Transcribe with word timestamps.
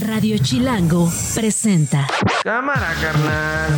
Radio 0.00 0.38
Chilango 0.38 1.12
presenta. 1.34 2.06
Cámara, 2.42 2.94
carnal. 3.00 3.70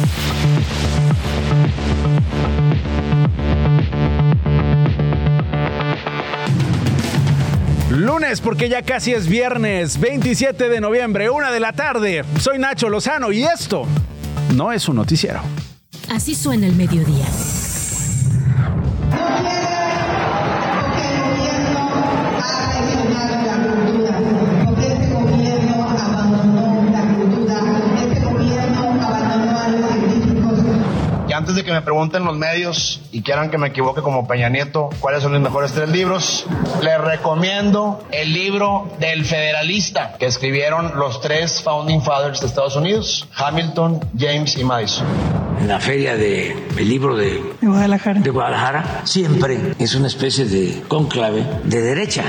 Lunes, 7.91 8.41
porque 8.41 8.69
ya 8.69 8.83
casi 8.83 9.13
es 9.13 9.27
viernes, 9.27 9.99
27 9.99 10.69
de 10.69 10.81
noviembre, 10.81 11.29
una 11.29 11.51
de 11.51 11.61
la 11.61 11.73
tarde. 11.73 12.25
Soy 12.39 12.59
Nacho 12.59 12.89
Lozano 12.89 13.33
y 13.33 13.43
esto 13.43 13.87
no 14.55 14.73
es 14.73 14.89
un 14.89 14.97
noticiero. 14.97 15.41
Así 16.09 16.35
suena 16.35 16.67
el 16.67 16.75
mediodía. 16.75 17.27
Y 31.63 31.65
de 31.65 31.67
que 31.67 31.73
me 31.73 31.83
pregunten 31.83 32.25
los 32.25 32.37
medios 32.37 33.01
y 33.13 33.23
quieran 33.23 33.49
que 33.49 33.57
me 33.57 33.69
equivoque 33.69 34.03
como 34.03 34.27
Peña 34.27 34.49
Nieto, 34.49 34.91
cuáles 34.99 35.23
son 35.23 35.31
mis 35.31 35.41
mejores 35.41 35.73
tres 35.73 35.89
libros, 35.89 36.45
les 36.83 37.01
recomiendo 37.01 38.05
el 38.11 38.33
libro 38.33 38.91
del 38.99 39.25
Federalista 39.25 40.17
que 40.19 40.27
escribieron 40.27 40.99
los 40.99 41.21
tres 41.21 41.63
Founding 41.63 42.03
Fathers 42.03 42.41
de 42.41 42.49
Estados 42.49 42.75
Unidos, 42.75 43.29
Hamilton, 43.37 44.01
James 44.19 44.57
y 44.57 44.65
Madison. 44.65 45.07
En 45.61 45.69
la 45.69 45.79
feria 45.79 46.17
del 46.17 46.57
libro 46.79 47.15
de, 47.15 47.41
de 47.61 47.67
Guadalajara. 47.69 48.21
de 48.21 48.31
Guadalajara 48.31 49.03
siempre 49.05 49.75
es 49.79 49.95
una 49.95 50.09
especie 50.09 50.47
de 50.47 50.83
cónclave 50.89 51.47
de 51.63 51.81
derecha. 51.81 52.25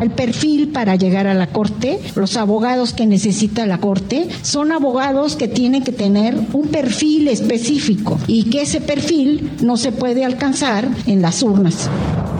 El 0.00 0.10
perfil 0.10 0.68
para 0.68 0.96
llegar 0.96 1.26
a 1.26 1.34
la 1.34 1.48
corte, 1.48 2.00
los 2.14 2.36
abogados 2.36 2.94
que 2.94 3.06
necesita 3.06 3.66
la 3.66 3.78
corte, 3.78 4.28
son 4.42 4.72
abogados 4.72 5.36
que 5.36 5.46
tienen 5.46 5.84
que 5.84 5.92
tener 5.92 6.34
un 6.52 6.68
perfil 6.68 7.28
específico 7.28 8.18
y 8.26 8.50
que 8.50 8.62
ese 8.62 8.80
perfil 8.80 9.50
no 9.60 9.76
se 9.76 9.92
puede 9.92 10.24
alcanzar 10.24 10.88
en 11.06 11.20
las 11.20 11.42
urnas. 11.42 11.90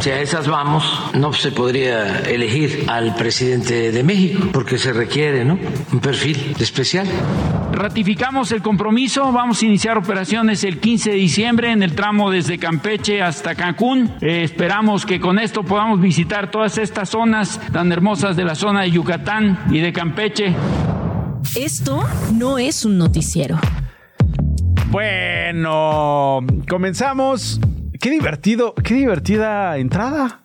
Si 0.01 0.09
a 0.09 0.23
esas 0.23 0.49
vamos, 0.49 0.85
no 1.13 1.35
se 1.35 1.53
podría 1.53 2.21
elegir 2.21 2.87
al 2.89 3.15
presidente 3.17 3.93
de 3.93 4.03
México, 4.03 4.49
porque 4.51 4.79
se 4.79 4.95
requiere 4.95 5.45
¿no? 5.45 5.59
un 5.93 6.01
perfil 6.01 6.55
especial. 6.59 7.07
Ratificamos 7.73 8.51
el 8.53 8.63
compromiso, 8.63 9.31
vamos 9.31 9.63
a 9.63 9.67
iniciar 9.67 9.99
operaciones 9.99 10.65
el 10.65 10.81
15 10.81 11.11
de 11.11 11.17
diciembre 11.17 11.71
en 11.71 11.83
el 11.83 11.95
tramo 11.95 12.31
desde 12.31 12.59
Campeche 12.59 13.21
hasta 13.21 13.55
Cancún. 13.55 14.11
Eh, 14.23 14.43
esperamos 14.45 15.05
que 15.05 15.21
con 15.21 15.39
esto 15.39 15.63
podamos 15.63 16.01
visitar 16.01 16.51
todas 16.51 16.79
estas 16.79 17.11
zonas 17.11 17.50
tan 17.73 17.91
hermosas 17.91 18.37
de 18.37 18.45
la 18.45 18.55
zona 18.55 18.83
de 18.83 18.91
Yucatán 18.91 19.59
y 19.71 19.81
de 19.81 19.93
Campeche. 19.93 20.55
Esto 21.57 22.05
no 22.35 22.59
es 22.59 22.85
un 22.85 22.99
noticiero. 22.99 23.59
Bueno, 24.91 26.41
comenzamos. 26.69 27.61
Qué 28.01 28.11
divertido, 28.11 28.75
qué 28.75 28.95
divertida 28.95 29.77
entrada. 29.79 30.41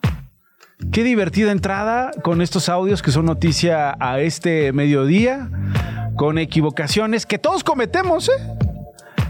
Qué 0.91 1.03
divertida 1.03 1.51
entrada 1.51 2.11
con 2.23 2.41
estos 2.41 2.69
audios 2.69 3.01
que 3.01 3.11
son 3.11 3.25
noticia 3.25 3.95
a 3.99 4.19
este 4.19 4.71
mediodía, 4.73 5.49
con 6.15 6.37
equivocaciones 6.37 7.25
que 7.25 7.39
todos 7.39 7.63
cometemos, 7.63 8.29
¿eh? 8.29 8.33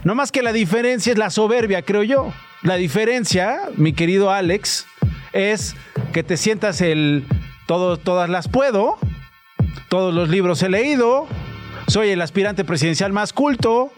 No 0.04 0.16
más 0.16 0.32
que 0.32 0.44
la 0.44 0.54
diferencia 0.54 1.12
es 1.12 1.18
la 1.18 1.30
soberbia, 1.30 1.82
creo 1.82 2.04
yo. 2.04 2.34
La 2.62 2.76
diferencia, 2.76 3.58
mi 3.76 3.94
querido 3.94 4.32
Alex, 4.32 4.86
es 5.34 5.76
que 6.14 6.24
te 6.24 6.38
sientas 6.38 6.82
el 6.82 7.26
todas 7.68 8.30
las 8.30 8.48
puedo, 8.48 8.98
todos 9.90 10.14
los 10.14 10.30
libros 10.30 10.62
he 10.64 10.70
leído, 10.70 11.28
soy 11.88 12.10
el 12.10 12.22
aspirante 12.22 12.64
presidencial 12.64 13.14
más 13.14 13.34
culto, 13.34 13.92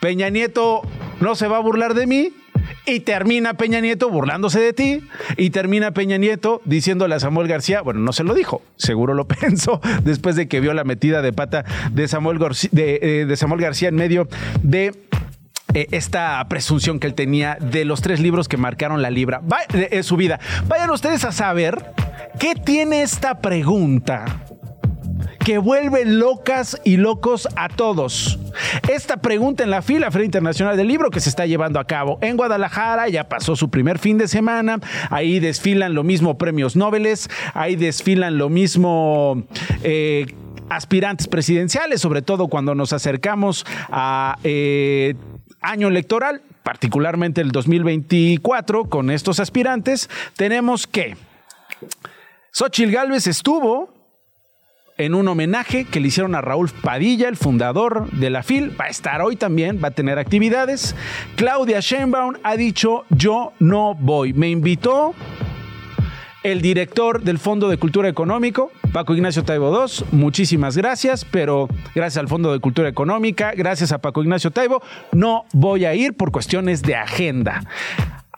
Peña 0.00 0.28
Nieto 0.28 0.82
no 1.20 1.34
se 1.34 1.48
va 1.48 1.56
a 1.56 1.60
burlar 1.60 1.94
de 1.94 2.06
mí. 2.06 2.32
Y 2.86 3.00
termina 3.00 3.54
Peña 3.54 3.80
Nieto 3.80 4.08
burlándose 4.08 4.60
de 4.60 4.72
ti. 4.72 5.02
Y 5.36 5.50
termina 5.50 5.92
Peña 5.92 6.16
Nieto 6.16 6.62
diciéndole 6.64 7.14
a 7.14 7.20
Samuel 7.20 7.46
García, 7.46 7.82
bueno, 7.82 8.00
no 8.00 8.12
se 8.12 8.24
lo 8.24 8.32
dijo, 8.32 8.62
seguro 8.76 9.12
lo 9.12 9.26
pensó, 9.28 9.80
después 10.04 10.36
de 10.36 10.48
que 10.48 10.60
vio 10.60 10.72
la 10.72 10.84
metida 10.84 11.20
de 11.20 11.32
pata 11.32 11.64
de 11.92 12.08
Samuel, 12.08 12.38
Samuel 13.36 13.60
García 13.60 13.88
en 13.90 13.94
medio 13.94 14.28
de 14.62 14.94
eh, 15.74 15.86
esta 15.90 16.44
presunción 16.48 16.98
que 16.98 17.06
él 17.06 17.14
tenía 17.14 17.58
de 17.60 17.84
los 17.84 18.00
tres 18.00 18.20
libros 18.20 18.48
que 18.48 18.56
marcaron 18.56 19.02
la 19.02 19.10
libra, 19.10 19.42
eh, 19.74 20.02
su 20.02 20.16
vida. 20.16 20.40
Vayan 20.66 20.90
ustedes 20.90 21.24
a 21.24 21.32
saber 21.32 21.92
qué 22.38 22.54
tiene 22.54 23.02
esta 23.02 23.40
pregunta 23.40 24.24
que 25.44 25.58
vuelve 25.58 26.04
locas 26.04 26.80
y 26.84 26.96
locos 26.96 27.48
a 27.56 27.68
todos. 27.68 28.38
Esta 28.88 29.16
pregunta 29.16 29.64
en 29.64 29.70
la 29.70 29.82
fila 29.82 30.10
Feria 30.10 30.26
Internacional 30.26 30.76
del 30.76 30.86
Libro 30.88 31.10
que 31.10 31.20
se 31.20 31.30
está 31.30 31.46
llevando 31.46 31.80
a 31.80 31.84
cabo 31.84 32.18
en 32.20 32.36
Guadalajara, 32.36 33.08
ya 33.08 33.28
pasó 33.28 33.56
su 33.56 33.70
primer 33.70 33.98
fin 33.98 34.18
de 34.18 34.28
semana, 34.28 34.78
ahí 35.10 35.40
desfilan 35.40 35.94
lo 35.94 36.04
mismo 36.04 36.38
premios 36.38 36.76
Nobel, 36.76 37.08
ahí 37.54 37.76
desfilan 37.76 38.38
lo 38.38 38.48
mismo... 38.48 39.44
Eh, 39.82 40.26
aspirantes 40.70 41.28
presidenciales, 41.28 42.02
sobre 42.02 42.20
todo 42.20 42.48
cuando 42.48 42.74
nos 42.74 42.92
acercamos 42.92 43.64
a 43.90 44.36
eh, 44.44 45.14
año 45.62 45.88
electoral, 45.88 46.42
particularmente 46.62 47.40
el 47.40 47.52
2024, 47.52 48.84
con 48.90 49.10
estos 49.10 49.40
aspirantes, 49.40 50.10
tenemos 50.36 50.86
que 50.86 51.16
Xochil 52.58 52.90
Gálvez 52.90 53.28
estuvo 53.28 53.88
en 54.96 55.14
un 55.14 55.28
homenaje 55.28 55.84
que 55.84 56.00
le 56.00 56.08
hicieron 56.08 56.34
a 56.34 56.40
Raúl 56.40 56.68
Padilla, 56.68 57.28
el 57.28 57.36
fundador 57.36 58.10
de 58.10 58.30
la 58.30 58.42
FIL. 58.42 58.72
Va 58.76 58.86
a 58.86 58.88
estar 58.88 59.22
hoy 59.22 59.36
también, 59.36 59.78
va 59.80 59.88
a 59.88 59.90
tener 59.92 60.18
actividades. 60.18 60.96
Claudia 61.36 61.78
Sheinbaum 61.78 62.34
ha 62.42 62.56
dicho, 62.56 63.04
yo 63.10 63.52
no 63.60 63.94
voy. 63.94 64.32
Me 64.32 64.50
invitó 64.50 65.14
el 66.42 66.60
director 66.60 67.22
del 67.22 67.38
Fondo 67.38 67.68
de 67.68 67.76
Cultura 67.76 68.08
Económico, 68.08 68.72
Paco 68.92 69.14
Ignacio 69.14 69.44
Taibo 69.44 69.86
II. 69.86 70.06
Muchísimas 70.10 70.76
gracias, 70.76 71.24
pero 71.24 71.68
gracias 71.94 72.16
al 72.16 72.26
Fondo 72.26 72.52
de 72.52 72.58
Cultura 72.58 72.88
Económica, 72.88 73.52
gracias 73.56 73.92
a 73.92 73.98
Paco 73.98 74.20
Ignacio 74.20 74.50
Taibo, 74.50 74.82
no 75.12 75.44
voy 75.52 75.84
a 75.84 75.94
ir 75.94 76.16
por 76.16 76.32
cuestiones 76.32 76.82
de 76.82 76.96
agenda. 76.96 77.62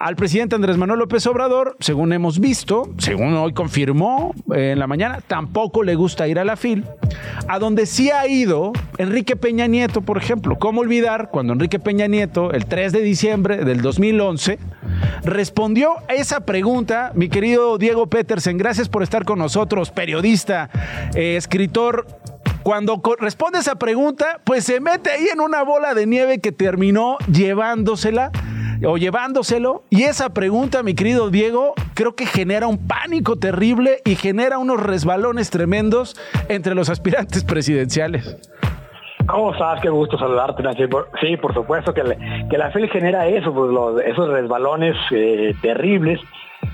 Al 0.01 0.17
presidente 0.17 0.55
Andrés 0.55 0.79
Manuel 0.79 1.01
López 1.01 1.27
Obrador, 1.27 1.77
según 1.79 2.15
hemos 2.15 2.41
visto, 2.41 2.89
según 2.97 3.35
hoy 3.35 3.53
confirmó 3.53 4.35
en 4.51 4.79
la 4.79 4.87
mañana, 4.87 5.21
tampoco 5.21 5.83
le 5.83 5.95
gusta 5.95 6.27
ir 6.27 6.39
a 6.39 6.45
la 6.47 6.57
FIL. 6.57 6.87
A 7.47 7.59
donde 7.59 7.85
sí 7.85 8.11
ha 8.11 8.27
ido 8.27 8.73
Enrique 8.97 9.37
Peña 9.37 9.67
Nieto, 9.67 10.01
por 10.01 10.17
ejemplo. 10.17 10.59
¿Cómo 10.59 10.81
olvidar 10.81 11.29
cuando 11.31 11.53
Enrique 11.53 11.79
Peña 11.79 12.07
Nieto, 12.07 12.51
el 12.51 12.65
3 12.65 12.93
de 12.93 13.03
diciembre 13.03 13.59
del 13.59 13.83
2011, 13.83 14.59
respondió 15.23 15.91
a 16.09 16.15
esa 16.15 16.47
pregunta, 16.47 17.13
mi 17.15 17.29
querido 17.29 17.77
Diego 17.77 18.07
Petersen, 18.07 18.57
gracias 18.57 18.89
por 18.89 19.03
estar 19.03 19.27
con 19.27 19.39
nosotros, 19.39 19.91
periodista, 19.91 20.71
eh, 21.15 21.37
escritor 21.37 22.07
cuando 22.63 23.01
responde 23.19 23.59
esa 23.59 23.77
pregunta, 23.77 24.41
pues 24.45 24.65
se 24.65 24.81
mete 24.81 25.11
ahí 25.11 25.27
en 25.33 25.41
una 25.41 25.63
bola 25.63 25.95
de 25.95 26.07
nieve 26.07 26.41
que 26.41 26.53
terminó 26.53 27.17
llevándosela 27.33 28.31
o 28.87 28.97
llevándoselo. 28.97 29.85
Y 29.91 30.05
esa 30.05 30.31
pregunta, 30.31 30.83
mi 30.83 30.95
querido 30.95 31.31
Diego, 31.31 31.75
creo 31.95 32.15
que 32.15 32.27
genera 32.27 32.67
un 32.67 32.87
pánico 32.87 33.37
terrible 33.37 34.01
y 34.05 34.15
genera 34.15 34.59
unos 34.59 34.83
resbalones 34.83 35.51
tremendos 35.51 36.17
entre 36.49 36.75
los 36.75 36.89
aspirantes 36.91 37.45
presidenciales. 37.45 38.37
¿Cómo 39.27 39.53
estás? 39.53 39.81
Qué 39.81 39.89
gusto 39.89 40.19
saludarte, 40.19 40.63
Nancy. 40.63 40.85
Sí, 41.21 41.37
por 41.37 41.55
supuesto 41.55 41.95
que, 41.95 42.03
que 42.51 42.59
la 42.59 42.71
FEL 42.71 42.89
genera 42.91 43.27
eso, 43.29 43.53
pues, 43.53 43.71
los, 43.71 44.01
esos 44.03 44.29
resbalones 44.29 44.97
eh, 45.13 45.55
terribles. 45.63 46.21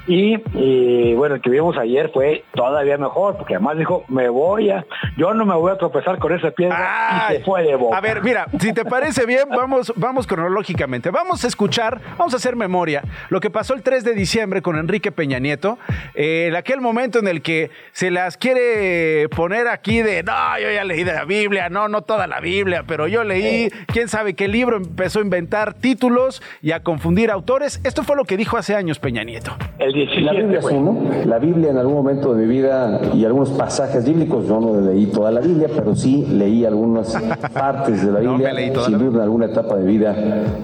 Y, 0.06 0.36
y, 0.54 1.14
bueno, 1.14 1.34
el 1.34 1.40
que 1.40 1.50
vimos 1.50 1.76
ayer 1.76 2.10
fue 2.12 2.44
todavía 2.54 2.96
mejor, 2.96 3.36
porque 3.36 3.54
además 3.54 3.76
dijo, 3.76 4.04
me 4.08 4.28
voy 4.28 4.70
a, 4.70 4.86
yo 5.16 5.34
no 5.34 5.44
me 5.44 5.54
voy 5.54 5.72
a 5.72 5.78
tropezar 5.78 6.18
con 6.18 6.32
esa 6.32 6.52
piedra 6.52 7.26
Ay, 7.26 7.36
y 7.36 7.38
se 7.38 7.44
fue 7.44 7.64
de 7.64 7.74
boca. 7.74 7.96
A 7.96 8.00
ver, 8.00 8.22
mira, 8.22 8.46
si 8.60 8.72
te 8.72 8.84
parece 8.84 9.26
bien, 9.26 9.48
vamos, 9.48 9.92
vamos 9.96 10.26
cronológicamente. 10.26 11.10
Vamos 11.10 11.44
a 11.44 11.48
escuchar, 11.48 12.00
vamos 12.16 12.34
a 12.34 12.36
hacer 12.36 12.54
memoria, 12.54 13.02
lo 13.30 13.40
que 13.40 13.50
pasó 13.50 13.74
el 13.74 13.82
3 13.82 14.04
de 14.04 14.14
diciembre 14.14 14.62
con 14.62 14.76
Enrique 14.78 15.10
Peña 15.10 15.40
Nieto, 15.40 15.78
eh, 16.14 16.46
en 16.48 16.56
aquel 16.56 16.80
momento 16.80 17.18
en 17.18 17.26
el 17.26 17.42
que 17.42 17.70
se 17.92 18.12
las 18.12 18.36
quiere 18.36 19.28
poner 19.30 19.66
aquí 19.66 20.02
de, 20.02 20.22
no, 20.22 20.58
yo 20.60 20.70
ya 20.70 20.84
leí 20.84 21.02
de 21.02 21.14
la 21.14 21.24
Biblia, 21.24 21.68
no, 21.68 21.88
no 21.88 22.02
toda 22.02 22.28
la 22.28 22.38
Biblia, 22.38 22.84
pero 22.86 23.08
yo 23.08 23.24
leí, 23.24 23.70
quién 23.86 24.08
sabe 24.08 24.34
qué 24.34 24.46
libro, 24.46 24.76
empezó 24.76 25.18
a 25.18 25.22
inventar 25.22 25.74
títulos 25.74 26.42
y 26.62 26.72
a 26.72 26.82
confundir 26.84 27.30
autores. 27.30 27.80
Esto 27.82 28.04
fue 28.04 28.16
lo 28.16 28.24
que 28.24 28.36
dijo 28.36 28.56
hace 28.56 28.76
años 28.76 28.98
Peña 28.98 29.24
Nieto. 29.24 29.56
El 29.78 29.92
17 29.92 30.22
La 30.22 30.32
Biblia 30.32 30.62
fue. 30.62 30.70
sí, 30.72 30.78
¿no? 30.78 30.96
La 31.26 31.38
Biblia 31.38 31.70
en 31.70 31.76
algún 31.76 31.94
momento 31.96 32.32
de 32.34 32.46
mi 32.46 32.48
vida 32.48 32.98
y 33.14 33.24
algunos 33.26 33.50
pasajes 33.50 34.06
bíblicos, 34.06 34.46
yo 34.48 34.58
no 34.58 34.80
leí 34.80 35.06
toda 35.06 35.30
la 35.30 35.40
Biblia, 35.40 35.68
pero 35.74 35.94
sí 35.94 36.26
leí 36.30 36.64
algunas 36.64 37.14
partes 37.52 38.04
de 38.04 38.10
la 38.12 38.20
No 38.20 38.32
Biblia. 38.32 38.52
leí 38.54 38.70
toda 38.70 38.86
Sin 38.86 38.98
duda 38.98 39.16
en 39.16 39.20
alguna 39.22 39.46
etapa 39.46 39.76
de 39.76 39.84
vida 39.86 40.16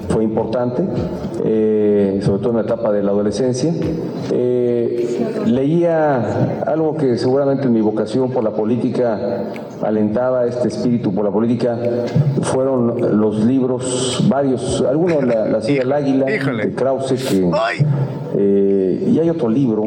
fue 0.09 0.25
importante. 0.25 0.83
eh, 1.45 2.21
sobre 2.23 2.39
todo 2.41 2.51
en 2.51 2.57
la 2.57 2.63
etapa 2.63 2.91
de 2.93 3.03
la 3.03 3.11
adolescencia. 3.11 3.73
Eh, 4.31 5.43
leía 5.47 6.63
algo 6.67 6.97
que 6.97 7.19
seguramente 7.19 7.67
en 7.67 7.73
mi 7.73 7.81
vocación 7.81 8.31
por 8.31 8.43
la 8.45 8.51
política 8.53 9.45
alentaba 9.83 10.47
este 10.47 10.69
espíritu 10.69 11.13
por 11.15 11.25
la 11.25 11.31
política, 11.31 11.77
fueron 12.43 13.21
los 13.21 13.45
libros, 13.45 14.25
varios, 14.29 14.83
algunos, 14.89 15.25
La, 15.25 15.47
la 15.49 15.61
Silla 15.63 15.81
del 15.81 15.93
Águila, 15.93 16.27
de 16.27 16.73
Krause, 16.75 17.13
que, 17.29 17.51
eh, 18.37 19.09
y 19.13 19.19
hay 19.19 19.31
otro 19.31 19.49
libro 19.49 19.85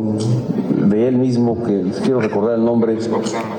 de 0.69 1.07
él 1.07 1.17
mismo 1.17 1.63
que 1.63 1.83
quiero 2.03 2.21
recordar 2.21 2.55
el 2.55 2.65
nombre, 2.65 2.95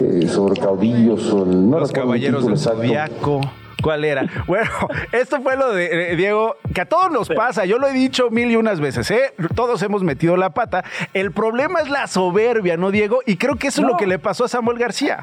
eh, 0.00 0.28
sobre 0.28 0.60
caudillos, 0.60 1.32
o 1.32 1.44
el, 1.44 1.68
no 1.68 1.80
Los 1.80 1.92
caballeros 1.92 2.46
del. 2.46 2.58
Zodiaco. 2.58 3.40
¿Cuál 3.82 4.04
era? 4.04 4.26
Bueno, 4.46 4.70
esto 5.12 5.40
fue 5.42 5.56
lo 5.56 5.72
de 5.72 6.12
eh, 6.12 6.16
Diego, 6.16 6.56
que 6.74 6.80
a 6.80 6.86
todos 6.86 7.10
nos 7.10 7.28
pasa. 7.28 7.64
Yo 7.66 7.78
lo 7.78 7.88
he 7.88 7.92
dicho 7.92 8.30
mil 8.30 8.50
y 8.50 8.56
unas 8.56 8.80
veces, 8.80 9.10
¿eh? 9.10 9.34
Todos 9.54 9.82
hemos 9.82 10.02
metido 10.02 10.36
la 10.36 10.50
pata. 10.50 10.84
El 11.14 11.32
problema 11.32 11.80
es 11.80 11.90
la 11.90 12.06
soberbia, 12.06 12.76
¿no, 12.76 12.90
Diego? 12.90 13.20
Y 13.26 13.36
creo 13.36 13.56
que 13.56 13.68
eso 13.68 13.82
es 13.82 13.86
lo 13.86 13.96
que 13.96 14.06
le 14.06 14.18
pasó 14.18 14.44
a 14.44 14.48
Samuel 14.48 14.78
García. 14.78 15.18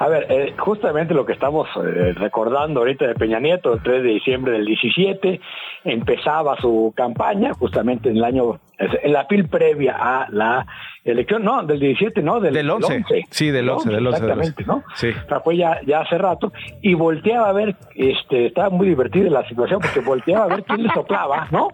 A 0.00 0.08
ver, 0.08 0.26
eh, 0.30 0.54
justamente 0.56 1.12
lo 1.12 1.26
que 1.26 1.34
estamos 1.34 1.68
eh, 1.76 2.14
recordando 2.14 2.80
ahorita 2.80 3.06
de 3.06 3.14
Peña 3.14 3.38
Nieto, 3.38 3.74
el 3.74 3.82
3 3.82 4.02
de 4.02 4.08
diciembre 4.08 4.52
del 4.52 4.64
17, 4.64 5.38
empezaba 5.84 6.56
su 6.58 6.94
campaña 6.96 7.52
justamente 7.52 8.08
en 8.08 8.16
el 8.16 8.24
año, 8.24 8.60
en 8.78 9.12
la 9.12 9.28
pil 9.28 9.46
previa 9.50 9.96
a 9.98 10.26
la 10.30 10.66
elección, 11.04 11.44
no, 11.44 11.62
del 11.62 11.80
17, 11.80 12.22
no, 12.22 12.40
del, 12.40 12.54
Del 12.54 12.70
11. 12.70 13.04
Sí, 13.30 13.50
del 13.50 13.68
11, 13.68 13.90
del 13.90 14.06
11, 14.06 14.20
del 14.20 14.30
11. 14.38 14.48
Exactamente, 14.50 14.64
¿no? 14.66 14.84
Sí. 14.94 15.08
O 15.08 15.28
sea, 15.28 15.40
fue 15.40 15.56
ya, 15.56 15.80
ya 15.86 16.00
hace 16.00 16.18
rato, 16.18 16.52
y 16.82 16.94
volteaba 16.94 17.48
a 17.48 17.52
ver, 17.52 17.76
este, 17.94 18.46
estaba 18.46 18.70
muy 18.70 18.86
divertida 18.88 19.30
la 19.30 19.46
situación, 19.48 19.80
porque 19.80 20.00
volteaba 20.00 20.44
a 20.44 20.48
ver 20.48 20.64
quién 20.64 20.82
le 20.82 20.90
soplaba, 20.92 21.48
¿no? 21.50 21.68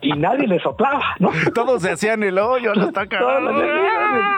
Y 0.00 0.12
nadie 0.12 0.46
le 0.46 0.60
soplaba, 0.60 1.02
¿no? 1.18 1.30
Todos 1.54 1.82
se 1.82 1.90
hacían 1.92 2.22
el 2.22 2.38
hoyo, 2.38 2.72
lo 2.74 2.84
está 2.86 3.06
Todos, 3.06 3.22
acabando. 3.22 3.62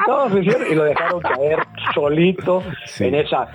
todos 0.07 0.33
se 0.33 0.41
hicieron 0.41 0.73
y 0.73 0.75
lo 0.75 0.85
dejaron 0.85 1.21
caer 1.21 1.59
solito 1.95 2.63
Sí. 2.87 3.05
en 3.05 3.15
esa. 3.17 3.49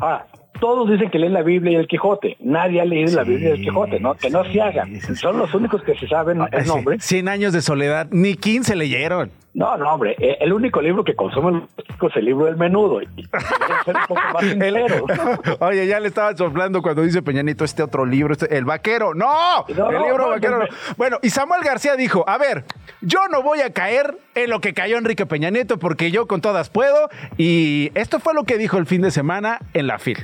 Ahora, 0.00 0.26
todos 0.60 0.88
dicen 0.90 1.10
que 1.10 1.18
leen 1.18 1.32
la 1.32 1.42
Biblia 1.42 1.72
y 1.72 1.74
el 1.76 1.88
Quijote. 1.88 2.36
Nadie 2.40 2.80
ha 2.80 2.84
leído 2.84 3.16
la 3.16 3.24
Biblia 3.24 3.48
y 3.50 3.52
el 3.52 3.60
Quijote, 3.62 3.98
¿no? 3.98 4.14
Que 4.14 4.30
no 4.30 4.44
se 4.44 4.60
hagan. 4.60 5.00
Son 5.16 5.36
los 5.38 5.52
únicos 5.54 5.82
que 5.82 5.96
se 5.96 6.06
saben 6.06 6.40
el 6.52 6.62
Sí, 6.62 6.68
nombre. 6.68 6.96
100 7.00 7.28
años 7.28 7.52
de 7.52 7.62
soledad, 7.62 8.06
ni 8.10 8.34
15 8.36 8.76
leyeron. 8.76 9.30
No, 9.54 9.76
no, 9.76 9.92
hombre. 9.92 10.16
eh, 10.18 10.38
El 10.40 10.52
único 10.54 10.80
libro 10.80 11.04
que 11.04 11.14
consumen 11.14 11.68
los 11.76 11.86
chicos 11.86 12.10
es 12.12 12.16
el 12.16 12.24
libro 12.24 12.46
del 12.46 12.56
menudo. 12.56 13.02
Y 13.02 13.06
deben 13.06 13.84
ser 13.84 13.96
un 13.96 14.06
poco 14.08 14.20
más 14.32 14.42
sinceros, 14.50 15.02
¿no? 15.60 15.66
Oye, 15.66 15.86
ya 15.86 16.00
le 16.00 16.08
estaba 16.08 16.34
soplando 16.34 16.80
cuando 16.80 17.02
dice 17.02 17.20
Peñanito 17.20 17.62
este 17.64 17.82
otro 17.82 18.06
libro, 18.06 18.32
este- 18.32 18.56
el 18.56 18.64
vaquero. 18.64 19.12
¡No! 19.14 19.66
No, 19.76 19.90
el 19.90 20.02
libro 20.02 20.24
no, 20.24 20.28
vaquero. 20.30 20.58
no, 20.58 20.64
no. 20.64 20.70
Bueno, 20.96 21.18
y 21.22 21.28
Samuel 21.30 21.62
García 21.62 21.96
dijo: 21.96 22.24
A 22.26 22.38
ver, 22.38 22.64
yo 23.02 23.28
no 23.30 23.42
voy 23.42 23.60
a 23.60 23.72
caer 23.74 24.16
en 24.34 24.48
lo 24.48 24.60
que 24.60 24.72
cayó 24.72 24.96
Enrique 24.96 25.26
Peña 25.26 25.50
Nieto 25.50 25.78
porque 25.78 26.10
yo 26.10 26.26
con 26.26 26.40
todas 26.40 26.70
puedo. 26.70 27.10
Y 27.36 27.90
esto 27.94 28.20
fue 28.20 28.32
lo 28.32 28.44
que 28.44 28.56
dijo 28.56 28.78
el 28.78 28.86
fin 28.86 29.02
de 29.02 29.10
semana 29.10 29.58
en 29.74 29.86
la 29.86 29.98
FIL. 29.98 30.16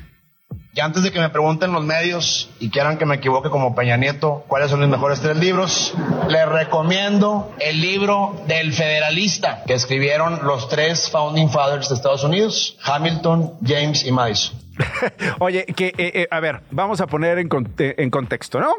Y 0.75 0.81
antes 0.81 1.03
de 1.03 1.11
que 1.11 1.19
me 1.19 1.29
pregunten 1.31 1.73
los 1.73 1.83
medios 1.85 2.51
y 2.61 2.71
quieran 2.71 2.99
que 2.99 3.07
me 3.07 3.17
equivoque 3.17 3.51
como 3.51 3.75
Peña 3.75 3.97
Nieto, 3.97 4.45
cuáles 4.47 4.71
son 4.71 4.79
mis 4.81 4.89
mejores 4.89 5.21
tres 5.21 5.37
libros, 5.37 5.93
les 6.29 6.49
recomiendo 6.49 7.53
el 7.59 7.81
libro 7.81 8.37
del 8.47 8.73
Federalista 8.73 9.65
que 9.67 9.73
escribieron 9.75 10.41
los 10.47 10.69
tres 10.69 11.11
Founding 11.11 11.51
Fathers 11.51 11.89
de 11.89 11.95
Estados 11.97 12.23
Unidos, 12.23 12.79
Hamilton, 12.85 13.55
James 13.67 14.05
y 14.07 14.13
Madison. 14.13 14.57
Oye, 15.41 15.65
que, 15.65 15.89
eh, 15.89 15.95
eh, 16.15 16.29
a 16.31 16.39
ver, 16.39 16.61
vamos 16.71 17.01
a 17.01 17.09
poner 17.09 17.39
en, 17.39 17.49
conte- 17.49 17.97
en 18.01 18.11
contexto, 18.11 18.61
¿no? 18.61 18.75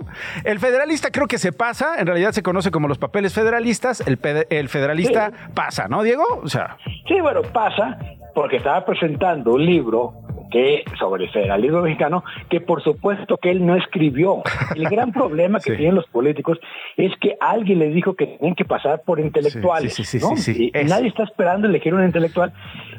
El 0.45 0.59
federalista 0.59 1.11
creo 1.11 1.27
que 1.27 1.37
se 1.37 1.51
pasa, 1.51 1.95
en 1.99 2.07
realidad 2.07 2.31
se 2.31 2.41
conoce 2.43 2.71
como 2.71 2.87
los 2.87 2.97
papeles 2.97 3.33
federalistas, 3.33 4.01
el, 4.07 4.17
el 4.49 4.69
federalista 4.69 5.31
pasa, 5.53 5.89
¿no, 5.89 6.03
Diego? 6.03 6.23
O 6.43 6.47
sea, 6.47 6.77
Sí, 7.07 7.19
bueno, 7.21 7.41
pasa 7.51 7.97
porque 8.33 8.57
estaba 8.57 8.85
presentando 8.85 9.51
un 9.53 9.65
libro 9.65 10.13
que 10.49 10.83
sobre 10.97 11.25
el 11.25 11.31
federalismo 11.31 11.81
mexicano 11.81 12.23
que 12.49 12.59
por 12.61 12.83
supuesto 12.83 13.37
que 13.37 13.51
él 13.51 13.65
no 13.65 13.75
escribió. 13.75 14.41
El 14.75 14.85
gran 14.89 15.11
problema 15.13 15.59
que 15.59 15.71
Sí. 15.71 15.77
tienen 15.77 15.95
los 15.95 16.07
políticos 16.07 16.59
es 16.97 17.11
que 17.21 17.35
alguien 17.39 17.79
les 17.79 17.93
dijo 17.93 18.15
que 18.15 18.25
tenían 18.27 18.55
que 18.55 18.65
pasar 18.65 19.01
por 19.05 19.19
intelectuales. 19.19 19.93
sí, 19.93 20.03
sí, 20.03 20.19
sí, 20.19 20.71
¿no? 20.71 20.81
Y 20.81 20.85
nadie 20.87 21.07
está 21.07 21.23
esperando 21.23 21.67
elegir 21.67 21.93
un 21.93 22.03
intelectual. 22.03 22.51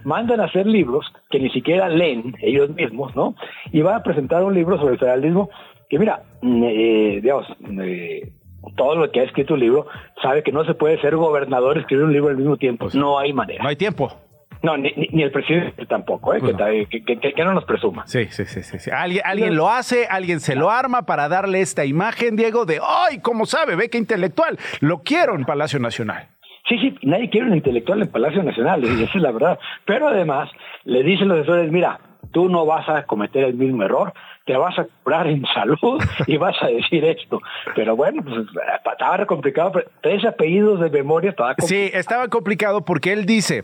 Mandan 0.05 0.41
a 0.41 0.45
hacer 0.45 0.67
libros 0.67 1.07
que 1.31 1.39
ni 1.41 1.51
siquiera 1.51 1.89
leen 1.89 2.35
ellos 2.41 2.71
mismos, 2.71 3.15
¿no? 3.17 3.35
Y 3.73 3.83
van 3.83 3.97
a 3.97 4.03
presentar 4.03 4.43
un 4.45 4.55
libro 4.55 4.79
sobre 4.79 4.95
el 4.95 4.99
federalismo 4.99 5.51
que 5.89 5.99
mira, 5.99 6.23
mm, 6.43 6.63
eh, 6.65 7.19
digamos, 7.21 7.47
eh, 7.83 8.33
todo 8.77 8.95
lo 8.95 9.11
que 9.11 9.21
ha 9.21 9.25
escrito 9.25 9.55
un 9.55 9.61
libro 9.61 9.87
sabe 10.23 10.43
que 10.43 10.53
no 10.53 10.65
se 10.65 10.75
puede 10.75 11.01
ser 11.01 11.17
gobernador 11.17 11.77
y 11.77 11.81
escribir 11.81 12.05
un 12.05 12.13
libro 12.13 12.29
al 12.31 12.37
mismo 12.37 12.57
tiempo. 12.57 12.89
no 12.95 13.19
hay 13.19 13.33
manera. 13.33 13.59
Pues 13.59 13.65
no 13.65 13.69
hay 13.71 13.77
tiempo. 13.77 14.13
No, 14.63 14.77
ni, 14.77 14.93
ni- 14.93 15.09
ni 15.13 15.23
el 15.23 15.31
presidente 15.33 15.87
tampoco, 15.87 16.35
¿eh? 16.35 16.39
Pues 16.41 16.55
que, 16.55 16.59
no. 16.59 16.89
que, 17.07 17.19
que- 17.21 17.33
que 17.35 17.45
no 17.45 17.55
nos 17.55 17.65
presuma. 17.65 18.07
Sí, 18.07 18.27
sí, 18.31 18.45
sí, 18.45 18.63
sí. 18.63 18.79
sí. 18.79 18.91
Alguien, 18.91 19.23
alguien 19.25 19.57
lo 19.57 19.71
hace, 19.71 20.07
alguien 20.07 20.41
se 20.41 20.55
lo 20.55 20.71
arma 20.71 21.07
para 21.07 21.29
darle 21.29 21.61
esta 21.61 21.85
imagen, 21.85 22.37
Diego, 22.37 22.67
de 22.67 22.79
¡ay! 22.87 23.21
¿Cómo 23.21 23.47
sabe? 23.47 23.75
Ve 23.77 23.89
que 23.89 23.99
intelectual. 23.99 24.59
Lo 24.81 24.99
quiero 25.03 25.35
en 25.35 25.45
Palacio 25.45 25.79
Nacional. 25.79 26.29
Sí, 26.69 26.79
sí, 26.79 26.95
nadie 27.03 27.31
quiere 27.31 27.47
un 27.49 27.55
intelectual 27.57 28.03
en 28.03 28.09
Palacio 28.09 28.43
Nacional, 28.43 28.85
y 28.85 29.03
esa 29.03 29.17
es 29.17 29.23
la 29.23 29.33
verdad. 29.33 29.59
Pero 29.87 30.09
además, 30.09 30.51
le 30.85 31.03
dicen 31.03 31.27
los 31.29 31.39
asesores, 31.39 31.73
mira, 31.73 31.99
tú 32.33 32.49
no 32.49 32.65
vas 32.67 32.89
a 32.89 33.05
cometer 33.07 33.43
el 33.45 33.55
mismo 33.55 33.83
error, 33.83 34.13
te 34.51 34.57
vas 34.57 34.77
a 34.81 34.87
curar 35.05 35.29
en 35.29 35.45
salud 35.55 36.03
y 36.27 36.37
vas 36.37 36.57
a 36.61 36.67
decir 36.67 37.05
esto. 37.05 37.41
Pero 37.77 37.95
bueno, 37.95 38.21
pues 38.25 38.47
estaba 38.93 39.25
complicado, 39.25 39.73
tres 40.03 40.25
apellidos 40.25 40.81
de 40.81 40.91
memoria 40.91 41.31
estaba 41.31 41.55
complicado. 41.55 41.69
Sí, 41.69 41.91
estaba 41.97 42.27
complicado 42.27 42.85
porque 42.85 43.13
él 43.13 43.27
dice, 43.27 43.63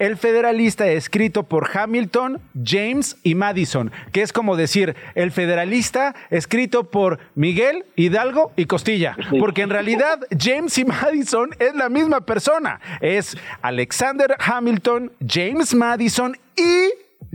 el 0.00 0.16
federalista 0.16 0.88
escrito 0.88 1.44
por 1.44 1.68
Hamilton, 1.72 2.40
James 2.64 3.16
y 3.22 3.36
Madison, 3.36 3.92
que 4.10 4.22
es 4.22 4.32
como 4.32 4.56
decir, 4.56 4.96
el 5.14 5.30
federalista 5.30 6.16
escrito 6.30 6.90
por 6.90 7.20
Miguel, 7.36 7.84
Hidalgo 7.94 8.50
y 8.56 8.64
Costilla, 8.64 9.16
Sí. 9.30 9.38
porque 9.38 9.62
en 9.62 9.70
realidad 9.70 10.18
James 10.36 10.76
y 10.78 10.84
Madison 10.84 11.50
es 11.60 11.76
la 11.76 11.88
misma 11.88 12.22
persona, 12.22 12.80
es 13.00 13.36
Alexander 13.62 14.34
Hamilton, 14.44 15.12
James 15.24 15.74
Madison 15.76 16.36
y 16.56 16.90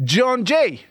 John 0.06 0.44
Jay. 0.46 0.86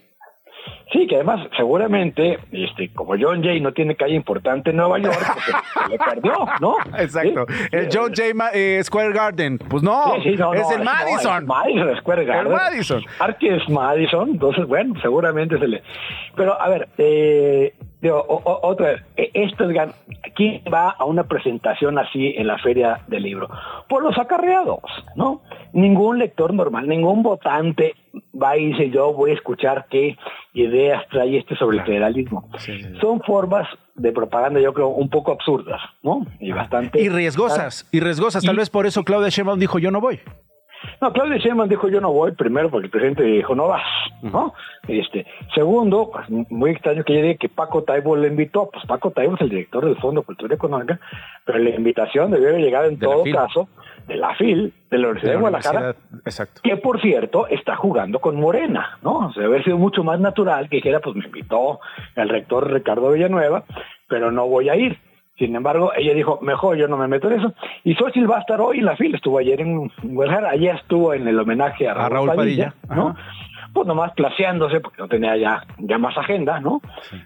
Sí, 0.92 1.06
que 1.06 1.16
además 1.16 1.46
seguramente, 1.56 2.38
este, 2.50 2.88
como 2.94 3.14
John 3.20 3.42
Jay 3.42 3.60
no 3.60 3.72
tiene 3.72 3.94
calle 3.94 4.14
importante 4.14 4.70
en 4.70 4.76
Nueva 4.76 4.98
York, 4.98 5.18
pues, 5.18 5.90
le 5.90 5.98
perdió, 5.98 6.32
¿no? 6.60 6.76
Exacto. 6.98 7.44
Sí. 7.48 7.54
El 7.72 7.88
John 7.92 8.12
Jay 8.14 8.32
Ma- 8.32 8.50
eh, 8.54 8.80
Square 8.82 9.12
Garden. 9.12 9.58
Pues 9.58 9.82
no, 9.82 10.14
Sí, 10.16 10.30
sí, 10.30 10.36
no, 10.36 10.54
es 10.54 10.62
no, 10.62 10.70
el 10.72 10.78
no, 10.78 10.84
Madison. 10.84 11.46
Madison 11.46 11.96
Square 11.98 12.24
Garden. 12.24 12.46
El 12.46 12.52
Madison. 12.58 13.02
Arque 13.18 13.56
es 13.56 13.68
Madison, 13.68 14.30
entonces, 14.30 14.66
bueno, 14.66 14.94
seguramente 15.02 15.58
se 15.58 15.68
le... 15.68 15.82
Pero, 16.34 16.58
a 16.60 16.68
ver, 16.70 16.88
eh, 16.96 17.74
digo, 18.00 18.18
o- 18.28 18.42
o- 18.44 18.68
otra 18.68 18.88
vez, 18.92 19.02
eh, 19.16 19.30
esto 19.34 19.64
es 19.68 19.70
gan- 19.76 19.94
¿quién 20.34 20.62
va 20.72 20.90
a 20.90 21.04
una 21.04 21.24
presentación 21.24 21.98
así 21.98 22.34
en 22.36 22.46
la 22.46 22.58
feria 22.58 23.00
del 23.08 23.22
libro? 23.24 23.48
Por 23.88 24.02
los 24.02 24.16
acarreados, 24.18 24.80
¿no? 25.16 25.42
Ningún 25.72 26.18
lector 26.18 26.52
normal, 26.54 26.88
ningún 26.88 27.22
votante 27.22 27.94
va 28.40 28.56
y 28.56 28.66
dice 28.72 28.90
yo 28.90 29.12
voy 29.12 29.32
a 29.32 29.34
escuchar 29.34 29.86
qué 29.90 30.16
ideas 30.54 31.02
trae 31.10 31.38
este 31.38 31.56
sobre 31.56 31.78
el 31.78 31.84
federalismo. 31.84 32.48
Son 33.00 33.20
formas 33.20 33.68
de 33.94 34.12
propaganda, 34.12 34.60
yo 34.60 34.72
creo, 34.72 34.88
un 34.88 35.08
poco 35.10 35.32
absurdas, 35.32 35.80
¿no? 36.02 36.24
Y 36.40 36.52
bastante... 36.52 37.00
Y 37.00 37.08
riesgosas, 37.08 37.88
y 37.92 37.98
riesgosas. 38.00 38.44
Tal 38.44 38.54
Y- 38.54 38.58
vez 38.58 38.70
por 38.70 38.86
eso 38.86 39.02
Claudia 39.02 39.28
Sheinbaum 39.28 39.58
dijo, 39.58 39.78
yo 39.80 39.90
no 39.90 40.00
voy. 40.00 40.20
No, 41.00 41.12
Claudia 41.12 41.38
Sheinbaum 41.38 41.68
dijo 41.68 41.88
yo 41.88 42.00
no 42.00 42.12
voy, 42.12 42.32
primero 42.32 42.70
porque 42.70 42.86
el 42.86 42.90
presidente 42.90 43.22
dijo 43.22 43.54
no 43.54 43.68
vas, 43.68 43.82
¿no? 44.22 44.54
Este, 44.86 45.26
segundo, 45.54 46.10
pues, 46.12 46.28
muy 46.50 46.70
extraño 46.70 47.04
que 47.04 47.12
ella 47.14 47.22
diga 47.22 47.38
que 47.38 47.48
Paco 47.48 47.82
Taibo 47.82 48.16
le 48.16 48.28
invitó, 48.28 48.70
pues 48.70 48.84
Paco 48.86 49.10
Taibo 49.10 49.34
es 49.34 49.40
el 49.42 49.50
director 49.50 49.84
del 49.84 49.96
Fondo 49.96 50.20
de 50.20 50.26
Cultura 50.26 50.54
Económica, 50.54 51.00
pero 51.44 51.58
la 51.58 51.70
invitación 51.70 52.30
debió 52.30 52.48
haber 52.48 52.60
llegado 52.60 52.86
en 52.86 52.98
De 52.98 53.06
todo 53.06 53.24
caso 53.24 53.68
de 54.06 54.16
la 54.16 54.34
FIL, 54.34 54.72
de 54.90 54.98
la 54.98 55.08
Universidad 55.08 55.32
de, 55.32 55.34
la 55.34 55.40
Guadalajara, 55.40 55.78
universidad, 55.78 56.20
Exacto. 56.24 56.60
que 56.64 56.76
por 56.78 57.00
cierto 57.00 57.46
está 57.48 57.76
jugando 57.76 58.20
con 58.20 58.36
Morena, 58.36 58.98
¿no? 59.02 59.28
O 59.28 59.32
sea, 59.32 59.42
debe 59.42 59.54
haber 59.54 59.64
sido 59.64 59.78
mucho 59.78 60.02
más 60.02 60.18
natural 60.18 60.68
que 60.68 60.76
dijera, 60.76 61.00
pues 61.00 61.14
me 61.14 61.26
invitó 61.26 61.80
el 62.16 62.28
rector 62.28 62.72
Ricardo 62.72 63.12
Villanueva, 63.12 63.64
pero 64.08 64.32
no 64.32 64.46
voy 64.46 64.70
a 64.70 64.76
ir. 64.76 64.98
Sin 65.38 65.54
embargo, 65.54 65.92
ella 65.96 66.14
dijo, 66.14 66.40
mejor 66.42 66.76
yo 66.76 66.88
no 66.88 66.96
me 66.96 67.06
meto 67.06 67.30
en 67.30 67.38
eso. 67.38 67.54
Y 67.84 67.94
Xochitl 67.94 68.30
va 68.30 68.38
a 68.38 68.40
estar 68.40 68.60
hoy 68.60 68.78
en 68.78 68.86
la 68.86 68.96
fila, 68.96 69.16
estuvo 69.16 69.38
ayer 69.38 69.60
en 69.60 69.90
Guadalajara, 70.02 70.50
ayer 70.50 70.74
estuvo 70.74 71.14
en 71.14 71.28
el 71.28 71.38
homenaje 71.38 71.86
a 71.88 71.94
Raúl, 71.94 72.10
Raúl 72.10 72.28
Padilla, 72.34 72.74
Padilla, 72.82 72.96
¿no? 72.96 73.08
ajá. 73.10 73.20
Pues 73.72 73.86
nomás 73.86 74.12
placeándose, 74.12 74.80
porque 74.80 74.98
no 74.98 75.08
tenía 75.08 75.36
ya, 75.36 75.66
ya 75.78 75.98
más 75.98 76.16
agenda, 76.16 76.60
¿no? 76.60 76.80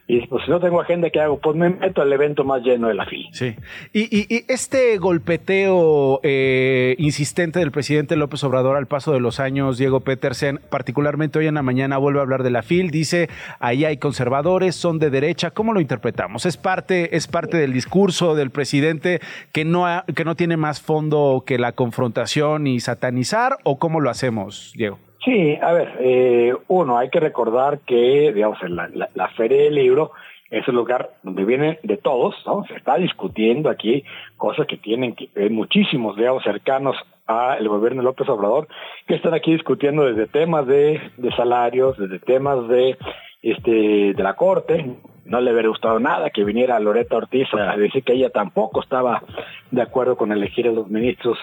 Y 0.07 0.27
pues 0.27 0.45
si 0.45 0.51
no 0.51 0.61
tengo 0.61 0.81
agenda, 0.81 1.11
¿qué 1.11 1.21
hago? 1.21 1.39
Pues 1.39 1.57
me 1.57 1.71
meto 1.71 2.03
al 2.03 2.13
evento 2.13 2.45
más 2.45 2.63
lleno 2.63 2.89
de 2.89 2.95
la 2.95 3.07
FIL. 3.07 3.29
Sí. 3.33 3.57
Y, 3.93 4.35
y, 4.35 4.45
este 4.49 4.99
golpeteo 4.99 6.21
eh, 6.23 6.95
insistente 6.99 7.59
del 7.59 7.71
presidente 7.71 8.17
López 8.17 8.43
Obrador 8.45 8.77
al 8.77 8.87
paso 8.87 9.13
de 9.13 9.21
los 9.21 9.41
años, 9.41 9.79
Diego 9.79 10.01
Petersen, 10.01 10.61
particularmente 10.71 11.39
hoy 11.39 11.47
en 11.47 11.55
la 11.55 11.63
mañana 11.63 11.99
vuelve 11.99 12.19
a 12.19 12.23
hablar 12.23 12.43
de 12.43 12.51
la 12.51 12.63
FIL, 12.63 12.91
dice, 12.91 13.29
ahí 13.61 13.85
hay 13.85 13.97
conservadores, 13.97 14.75
son 14.75 14.99
de 14.99 15.11
derecha, 15.11 15.51
¿cómo 15.51 15.73
lo 15.73 15.81
interpretamos? 15.81 16.47
¿Es 16.47 16.57
parte, 16.57 17.17
es 17.17 17.27
parte 17.27 17.57
del 17.57 17.73
discurso 17.73 18.35
del 18.35 18.51
presidente 18.51 19.21
que 19.53 19.65
no, 19.65 19.87
que 20.15 20.25
no 20.25 20.35
tiene 20.35 20.57
más 20.57 20.81
fondo 20.81 21.45
que 21.47 21.59
la 21.59 21.73
confrontación 21.73 22.67
y 22.67 22.81
satanizar 22.81 23.59
o 23.65 23.79
cómo 23.79 24.01
lo 24.01 24.11
hacemos, 24.11 24.73
Diego? 24.77 24.99
Sí, 25.25 25.57
a 25.63 25.73
ver, 25.73 25.97
eh, 26.01 26.55
uno, 26.67 26.99
hay 26.99 27.09
que 27.09 27.21
recordar 27.21 27.81
que, 27.81 28.33
digamos, 28.33 28.59
la, 28.69 29.29
Feria 29.37 29.63
del 29.63 29.77
Libro 29.77 30.11
es 30.51 30.67
el 30.67 30.75
lugar 30.75 31.11
donde 31.23 31.45
vienen 31.45 31.79
de 31.85 31.97
todos, 31.97 32.35
¿no? 32.45 32.65
Se 32.67 32.75
está 32.75 32.97
discutiendo 32.97 33.71
aquí 33.71 34.05
cosas 34.37 34.67
que 34.67 34.77
tienen 34.77 35.15
que, 35.15 35.29
muchísimos, 35.49 36.17
digamos, 36.17 36.43
cercanos 36.43 36.97
al 37.27 37.67
gobierno 37.69 38.03
de 38.03 38.07
López 38.07 38.29
Obrador, 38.29 38.67
que 39.07 39.15
están 39.15 39.33
aquí 39.33 39.53
discutiendo 39.53 40.05
desde 40.05 40.27
temas 40.27 40.67
de, 40.67 41.01
de 41.17 41.31
salarios, 41.37 41.97
desde 41.97 42.19
temas 42.19 42.67
de, 42.67 42.99
este, 43.43 44.15
de 44.15 44.23
la 44.23 44.35
corte, 44.35 44.97
no 45.25 45.41
le 45.41 45.53
hubiera 45.53 45.69
gustado 45.69 45.99
nada 45.99 46.31
que 46.31 46.45
viniera 46.45 46.79
Loreta 46.81 47.17
Ortiz 47.17 47.49
a 47.55 47.77
decir 47.77 48.03
que 48.03 48.15
ella 48.15 48.31
tampoco 48.31 48.81
estaba 48.81 49.23
de 49.71 49.83
acuerdo 49.83 50.17
con 50.17 50.33
elegir 50.33 50.69
a 50.69 50.73
los 50.73 50.89
ministros 50.89 51.39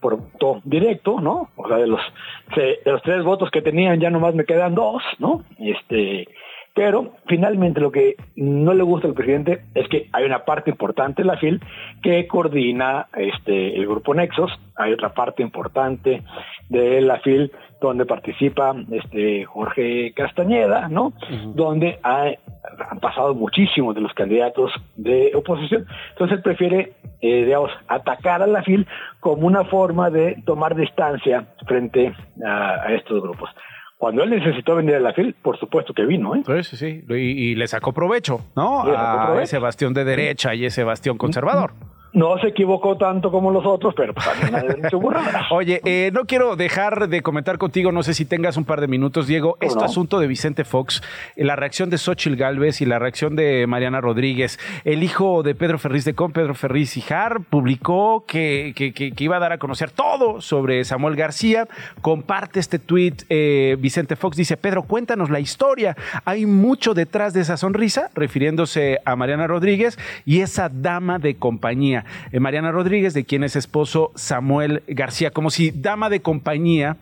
por 0.00 0.16
voto 0.16 0.60
directo, 0.64 1.20
¿no? 1.20 1.50
O 1.56 1.68
sea, 1.68 1.78
de 1.78 1.86
los 1.86 2.00
de 2.54 2.78
los 2.84 3.02
tres 3.02 3.24
votos 3.24 3.50
que 3.50 3.62
tenían 3.62 4.00
ya 4.00 4.10
nomás 4.10 4.34
me 4.34 4.44
quedan 4.44 4.74
dos, 4.74 5.02
¿no? 5.18 5.44
Este, 5.58 6.28
pero 6.74 7.14
finalmente 7.26 7.80
lo 7.80 7.90
que 7.90 8.16
no 8.36 8.74
le 8.74 8.82
gusta 8.82 9.08
al 9.08 9.14
presidente 9.14 9.62
es 9.74 9.88
que 9.88 10.08
hay 10.12 10.24
una 10.24 10.44
parte 10.44 10.70
importante 10.70 11.22
de 11.22 11.28
la 11.28 11.38
FIL 11.38 11.60
que 12.02 12.26
coordina 12.26 13.08
este 13.16 13.76
el 13.76 13.86
grupo 13.86 14.14
Nexos, 14.14 14.52
hay 14.76 14.92
otra 14.92 15.14
parte 15.14 15.42
importante 15.42 16.22
de 16.68 17.00
la 17.00 17.18
FIL 17.20 17.50
donde 17.80 18.06
participa 18.06 18.74
este 18.90 19.44
Jorge 19.44 20.12
Castañeda, 20.14 20.88
¿no? 20.88 21.12
Donde 21.54 21.98
han 22.02 23.00
pasado 23.00 23.34
muchísimos 23.34 23.94
de 23.94 24.00
los 24.00 24.12
candidatos 24.14 24.72
de 24.96 25.32
oposición. 25.34 25.86
Entonces 26.10 26.38
él 26.38 26.42
prefiere, 26.42 26.92
eh, 27.20 27.44
digamos, 27.44 27.70
atacar 27.88 28.42
a 28.42 28.46
la 28.46 28.62
FIL 28.62 28.86
como 29.20 29.46
una 29.46 29.64
forma 29.64 30.10
de 30.10 30.42
tomar 30.46 30.74
distancia 30.74 31.46
frente 31.66 32.14
a, 32.44 32.92
estos 32.92 33.22
grupos. 33.22 33.50
Cuando 33.98 34.22
él 34.22 34.30
necesitó 34.30 34.76
venir 34.76 34.96
a 34.96 35.00
la 35.00 35.12
FIL, 35.12 35.34
por 35.34 35.58
supuesto 35.58 35.94
que 35.94 36.04
vino, 36.04 36.34
¿eh? 36.34 36.42
Sí, 36.62 36.76
sí, 36.76 37.04
Y, 37.08 37.54
le 37.54 37.66
sacó 37.66 37.92
provecho, 37.92 38.40
¿no? 38.54 38.82
a 38.84 39.40
ese 39.42 39.58
bastión 39.58 39.94
de 39.94 40.04
derecha 40.04 40.54
y 40.54 40.66
ese 40.66 40.84
bastión 40.84 41.16
conservador. 41.16 41.72
No 42.16 42.38
se 42.38 42.48
equivocó 42.48 42.96
tanto 42.96 43.30
como 43.30 43.50
los 43.50 43.66
otros, 43.66 43.92
pero 43.94 44.14
pues, 44.14 44.26
también 44.26 44.80
Oye, 45.50 45.82
eh, 45.84 46.10
no 46.14 46.24
quiero 46.24 46.56
dejar 46.56 47.10
de 47.10 47.20
comentar 47.20 47.58
contigo, 47.58 47.92
no 47.92 48.02
sé 48.02 48.14
si 48.14 48.24
tengas 48.24 48.56
un 48.56 48.64
par 48.64 48.80
de 48.80 48.88
minutos, 48.88 49.26
Diego, 49.26 49.58
este 49.60 49.84
asunto 49.84 50.18
de 50.18 50.26
Vicente 50.26 50.64
Fox, 50.64 51.02
la 51.36 51.56
reacción 51.56 51.90
de 51.90 51.98
Xochil 51.98 52.36
Gálvez 52.36 52.80
y 52.80 52.86
la 52.86 52.98
reacción 52.98 53.36
de 53.36 53.66
Mariana 53.66 54.00
Rodríguez. 54.00 54.58
El 54.84 55.02
hijo 55.02 55.42
de 55.42 55.54
Pedro 55.54 55.78
Ferriz 55.78 56.06
de 56.06 56.14
Con, 56.14 56.32
Pedro 56.32 56.54
Ferriz 56.54 56.96
Hijar, 56.96 57.42
publicó 57.42 58.24
que, 58.26 58.72
que, 58.74 59.12
iba 59.22 59.36
a 59.36 59.40
dar 59.40 59.52
a 59.52 59.58
conocer 59.58 59.90
todo 59.90 60.40
sobre 60.40 60.84
Samuel 60.84 61.16
García. 61.16 61.68
Comparte 62.00 62.60
este 62.60 62.78
tuit, 62.78 63.24
eh, 63.28 63.76
Vicente 63.78 64.16
Fox 64.16 64.38
dice, 64.38 64.56
Pedro, 64.56 64.84
cuéntanos 64.84 65.28
la 65.28 65.40
historia. 65.40 65.94
Hay 66.24 66.46
mucho 66.46 66.94
detrás 66.94 67.34
de 67.34 67.42
esa 67.42 67.58
sonrisa, 67.58 68.08
refiriéndose 68.14 69.00
a 69.04 69.16
Mariana 69.16 69.46
Rodríguez 69.46 69.98
y 70.24 70.40
esa 70.40 70.70
dama 70.70 71.18
de 71.18 71.34
compañía. 71.34 72.05
Eh, 72.32 72.40
Mariana 72.40 72.72
Rodríguez, 72.72 73.14
de 73.14 73.24
quien 73.24 73.44
es 73.44 73.56
esposo 73.56 74.12
Samuel 74.14 74.82
García, 74.88 75.30
como 75.30 75.50
si 75.50 75.70
dama 75.70 76.10
de 76.10 76.20
compañía 76.20 76.96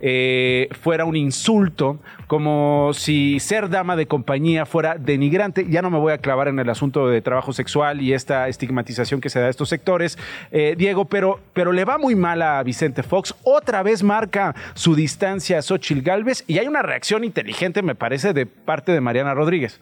eh, 0.00 0.68
fuera 0.72 1.04
un 1.04 1.16
insulto, 1.16 1.98
como 2.26 2.92
si 2.92 3.40
ser 3.40 3.68
dama 3.68 3.96
de 3.96 4.06
compañía 4.06 4.66
fuera 4.66 4.96
denigrante. 4.96 5.66
Ya 5.68 5.82
no 5.82 5.90
me 5.90 5.98
voy 5.98 6.12
a 6.12 6.18
clavar 6.18 6.48
en 6.48 6.58
el 6.58 6.68
asunto 6.68 7.08
de 7.08 7.22
trabajo 7.22 7.52
sexual 7.52 8.00
y 8.00 8.12
esta 8.12 8.48
estigmatización 8.48 9.20
que 9.20 9.30
se 9.30 9.40
da 9.40 9.46
a 9.46 9.50
estos 9.50 9.68
sectores, 9.68 10.18
eh, 10.50 10.74
Diego, 10.76 11.06
pero, 11.06 11.40
pero 11.52 11.72
le 11.72 11.84
va 11.84 11.98
muy 11.98 12.14
mal 12.14 12.42
a 12.42 12.62
Vicente 12.62 13.02
Fox. 13.02 13.34
Otra 13.44 13.82
vez 13.82 14.02
marca 14.02 14.54
su 14.74 14.94
distancia 14.94 15.58
a 15.58 15.62
Xochil 15.62 16.02
Gálvez 16.02 16.44
y 16.46 16.58
hay 16.58 16.66
una 16.66 16.82
reacción 16.82 17.24
inteligente, 17.24 17.82
me 17.82 17.94
parece, 17.94 18.32
de 18.32 18.46
parte 18.46 18.92
de 18.92 19.00
Mariana 19.00 19.34
Rodríguez. 19.34 19.80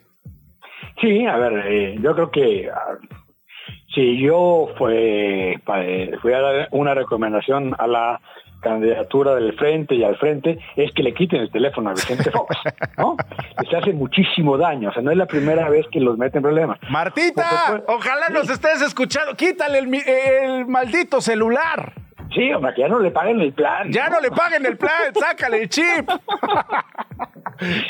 Sí, 1.00 1.26
a 1.26 1.36
ver, 1.36 2.00
yo 2.00 2.14
creo 2.14 2.30
que 2.30 2.68
ah, 2.70 2.98
si 3.94 4.18
yo 4.18 4.68
fue, 4.76 5.60
fui 6.20 6.32
a 6.32 6.40
dar 6.40 6.68
una 6.72 6.94
recomendación 6.94 7.74
a 7.78 7.86
la 7.86 8.20
candidatura 8.60 9.34
del 9.34 9.52
frente 9.54 9.94
y 9.94 10.02
al 10.02 10.16
frente 10.16 10.58
es 10.74 10.90
que 10.92 11.02
le 11.02 11.12
quiten 11.12 11.42
el 11.42 11.50
teléfono 11.50 11.90
a 11.90 11.92
Vicente 11.92 12.30
Fox, 12.32 12.56
¿no? 12.96 13.16
Les 13.62 13.74
hace 13.74 13.92
muchísimo 13.92 14.56
daño, 14.56 14.88
o 14.88 14.92
sea, 14.92 15.02
no 15.02 15.10
es 15.10 15.16
la 15.16 15.26
primera 15.26 15.68
vez 15.68 15.86
que 15.92 16.00
los 16.00 16.16
meten 16.16 16.38
en 16.38 16.42
problemas. 16.44 16.78
Martita, 16.90 17.84
ojalá 17.86 18.30
nos 18.30 18.48
estés 18.48 18.80
escuchando, 18.80 19.34
quítale 19.34 19.78
el 19.78 20.66
maldito 20.66 21.20
celular. 21.20 22.03
Sí, 22.34 22.52
hombre, 22.52 22.74
que 22.74 22.80
ya 22.82 22.88
no 22.88 22.98
le 22.98 23.10
paguen 23.10 23.40
el 23.40 23.52
plan. 23.52 23.90
Ya 23.92 24.08
no, 24.08 24.20
le 24.20 24.30
paguen 24.30 24.66
el 24.66 24.76
plan, 24.76 25.14
sácale 25.14 25.62
el 25.62 25.68
chip. 25.68 26.10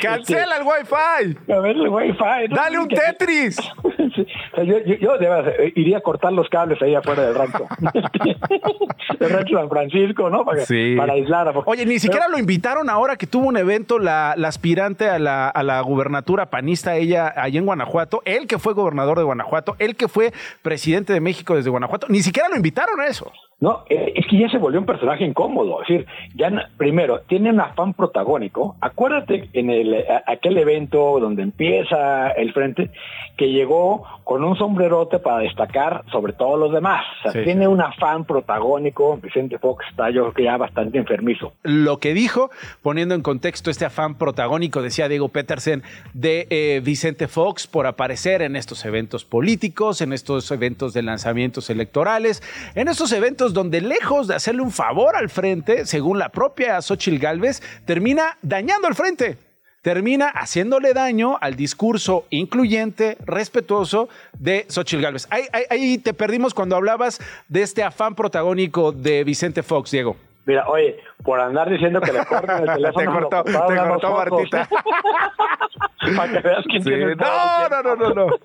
Cancela 0.03 0.57
el 0.59 0.63
wifi. 0.63 1.53
A 1.53 1.59
ver 1.61 1.77
el 1.77 1.89
wifi. 1.89 2.55
Dale 2.55 2.79
un 2.79 2.89
Tetris. 2.89 3.57
yo, 4.57 4.79
yo, 5.01 5.15
eh, 5.17 5.73
iría 5.77 5.99
a 5.99 6.01
cortar 6.01 6.33
los 6.33 6.49
cables 6.51 6.81
ahí 6.83 6.95
afuera 6.95 7.23
del 7.23 7.35
rancho. 7.35 7.67
del 9.19 9.31
rancho 9.31 9.57
San 9.57 9.69
Francisco, 9.71 10.29
¿no? 10.29 10.45
Para, 10.45 10.65
para 10.97 11.13
aislar. 11.15 11.55
Oye, 11.65 11.87
ni 11.87 11.99
siquiera 11.99 12.29
lo 12.29 12.39
invitaron 12.39 12.91
ahora 12.91 13.17
que 13.17 13.27
tuvo 13.27 13.49
un 13.49 13.57
evento 13.57 13.99
la, 13.99 14.35
la 14.37 14.49
aspirante 14.49 15.09
a 15.09 15.19
la, 15.19 15.49
a 15.49 15.63
la 15.63 15.81
gubernatura 15.81 16.51
panista, 16.51 16.97
ella 16.97 17.33
allá 17.35 17.59
en 17.59 17.67
Guanajuato, 17.67 18.23
él 18.27 18.47
que 18.47 18.59
fue 18.59 18.75
gobernador 18.75 19.19
de 19.19 19.25
Guanajuato, 19.25 19.77
él 19.79 19.97
que 19.97 20.09
fue 20.09 20.33
presidente 20.63 21.13
de 21.13 21.21
México 21.21 21.57
desde 21.57 21.71
Guanajuato, 21.71 22.07
ni 22.09 22.21
siquiera 22.21 22.49
lo 22.49 22.57
invitaron 22.57 23.01
a 23.01 23.07
eso. 23.07 23.33
No, 23.61 23.85
eh, 23.89 24.13
es 24.17 24.27
que 24.27 24.39
ya 24.39 24.49
se 24.49 24.59
volvió 24.59 24.81
un 24.81 24.87
personaje 24.87 25.25
incómodo. 25.25 25.83
Es 25.83 25.89
decir, 25.89 26.07
ya 26.35 26.51
primero, 26.77 27.21
tiene 27.21 27.51
un 27.51 27.61
afán 27.61 27.95
protagónico. 27.95 28.77
Acuérdate 28.81 29.49
en 29.53 29.71
el, 29.71 30.05
aquel 30.27 30.59
evento 30.59 31.19
donde 31.21 31.43
empieza 31.43 32.31
el 32.31 32.53
frente, 32.53 32.91
que 33.37 33.51
llegó 33.51 34.05
con 34.25 34.43
un 34.45 34.57
sombrerote 34.57 35.19
para 35.19 35.39
destacar 35.39 36.05
sobre 36.11 36.33
todos 36.33 36.59
los 36.59 36.73
demás. 36.73 37.05
O 37.25 37.31
sea, 37.31 37.45
tiene 37.45 37.69
un 37.69 37.81
afán 37.81 38.25
protagónico. 38.25 39.19
Vicente 39.19 39.59
Fox 39.59 39.85
está 39.91 40.11
yo 40.11 40.23
creo 40.23 40.35
que 40.35 40.45
ya 40.45 40.57
bastante 40.57 40.99
enfermizo. 40.99 41.53
Lo 41.63 41.99
que 41.99 42.15
dijo, 42.15 42.51
poniendo 42.83 43.15
en 43.15 43.23
contexto 43.23 43.71
este 43.71 43.85
afán 43.85 44.17
protagónico, 44.17 44.83
decía 44.83 45.09
Diego 45.09 45.29
Petersen, 45.29 45.83
de 46.13 46.47
eh, 46.51 46.81
Vicente 46.85 47.29
Fox 47.29 47.67
por 47.67 47.87
aparecer 47.87 48.43
en 48.43 48.57
estos 48.57 48.85
eventos 48.85 49.25
políticos, 49.25 50.01
en 50.01 50.13
estos 50.13 50.51
eventos 50.51 50.93
de 50.95 51.03
lanzamientos 51.03 51.71
electorales, 51.71 52.43
en 52.75 52.89
estos 52.89 53.13
eventos 53.13 53.44
donde 53.53 53.81
lejos 53.81 54.29
de 54.29 54.35
hacerle 54.35 54.63
un 54.63 54.71
favor 54.71 55.17
al 55.17 55.29
frente, 55.29 55.87
según 55.87 56.19
la 56.19 56.31
propia 56.31 56.81
Xochil 56.81 57.19
Gálvez, 57.19 57.63
termina 57.85 58.39
dañando 58.43 58.89
al 58.89 58.95
frente 58.95 59.37
termina 59.85 60.29
haciéndole 60.29 60.95
daño 60.95 61.37
al 61.43 61.57
discurso 61.57 62.25
incluyente, 62.31 63.19
respetuoso 63.27 64.09
de 64.33 64.65
Xochitl 64.71 65.03
Gálvez. 65.03 65.27
Ahí, 65.29 65.43
ahí, 65.69 65.99
te 65.99 66.15
perdimos 66.15 66.55
cuando 66.55 66.75
hablabas 66.75 67.21
de 67.49 67.61
este 67.61 67.83
afán 67.83 68.15
protagónico 68.15 68.93
de 68.93 69.25
Vicente 69.25 69.63
Fox, 69.63 69.91
Diego. 69.91 70.17
Mira, 70.47 70.67
oye, 70.69 70.99
por 71.23 71.41
andar 71.41 71.71
diciendo 71.71 72.01
que 72.01 72.13
le 72.13 72.25
corten 72.27 72.69
el 72.69 72.75
teléfono. 72.75 73.29
te 73.29 73.29
cortó, 73.29 73.45
te 73.45 73.77
cortó 73.77 74.11
Martita. 74.17 74.69
Para 76.17 76.33
que 76.33 76.41
veas 76.41 76.65
quién 76.69 76.85
tiene 76.85 77.17
no, 77.17 77.69
no, 77.69 77.83
no, 77.83 77.97
no, 77.97 78.15
no. 78.15 78.27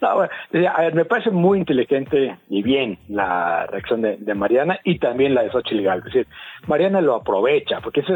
No, 0.00 0.14
bueno, 0.14 0.32
a 0.74 0.82
ver, 0.82 0.94
me 0.94 1.04
parece 1.04 1.30
muy 1.30 1.58
inteligente 1.58 2.36
y 2.48 2.62
bien 2.62 2.98
la 3.08 3.66
reacción 3.66 4.02
de, 4.02 4.34
Mariana 4.34 4.78
y 4.84 4.98
también 4.98 5.34
la 5.34 5.42
de 5.42 5.50
Xochitl 5.50 5.82
Galvez. 5.82 6.06
Es 6.06 6.12
decir, 6.12 6.26
Mariana 6.66 7.00
lo 7.00 7.14
aprovecha, 7.14 7.80
porque 7.80 8.00
es 8.00 8.06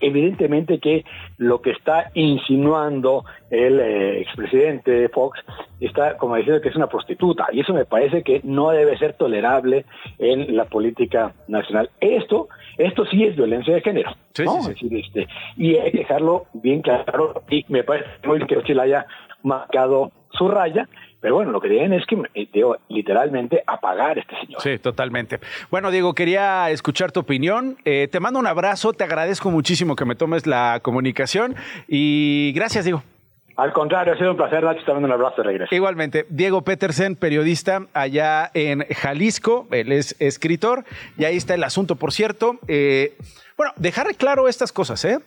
evidentemente 0.00 0.80
que 0.80 1.04
lo 1.38 1.60
que 1.62 1.70
está 1.70 2.10
insinuando 2.14 3.24
el 3.54 3.80
eh, 3.80 4.20
expresidente 4.20 5.08
Fox 5.08 5.40
está 5.80 6.16
como 6.16 6.36
diciendo 6.36 6.60
que 6.60 6.68
es 6.68 6.76
una 6.76 6.88
prostituta 6.88 7.46
y 7.52 7.60
eso 7.60 7.72
me 7.72 7.84
parece 7.84 8.22
que 8.22 8.40
no 8.44 8.70
debe 8.70 8.98
ser 8.98 9.14
tolerable 9.14 9.84
en 10.18 10.56
la 10.56 10.64
política 10.66 11.32
nacional. 11.48 11.90
Esto, 12.00 12.48
esto 12.78 13.06
sí 13.06 13.24
es 13.24 13.36
violencia 13.36 13.74
de 13.74 13.80
género. 13.80 14.12
Sí, 14.34 14.44
sí, 14.46 14.88
sí. 14.88 15.00
este, 15.00 15.28
y 15.56 15.76
hay 15.76 15.92
que 15.92 15.98
dejarlo 15.98 16.46
bien 16.52 16.82
claro 16.82 17.42
y 17.48 17.64
me 17.68 17.84
parece 17.84 18.08
muy 18.24 18.38
bien 18.38 18.48
que 18.48 18.56
Xochitl 18.56 18.80
haya 18.80 19.06
marcado 19.42 20.10
su 20.30 20.48
raya 20.48 20.88
Pero 21.20 21.36
bueno, 21.36 21.52
lo 21.52 21.60
que 21.60 21.68
tienen 21.68 21.92
es 21.92 22.04
que, 22.06 22.20
eh, 22.34 22.48
digo, 22.52 22.76
literalmente, 22.88 23.62
apagar 23.66 24.18
a 24.18 24.20
este 24.20 24.36
señor. 24.40 24.60
Sí, 24.60 24.78
totalmente. 24.78 25.38
Bueno, 25.70 25.90
Diego, 25.90 26.12
quería 26.12 26.70
escuchar 26.70 27.12
tu 27.12 27.20
opinión. 27.20 27.78
Eh, 27.84 28.08
te 28.10 28.20
mando 28.20 28.38
un 28.38 28.46
abrazo, 28.46 28.92
te 28.92 29.04
agradezco 29.04 29.50
muchísimo 29.50 29.96
que 29.96 30.04
me 30.04 30.16
tomes 30.16 30.46
la 30.46 30.80
comunicación 30.82 31.54
y 31.88 32.52
gracias, 32.54 32.84
Diego. 32.84 33.02
Al 33.56 33.72
contrario, 33.72 34.14
ha 34.14 34.16
sido 34.16 34.32
un 34.32 34.36
placer, 34.36 34.64
Nacho, 34.64 34.92
un 34.92 35.12
abrazo 35.12 35.36
de 35.38 35.42
regreso. 35.44 35.74
Igualmente, 35.74 36.26
Diego 36.28 36.62
Petersen, 36.62 37.14
periodista 37.14 37.86
allá 37.92 38.50
en 38.52 38.84
Jalisco, 38.86 39.68
él 39.70 39.92
es 39.92 40.16
escritor, 40.18 40.84
y 41.16 41.24
ahí 41.24 41.36
está 41.36 41.54
el 41.54 41.62
asunto, 41.62 41.94
por 41.94 42.12
cierto. 42.12 42.58
Eh, 42.66 43.16
bueno, 43.56 43.72
dejar 43.76 44.12
claro 44.16 44.48
estas 44.48 44.72
cosas, 44.72 45.04
¿eh? 45.04 45.20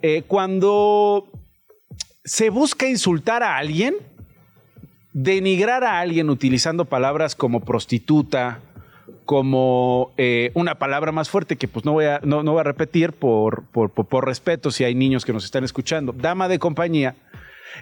¿eh? 0.00 0.22
Cuando 0.26 1.26
se 2.24 2.48
busca 2.48 2.88
insultar 2.88 3.42
a 3.42 3.58
alguien, 3.58 3.96
denigrar 5.12 5.84
a 5.84 6.00
alguien 6.00 6.30
utilizando 6.30 6.86
palabras 6.86 7.34
como 7.34 7.60
prostituta, 7.60 8.60
como 9.26 10.12
eh, 10.16 10.52
una 10.54 10.76
palabra 10.76 11.12
más 11.12 11.28
fuerte 11.28 11.56
que 11.56 11.68
pues 11.68 11.84
no 11.84 11.92
voy 11.92 12.06
a, 12.06 12.20
no, 12.22 12.42
voy 12.42 12.60
a 12.60 12.62
repetir 12.62 13.12
por, 13.12 13.64
por, 13.64 13.90
por, 13.90 14.24
respeto 14.24 14.70
si 14.70 14.84
hay 14.84 14.94
niños 14.94 15.26
que 15.26 15.34
nos 15.34 15.44
están 15.44 15.64
escuchando, 15.64 16.12
dama 16.12 16.48
de 16.48 16.58
compañía, 16.58 17.14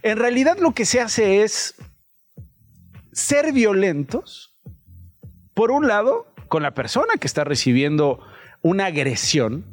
en 0.02 0.18
realidad 0.18 0.58
lo 0.58 0.72
que 0.72 0.84
se 0.84 1.00
hace 1.00 1.42
es 1.42 1.74
ser 3.12 3.52
violentos, 3.52 4.56
por 5.54 5.70
un 5.70 5.86
lado, 5.86 6.26
con 6.48 6.62
la 6.62 6.74
persona 6.74 7.14
que 7.18 7.26
está 7.26 7.44
recibiendo 7.44 8.20
una 8.62 8.86
agresión, 8.86 9.64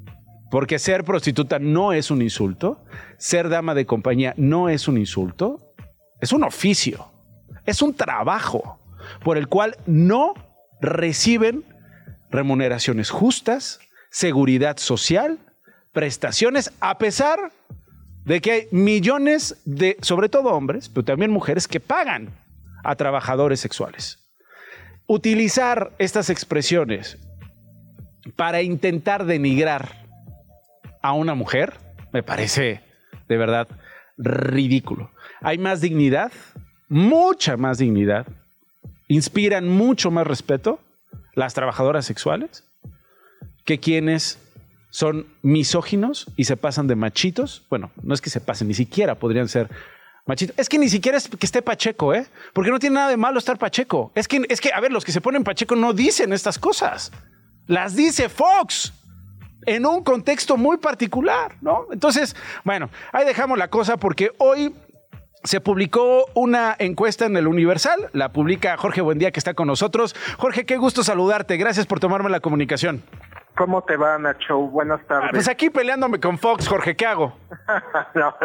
porque 0.49 0.79
ser 0.79 1.03
prostituta 1.03 1.59
no 1.59 1.93
es 1.93 2.11
un 2.11 2.21
insulto, 2.21 2.83
ser 3.17 3.49
dama 3.49 3.73
de 3.73 3.85
compañía 3.85 4.33
no 4.37 4.69
es 4.69 4.87
un 4.87 4.97
insulto, 4.97 5.73
es 6.21 6.31
un 6.31 6.43
oficio 6.43 7.13
es 7.65 7.81
un 7.81 7.93
trabajo 7.93 8.79
por 9.23 9.37
el 9.37 9.47
cual 9.47 9.77
no 9.85 10.33
reciben 10.81 11.63
remuneraciones 12.29 13.09
justas, 13.09 13.79
seguridad 14.11 14.77
social, 14.77 15.39
prestaciones, 15.91 16.71
a 16.79 16.97
pesar 16.97 17.51
de 18.25 18.41
que 18.41 18.51
hay 18.51 18.67
millones 18.71 19.61
de, 19.65 19.97
sobre 20.01 20.29
todo 20.29 20.49
hombres, 20.49 20.89
pero 20.89 21.03
también 21.03 21.31
mujeres, 21.31 21.67
que 21.67 21.79
pagan 21.79 22.29
a 22.83 22.95
trabajadores 22.95 23.59
sexuales. 23.59 24.19
Utilizar 25.07 25.91
estas 25.97 26.29
expresiones 26.29 27.17
para 28.35 28.61
intentar 28.61 29.25
denigrar 29.25 30.05
a 31.01 31.13
una 31.13 31.35
mujer 31.35 31.73
me 32.13 32.23
parece 32.23 32.81
de 33.27 33.37
verdad 33.37 33.67
ridículo. 34.17 35.11
Hay 35.41 35.57
más 35.57 35.81
dignidad 35.81 36.31
mucha 36.93 37.57
más 37.57 37.79
dignidad, 37.79 38.27
inspiran 39.07 39.67
mucho 39.67 40.11
más 40.11 40.27
respeto 40.27 40.79
las 41.33 41.55
trabajadoras 41.55 42.05
sexuales 42.05 42.63
que 43.65 43.79
quienes 43.79 44.37
son 44.93 45.25
misóginos 45.41 46.27
y 46.37 46.43
se 46.43 46.55
pasan 46.55 46.85
de 46.85 46.95
machitos. 46.95 47.65
Bueno, 47.67 47.89
no 48.03 48.13
es 48.13 48.21
que 48.21 48.29
se 48.29 48.39
pasen, 48.39 48.67
ni 48.67 48.75
siquiera 48.75 49.15
podrían 49.15 49.49
ser 49.49 49.67
machitos. 50.27 50.55
Es 50.59 50.69
que 50.69 50.77
ni 50.77 50.87
siquiera 50.87 51.17
es 51.17 51.27
que 51.29 51.47
esté 51.47 51.63
Pacheco, 51.63 52.13
¿eh? 52.13 52.27
Porque 52.53 52.69
no 52.69 52.77
tiene 52.77 52.93
nada 52.93 53.09
de 53.09 53.17
malo 53.17 53.39
estar 53.39 53.57
Pacheco. 53.57 54.11
Es 54.13 54.27
que, 54.27 54.45
es 54.47 54.61
que, 54.61 54.71
a 54.71 54.79
ver, 54.79 54.91
los 54.91 55.03
que 55.03 55.11
se 55.11 55.19
ponen 55.19 55.43
Pacheco 55.43 55.75
no 55.75 55.93
dicen 55.93 56.31
estas 56.31 56.59
cosas. 56.59 57.11
Las 57.65 57.95
dice 57.95 58.29
Fox 58.29 58.93
en 59.65 59.87
un 59.87 60.03
contexto 60.03 60.57
muy 60.57 60.77
particular, 60.77 61.55
¿no? 61.61 61.87
Entonces, 61.91 62.35
bueno, 62.63 62.91
ahí 63.13 63.25
dejamos 63.25 63.57
la 63.57 63.69
cosa 63.69 63.97
porque 63.97 64.29
hoy 64.37 64.75
se 65.43 65.59
publicó 65.59 66.27
una 66.35 66.75
encuesta 66.77 67.25
en 67.25 67.35
el 67.35 67.47
Universal, 67.47 68.11
la 68.13 68.31
publica 68.31 68.77
Jorge 68.77 69.01
Buendía 69.01 69.31
que 69.31 69.39
está 69.39 69.55
con 69.55 69.67
nosotros. 69.67 70.15
Jorge, 70.37 70.67
qué 70.67 70.77
gusto 70.77 71.03
saludarte, 71.03 71.57
gracias 71.57 71.87
por 71.87 71.99
tomarme 71.99 72.29
la 72.29 72.41
comunicación. 72.41 73.01
¿Cómo 73.55 73.83
te 73.83 73.97
va, 73.97 74.17
Nacho? 74.17 74.57
Buenas 74.57 75.05
tardes. 75.05 75.29
Pues 75.31 75.47
aquí 75.47 75.69
peleándome 75.69 76.19
con 76.19 76.39
Fox, 76.39 76.67
Jorge, 76.67 76.95
¿qué 76.95 77.05
hago? 77.05 77.37
no, 78.15 78.35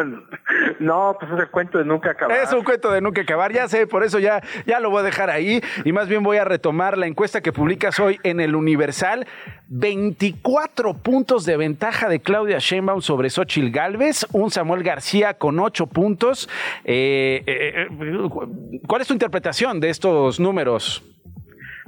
no, 0.79 1.17
pues 1.19 1.31
es 1.31 1.39
el 1.39 1.49
cuento 1.49 1.79
de 1.79 1.85
nunca 1.85 2.11
acabar. 2.11 2.37
Es 2.37 2.53
un 2.53 2.63
cuento 2.63 2.91
de 2.91 3.01
nunca 3.01 3.21
acabar, 3.21 3.51
ya 3.51 3.67
sé, 3.67 3.87
por 3.87 4.03
eso 4.03 4.19
ya, 4.19 4.41
ya 4.67 4.79
lo 4.79 4.91
voy 4.91 4.99
a 4.99 5.03
dejar 5.03 5.31
ahí 5.31 5.61
y 5.83 5.91
más 5.93 6.07
bien 6.07 6.21
voy 6.21 6.37
a 6.37 6.45
retomar 6.45 6.97
la 6.97 7.07
encuesta 7.07 7.41
que 7.41 7.51
publicas 7.51 7.99
hoy 7.99 8.19
en 8.23 8.39
el 8.39 8.55
Universal. 8.55 9.25
24 9.67 10.95
puntos 10.95 11.45
de 11.45 11.57
ventaja 11.57 12.07
de 12.07 12.19
Claudia 12.19 12.57
Sheinbaum 12.59 13.01
sobre 13.01 13.29
Xochil 13.29 13.71
Gálvez, 13.71 14.27
un 14.31 14.51
Samuel 14.51 14.83
García 14.83 15.35
con 15.35 15.59
8 15.59 15.87
puntos. 15.87 16.49
Eh, 16.85 17.43
eh, 17.47 17.87
eh, 17.89 18.79
¿Cuál 18.87 19.01
es 19.01 19.07
tu 19.07 19.13
interpretación 19.13 19.79
de 19.79 19.89
estos 19.89 20.39
números? 20.39 21.03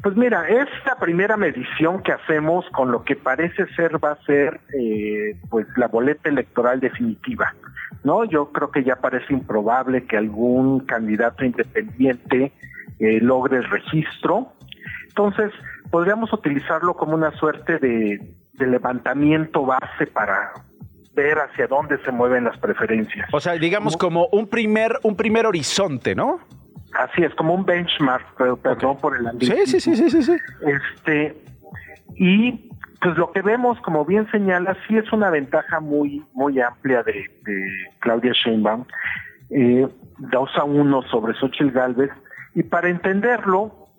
Pues 0.03 0.15
mira, 0.15 0.47
es 0.47 0.67
la 0.85 0.95
primera 0.95 1.37
medición 1.37 2.01
que 2.01 2.11
hacemos 2.11 2.65
con 2.71 2.91
lo 2.91 3.03
que 3.03 3.15
parece 3.15 3.67
ser 3.75 4.03
va 4.03 4.13
a 4.13 4.25
ser 4.25 4.59
eh, 4.77 5.37
pues 5.49 5.67
la 5.77 5.87
boleta 5.87 6.29
electoral 6.29 6.79
definitiva. 6.79 7.53
¿no? 8.03 8.25
Yo 8.25 8.51
creo 8.51 8.71
que 8.71 8.83
ya 8.83 8.95
parece 8.95 9.33
improbable 9.33 10.05
que 10.05 10.17
algún 10.17 10.81
candidato 10.81 11.45
independiente 11.45 12.51
eh, 12.99 13.19
logre 13.21 13.57
el 13.57 13.69
registro. 13.69 14.53
Entonces, 15.07 15.51
podríamos 15.91 16.33
utilizarlo 16.33 16.95
como 16.95 17.13
una 17.13 17.31
suerte 17.33 17.77
de, 17.77 18.33
de 18.53 18.67
levantamiento 18.67 19.65
base 19.65 20.07
para 20.11 20.53
ver 21.13 21.37
hacia 21.39 21.67
dónde 21.67 21.97
se 22.03 22.11
mueven 22.11 22.45
las 22.45 22.57
preferencias. 22.57 23.29
O 23.33 23.39
sea, 23.39 23.53
digamos 23.53 23.97
como 23.97 24.27
un 24.31 24.47
primer, 24.47 24.97
un 25.03 25.15
primer 25.15 25.45
horizonte, 25.45 26.15
¿no? 26.15 26.39
Así 26.93 27.23
es, 27.23 27.33
como 27.35 27.53
un 27.53 27.65
benchmark, 27.65 28.25
pero, 28.37 28.57
perdón 28.57 28.97
por 28.97 29.17
el 29.17 29.27
ambiente. 29.27 29.65
Sí, 29.65 29.79
sí, 29.79 29.95
sí, 29.95 30.09
sí, 30.09 30.23
sí. 30.23 30.37
Este, 30.61 31.41
y 32.15 32.69
pues 33.01 33.17
lo 33.17 33.31
que 33.31 33.41
vemos, 33.41 33.79
como 33.81 34.05
bien 34.05 34.29
señala, 34.31 34.77
sí 34.87 34.97
es 34.97 35.11
una 35.11 35.29
ventaja 35.29 35.79
muy, 35.79 36.23
muy 36.33 36.59
amplia 36.59 37.01
de, 37.03 37.25
Claudia 37.99 38.33
Sheinbaum, 38.33 38.85
eh, 39.49 39.87
2 40.19 40.49
a 40.55 40.63
1 40.63 41.01
sobre 41.03 41.33
Xochitl 41.33 41.71
Galvez, 41.71 42.11
y 42.53 42.63
para 42.63 42.89
entenderlo, 42.89 43.89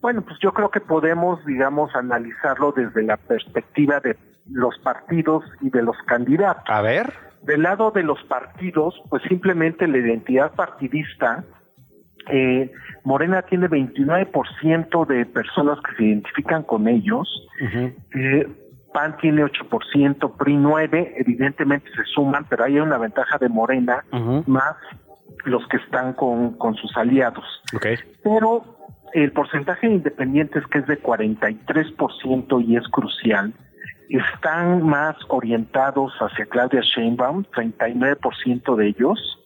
bueno, 0.00 0.22
pues 0.22 0.38
yo 0.40 0.52
creo 0.52 0.70
que 0.70 0.80
podemos, 0.80 1.44
digamos, 1.46 1.94
analizarlo 1.94 2.72
desde 2.72 3.02
la 3.04 3.16
perspectiva 3.16 4.00
de 4.00 4.16
los 4.50 4.78
partidos 4.80 5.44
y 5.60 5.70
de 5.70 5.82
los 5.82 5.96
candidatos. 6.06 6.64
A 6.68 6.82
ver. 6.82 7.14
Del 7.42 7.62
lado 7.62 7.90
de 7.90 8.02
los 8.02 8.22
partidos, 8.24 9.00
pues 9.08 9.22
simplemente 9.28 9.86
la 9.86 9.98
identidad 9.98 10.52
partidista 10.52 11.44
eh, 12.28 12.70
Morena 13.04 13.42
tiene 13.42 13.68
29% 13.68 15.06
de 15.06 15.26
personas 15.26 15.78
que 15.80 15.96
se 15.96 16.04
identifican 16.04 16.62
con 16.62 16.88
ellos. 16.88 17.28
Eh, 18.14 18.48
PAN 18.92 19.16
tiene 19.18 19.42
8%, 19.44 20.36
PRI 20.36 20.54
9%, 20.54 21.12
evidentemente 21.16 21.90
se 21.96 22.04
suman, 22.14 22.44
pero 22.48 22.64
hay 22.64 22.78
una 22.78 22.98
ventaja 22.98 23.38
de 23.38 23.48
Morena 23.48 24.04
más 24.46 24.76
los 25.44 25.66
que 25.68 25.78
están 25.78 26.12
con, 26.12 26.52
con 26.58 26.74
sus 26.76 26.96
aliados. 26.96 27.44
Pero 28.22 28.64
el 29.14 29.32
porcentaje 29.32 29.88
de 29.88 29.94
independientes, 29.94 30.66
que 30.66 30.78
es 30.78 30.86
de 30.86 31.02
43% 31.02 32.64
y 32.64 32.76
es 32.76 32.86
crucial, 32.88 33.52
están 34.08 34.82
más 34.82 35.16
orientados 35.28 36.12
hacia 36.20 36.46
Claudia 36.46 36.82
Sheinbaum, 36.82 37.44
39% 37.44 38.76
de 38.76 38.88
ellos, 38.88 39.38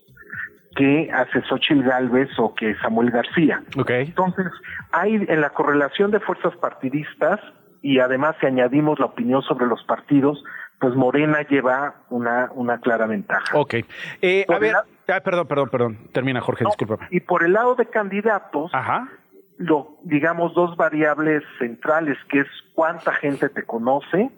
que 0.77 1.11
hace 1.13 1.43
Xochitl 1.43 1.83
Galvez 1.83 2.29
o 2.39 2.55
que 2.55 2.77
Samuel 2.77 3.11
García. 3.11 3.63
Entonces, 3.75 4.47
hay 4.93 5.15
en 5.15 5.41
la 5.41 5.51
correlación 5.51 6.11
de 6.11 6.21
fuerzas 6.21 6.55
partidistas 6.57 7.41
y 7.83 7.99
además 7.99 8.37
si 8.41 8.47
añadimos 8.47 8.99
la 9.01 9.07
opinión 9.07 9.43
sobre 9.43 9.67
los 9.67 9.83
partidos, 9.85 10.43
pues 10.79 10.95
Morena 10.95 11.43
lleva 11.49 12.03
una, 12.11 12.51
una 12.55 12.81
clara 12.81 13.07
ventaja. 13.07 13.59
Ok. 13.59 13.75
Eh, 14.21 14.45
a 14.49 14.59
ver, 14.59 14.75
ah, 14.77 15.21
perdón, 15.21 15.47
perdón, 15.47 15.69
perdón. 15.71 15.99
Termina, 16.13 16.41
Jorge, 16.41 16.65
discúlpame. 16.65 17.09
Y 17.11 17.21
por 17.21 17.43
el 17.43 17.55
lado 17.55 17.75
de 17.75 17.87
candidatos, 17.87 18.71
Ajá. 18.75 19.09
lo, 19.57 19.97
digamos, 20.03 20.55
dos 20.55 20.77
variables 20.77 21.43
centrales, 21.59 22.19
que 22.29 22.41
es 22.41 22.49
cuánta 22.75 23.13
gente 23.15 23.49
te 23.49 23.63
conoce 23.63 24.31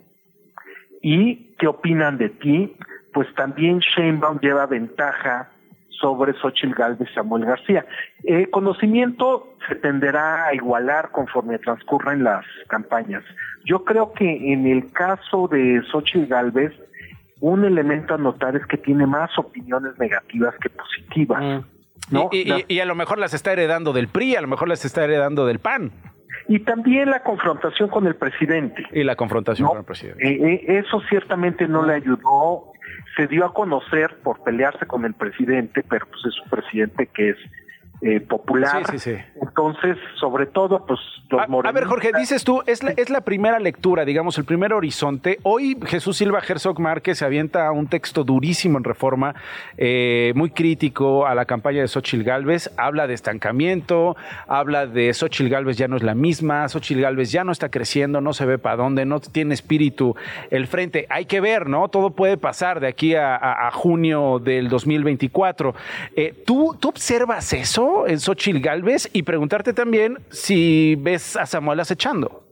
y 1.01 1.55
qué 1.57 1.67
opinan 1.67 2.17
de 2.17 2.29
ti, 2.29 2.77
pues 3.13 3.27
también 3.35 3.79
Sheinbaum 3.79 4.39
lleva 4.39 4.65
ventaja 4.67 5.49
sobre 5.99 6.33
Xochitl 6.33 6.73
Galvez 6.73 7.09
y 7.09 7.13
Samuel 7.13 7.45
García. 7.45 7.85
El 8.23 8.49
conocimiento 8.49 9.55
se 9.67 9.75
tenderá 9.75 10.45
a 10.45 10.53
igualar 10.53 11.11
conforme 11.11 11.59
transcurren 11.59 12.23
las 12.23 12.45
campañas. 12.67 13.23
Yo 13.65 13.83
creo 13.83 14.13
que 14.13 14.53
en 14.53 14.67
el 14.67 14.91
caso 14.91 15.47
de 15.47 15.81
Xochitl 15.91 16.27
Galvez, 16.27 16.73
un 17.41 17.65
elemento 17.65 18.15
a 18.15 18.17
notar 18.17 18.55
es 18.55 18.65
que 18.65 18.77
tiene 18.77 19.05
más 19.05 19.37
opiniones 19.37 19.97
negativas 19.97 20.55
que 20.61 20.69
positivas. 20.69 21.41
Mm. 21.43 21.79
Y, 22.67 22.79
a 22.79 22.85
lo 22.85 22.95
mejor 22.95 23.19
las 23.19 23.33
está 23.33 23.53
heredando 23.53 23.93
del 23.93 24.07
PRI, 24.07 24.35
a 24.35 24.41
lo 24.41 24.47
mejor 24.47 24.67
las 24.67 24.83
está 24.83 25.03
heredando 25.03 25.45
del 25.45 25.59
PAN. 25.59 25.91
Y 26.47 26.59
también 26.59 27.11
la 27.11 27.21
confrontación 27.21 27.89
con 27.89 28.07
el 28.07 28.15
presidente. 28.15 28.83
Y 28.91 29.03
la 29.03 29.15
confrontación 29.15 29.67
con 29.67 29.77
el 29.77 29.83
presidente. 29.83 30.27
Eh, 30.27 30.65
eh, 30.67 30.79
eso 30.79 31.01
ciertamente 31.07 31.67
no 31.67 31.85
le 31.85 31.93
ayudó 31.93 32.71
se 33.19 33.27
dio 33.27 33.45
a 33.45 33.53
conocer 33.53 34.15
por 34.23 34.41
pelearse 34.43 34.85
con 34.85 35.03
el 35.03 35.13
presidente, 35.13 35.83
pero 35.89 36.05
pues 36.05 36.21
es 36.25 36.39
un 36.41 36.49
presidente 36.49 37.07
que 37.07 37.31
es 37.31 37.37
eh, 38.01 38.21
popular. 38.21 38.85
Sí, 38.91 38.97
sí, 38.97 39.11
sí. 39.11 39.38
Entonces, 39.59 39.97
sobre 40.19 40.45
todo, 40.45 40.85
pues 40.85 40.99
los 41.29 41.41
a, 41.41 41.43
a 41.67 41.71
ver, 41.73 41.83
Jorge, 41.85 42.11
dices 42.17 42.43
tú, 42.43 42.63
es 42.65 42.81
la, 42.81 42.91
es 42.91 43.09
la 43.09 43.21
primera 43.21 43.59
lectura, 43.59 44.05
digamos, 44.05 44.37
el 44.37 44.45
primer 44.45 44.73
horizonte. 44.73 45.37
Hoy 45.43 45.77
Jesús 45.85 46.17
Silva 46.17 46.39
Herzog 46.47 46.79
Márquez 46.79 47.17
se 47.19 47.25
avienta 47.25 47.69
un 47.71 47.87
texto 47.87 48.23
durísimo 48.23 48.77
en 48.77 48.83
Reforma, 48.85 49.35
eh, 49.77 50.31
muy 50.35 50.49
crítico 50.51 51.27
a 51.27 51.35
la 51.35 51.45
campaña 51.45 51.81
de 51.81 51.87
Xochil 51.87 52.23
Gálvez. 52.23 52.71
Habla 52.77 53.05
de 53.07 53.13
estancamiento, 53.13 54.15
habla 54.47 54.87
de 54.87 55.13
Xochil 55.13 55.49
Gálvez 55.49 55.77
ya 55.77 55.87
no 55.87 55.97
es 55.97 56.03
la 56.03 56.15
misma, 56.15 56.67
Xochil 56.69 57.01
Gálvez 57.01 57.31
ya 57.31 57.43
no 57.43 57.51
está 57.51 57.69
creciendo, 57.69 58.21
no 58.21 58.33
se 58.33 58.45
ve 58.45 58.57
para 58.57 58.77
dónde, 58.77 59.05
no 59.05 59.19
tiene 59.19 59.53
espíritu 59.53 60.15
el 60.51 60.67
frente. 60.67 61.05
Hay 61.09 61.25
que 61.25 61.41
ver, 61.41 61.67
¿no? 61.67 61.89
Todo 61.89 62.11
puede 62.11 62.37
pasar 62.37 62.79
de 62.79 62.87
aquí 62.87 63.15
a, 63.15 63.35
a- 63.35 63.67
a 63.67 63.71
junio 63.71 64.39
del 64.39 64.69
2024. 64.69 65.75
Eh, 66.15 66.33
¿tú, 66.45 66.75
¿Tú 66.79 66.89
observas 66.89 67.51
eso 67.53 68.07
en 68.07 68.19
Xochil 68.19 68.61
Gálvez 68.61 69.09
y 69.13 69.23
preguntarte 69.49 69.73
también 69.73 70.19
si 70.29 70.95
ves 70.95 71.35
a 71.35 71.47
Samuel 71.47 71.79
acechando? 71.79 72.43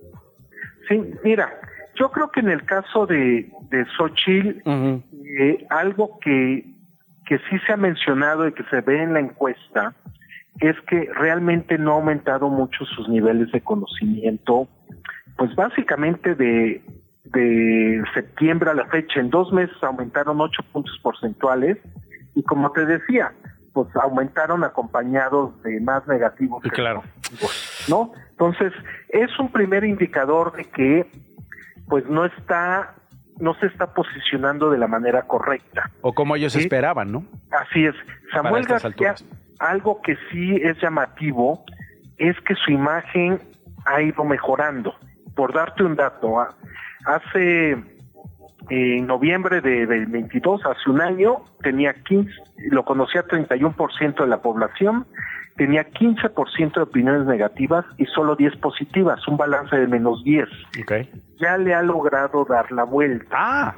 Sí, 0.89 0.99
mira, 1.23 1.53
yo 1.95 2.09
creo 2.09 2.31
que 2.31 2.39
en 2.39 2.49
el 2.49 2.63
caso 2.65 3.05
de, 3.05 3.51
de 3.69 3.85
Xochitl, 3.95 4.61
eh, 4.65 5.67
algo 5.69 6.17
que, 6.19 6.65
que 7.27 7.37
sí 7.37 7.59
se 7.67 7.73
ha 7.73 7.77
mencionado 7.77 8.47
y 8.47 8.53
que 8.53 8.63
se 8.71 8.81
ve 8.81 9.03
en 9.03 9.13
la 9.13 9.19
encuesta 9.19 9.93
es 10.59 10.75
que 10.87 11.07
realmente 11.13 11.77
no 11.77 11.91
ha 11.91 11.95
aumentado 11.95 12.49
mucho 12.49 12.83
sus 12.85 13.07
niveles 13.09 13.51
de 13.51 13.61
conocimiento, 13.61 14.67
pues 15.37 15.53
básicamente 15.55 16.33
de, 16.33 16.81
de 17.25 18.03
septiembre 18.15 18.71
a 18.71 18.73
la 18.73 18.87
fecha, 18.87 19.19
en 19.19 19.29
dos 19.29 19.53
meses 19.53 19.75
aumentaron 19.83 20.41
ocho 20.41 20.63
puntos 20.71 20.97
porcentuales 21.03 21.77
y 22.33 22.41
como 22.41 22.71
te 22.71 22.87
decía, 22.87 23.33
pues 23.83 23.95
aumentaron 24.03 24.63
acompañados 24.63 25.61
de 25.63 25.79
más 25.81 26.07
negativos. 26.07 26.63
que 26.63 26.69
Claro. 26.69 27.03
¿No? 27.87 28.11
Entonces, 28.31 28.73
es 29.09 29.29
un 29.39 29.51
primer 29.51 29.83
indicador 29.83 30.53
de 30.53 30.65
que 30.65 31.05
pues 31.87 32.05
no 32.07 32.25
está 32.25 32.93
no 33.39 33.53
se 33.59 33.67
está 33.67 33.93
posicionando 33.93 34.71
de 34.71 34.79
la 34.79 34.87
manera 34.87 35.21
correcta. 35.27 35.91
O 36.01 36.11
como 36.13 36.35
ellos 36.35 36.53
Sí. 36.53 36.59
esperaban, 36.61 37.11
¿no? 37.11 37.23
Así 37.51 37.85
es. 37.85 37.93
Samuel 38.33 38.65
García, 38.65 39.13
algo 39.59 40.01
que 40.01 40.17
sí 40.31 40.55
es 40.55 40.75
llamativo 40.81 41.63
es 42.17 42.35
que 42.41 42.55
su 42.55 42.71
imagen 42.71 43.39
ha 43.85 44.01
ido 44.01 44.23
mejorando. 44.23 44.95
Por 45.35 45.53
darte 45.53 45.83
un 45.83 45.95
dato, 45.95 46.39
ah, 46.39 46.49
hace 47.05 47.77
en 48.69 49.07
noviembre 49.07 49.61
de, 49.61 49.85
del 49.85 50.07
22, 50.07 50.65
hace 50.65 50.89
un 50.89 51.01
año, 51.01 51.37
tenía 51.61 51.93
15, 51.93 52.31
lo 52.69 52.83
conocía 52.83 53.25
31% 53.25 54.21
de 54.21 54.27
la 54.27 54.41
población, 54.41 55.05
tenía 55.55 55.87
15% 55.89 56.73
de 56.73 56.81
opiniones 56.81 57.25
negativas 57.25 57.85
y 57.97 58.05
solo 58.05 58.35
10 58.35 58.57
positivas, 58.57 59.25
un 59.27 59.37
balance 59.37 59.75
de 59.75 59.87
menos 59.87 60.23
10. 60.23 60.47
Ya 61.39 61.57
le 61.57 61.73
ha 61.73 61.81
logrado 61.81 62.45
dar 62.45 62.71
la 62.71 62.83
vuelta. 62.83 63.35
Ah. 63.37 63.75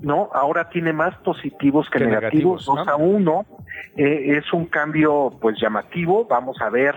No, 0.00 0.30
ahora 0.32 0.68
tiene 0.68 0.92
más 0.92 1.16
positivos 1.18 1.88
que, 1.90 1.98
Que 1.98 2.06
negativos, 2.06 2.68
negativos, 2.68 2.86
2 2.86 2.88
a 2.88 2.96
1. 2.96 3.46
Eh, 3.96 4.38
es 4.38 4.52
un 4.52 4.66
cambio 4.66 5.32
pues 5.40 5.60
llamativo, 5.60 6.24
vamos 6.24 6.60
a 6.60 6.70
ver 6.70 6.94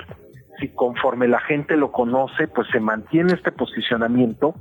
si 0.60 0.70
conforme 0.70 1.28
la 1.28 1.40
gente 1.40 1.76
lo 1.76 1.92
conoce, 1.92 2.48
pues 2.48 2.68
se 2.72 2.80
mantiene 2.80 3.34
este 3.34 3.52
posicionamiento. 3.52 4.54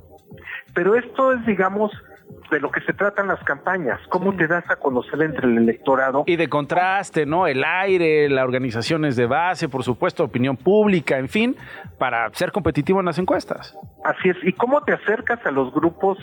Pero 0.75 0.95
esto 0.95 1.33
es, 1.33 1.45
digamos, 1.45 1.93
de 2.51 2.61
lo 2.61 2.71
que 2.71 2.81
se 2.83 2.93
tratan 2.93 3.29
las 3.29 3.43
campañas, 3.45 4.01
cómo 4.09 4.35
te 4.35 4.47
das 4.47 4.69
a 4.71 4.77
conocer 4.77 5.23
entre 5.23 5.47
el 5.47 5.59
electorado. 5.59 6.25
Y 6.27 6.37
de 6.37 6.49
contraste, 6.49 7.27
¿no? 7.27 7.47
El 7.47 7.65
aire, 7.65 8.29
las 8.29 8.45
organizaciones 8.45 9.17
de 9.17 9.27
base, 9.27 9.69
por 9.69 9.85
supuesto, 9.85 10.25
opinión 10.25 10.57
pública, 10.57 11.19
en 11.19 11.29
fin, 11.29 11.57
para 11.99 12.29
ser 12.35 12.53
competitivo 12.53 13.01
en 13.01 13.07
las 13.07 13.19
encuestas. 13.19 13.77
Así 14.05 14.31
es, 14.31 14.37
y 14.43 14.53
cómo 14.53 14.83
te 14.83 14.93
acercas 14.93 15.45
a 15.45 15.51
los 15.51 15.73
grupos 15.73 16.19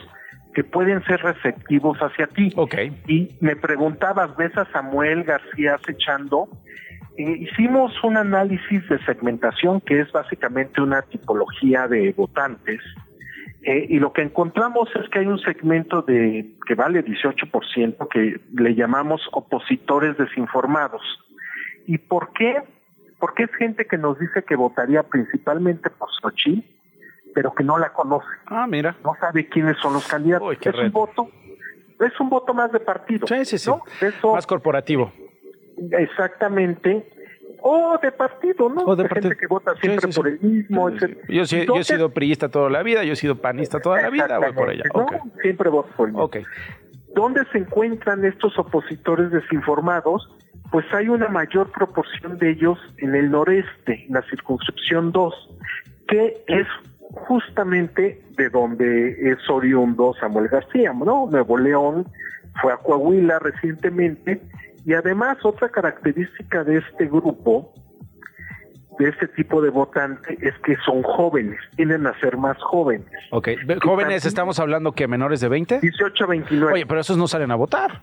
que 0.54 0.64
pueden 0.64 1.04
ser 1.06 1.22
receptivos 1.22 2.00
hacia 2.00 2.26
ti. 2.28 2.52
Ok. 2.56 2.76
Y 3.08 3.38
me 3.42 3.56
preguntabas, 3.56 4.36
¿ves 4.38 4.58
a 4.58 4.66
Samuel 4.72 5.24
García 5.24 5.76
acechando? 5.76 6.50
Eh, 7.16 7.38
hicimos 7.42 7.92
un 8.04 8.18
análisis 8.18 8.88
de 8.90 8.98
segmentación 9.06 9.82
que 9.82 10.00
es 10.00 10.12
básicamente 10.12 10.82
una 10.82 11.04
tipología 11.04 11.88
de 11.88 12.12
votantes. 12.18 12.80
Eh, 13.64 13.88
y 13.90 14.00
lo 14.00 14.14
que 14.14 14.22
encontramos 14.22 14.90
es 14.96 15.10
que 15.10 15.20
hay 15.20 15.26
un 15.26 15.40
segmento 15.40 16.02
de 16.02 16.54
que 16.66 16.76
vale 16.76 17.04
18% 17.04 18.08
que 18.08 18.40
le 18.54 18.76
llamamos 18.76 19.22
opositores 19.32 20.18
desinformados. 20.18 21.02
¿Y 21.86 21.98
por 21.98 22.32
qué? 22.34 22.62
Porque 23.20 23.44
es 23.44 23.56
gente 23.56 23.86
que 23.86 23.98
nos 23.98 24.20
dice 24.20 24.44
que 24.44 24.56
votaría 24.56 25.04
principalmente 25.04 25.90
por 25.90 26.10
Xochitl, 26.22 26.62
pero 27.34 27.54
que 27.54 27.64
no 27.64 27.78
la 27.78 27.94
conoce. 27.94 28.28
Ah, 28.46 28.68
mira. 28.68 28.96
No 29.04 29.16
sabe 29.20 29.48
quiénes 29.50 29.78
son 29.78 29.94
los 29.94 30.08
candidatos. 30.08 30.56
es 30.60 30.76
un 30.76 30.92
voto, 30.92 31.30
es 32.00 32.20
un 32.20 32.30
voto 32.30 32.54
más 32.54 32.72
de 32.72 32.80
partido. 32.80 33.26
Sí, 33.28 33.44
sí, 33.46 33.58
sí. 33.58 33.70
¿no? 33.70 33.82
Eso, 34.02 34.34
Más 34.34 34.46
corporativo. 34.46 35.12
exactamente. 35.92 37.06
O 37.62 37.98
de 38.02 38.12
partido, 38.12 38.70
¿no? 38.70 38.84
O 38.84 38.96
de 38.96 39.04
Hay 39.04 39.10
partido. 39.10 39.30
gente 39.30 39.40
que 39.40 39.48
vota 39.48 39.76
siempre 39.82 40.08
sí, 40.08 40.14
sí. 40.14 40.20
por 40.20 40.28
el 40.28 40.40
mismo, 40.40 40.90
etcétera. 40.90 41.22
Yo, 41.28 41.76
he 41.76 41.84
sido 41.84 42.14
priista 42.14 42.50
toda 42.50 42.70
la 42.70 42.84
vida, 42.84 43.04
yo 43.04 43.14
he 43.14 43.16
sido 43.16 43.36
panista 43.36 43.80
toda 43.80 44.02
la 44.02 44.10
vida, 44.10 44.38
voy 44.38 44.54
por 44.54 44.72
ella. 44.72 44.84
¿no? 44.94 45.08
Siempre 45.42 45.70
voto 45.70 45.90
por 45.96 46.08
el 46.08 46.14
mismo. 46.14 46.26
Ok. 46.26 46.38
¿Dónde 47.16 47.42
se 47.52 47.58
encuentran 47.58 48.24
estos 48.26 48.58
opositores 48.60 49.32
desinformados? 49.32 50.30
Pues 50.72 50.86
hay 50.94 51.10
una 51.10 51.30
mayor 51.30 51.72
proporción 51.72 52.38
de 52.38 52.52
ellos 52.52 52.78
en 52.98 53.16
el 53.16 53.32
noreste, 53.32 54.06
en 54.08 54.14
la 54.14 54.22
circunscripción 54.24 55.12
2, 55.12 55.50
que 56.08 56.44
es 56.48 56.68
justamente 57.12 58.22
de 58.36 58.50
donde 58.50 59.32
es 59.32 59.50
oriundo 59.50 60.14
Samuel 60.20 60.50
García, 60.50 60.94
¿no? 60.94 61.28
Nuevo 61.32 61.58
León, 61.58 62.06
fue 62.62 62.74
a 62.74 62.78
Coahuila 62.78 63.40
recientemente, 63.40 64.42
y 64.86 64.94
además 64.94 65.38
otra 65.44 65.70
característica 65.70 66.64
de 66.64 66.78
este 66.78 67.06
grupo, 67.08 67.74
de 69.00 69.10
este 69.10 69.28
tipo 69.28 69.62
de 69.62 69.70
votante, 69.70 70.38
es 70.42 70.56
que 70.64 70.76
son 70.86 71.04
jóvenes, 71.04 71.60
tienden 71.76 72.08
a 72.08 72.20
ser 72.20 72.36
más 72.38 72.58
jóvenes. 72.64 73.06
Ok. 73.32 73.50
Ve- 73.66 73.80
Jóvenes, 73.84 74.26
estamos 74.26 74.60
hablando 74.60 74.94
que 74.94 75.08
menores 75.08 75.40
de 75.40 75.50
20. 75.50 75.80
18 75.82 76.24
a 76.24 76.28
29. 76.28 76.74
Oye, 76.74 76.86
pero 76.88 77.02
esos 77.02 77.16
no 77.18 77.28
salen 77.28 77.52
a 77.52 77.56
votar. 77.56 78.02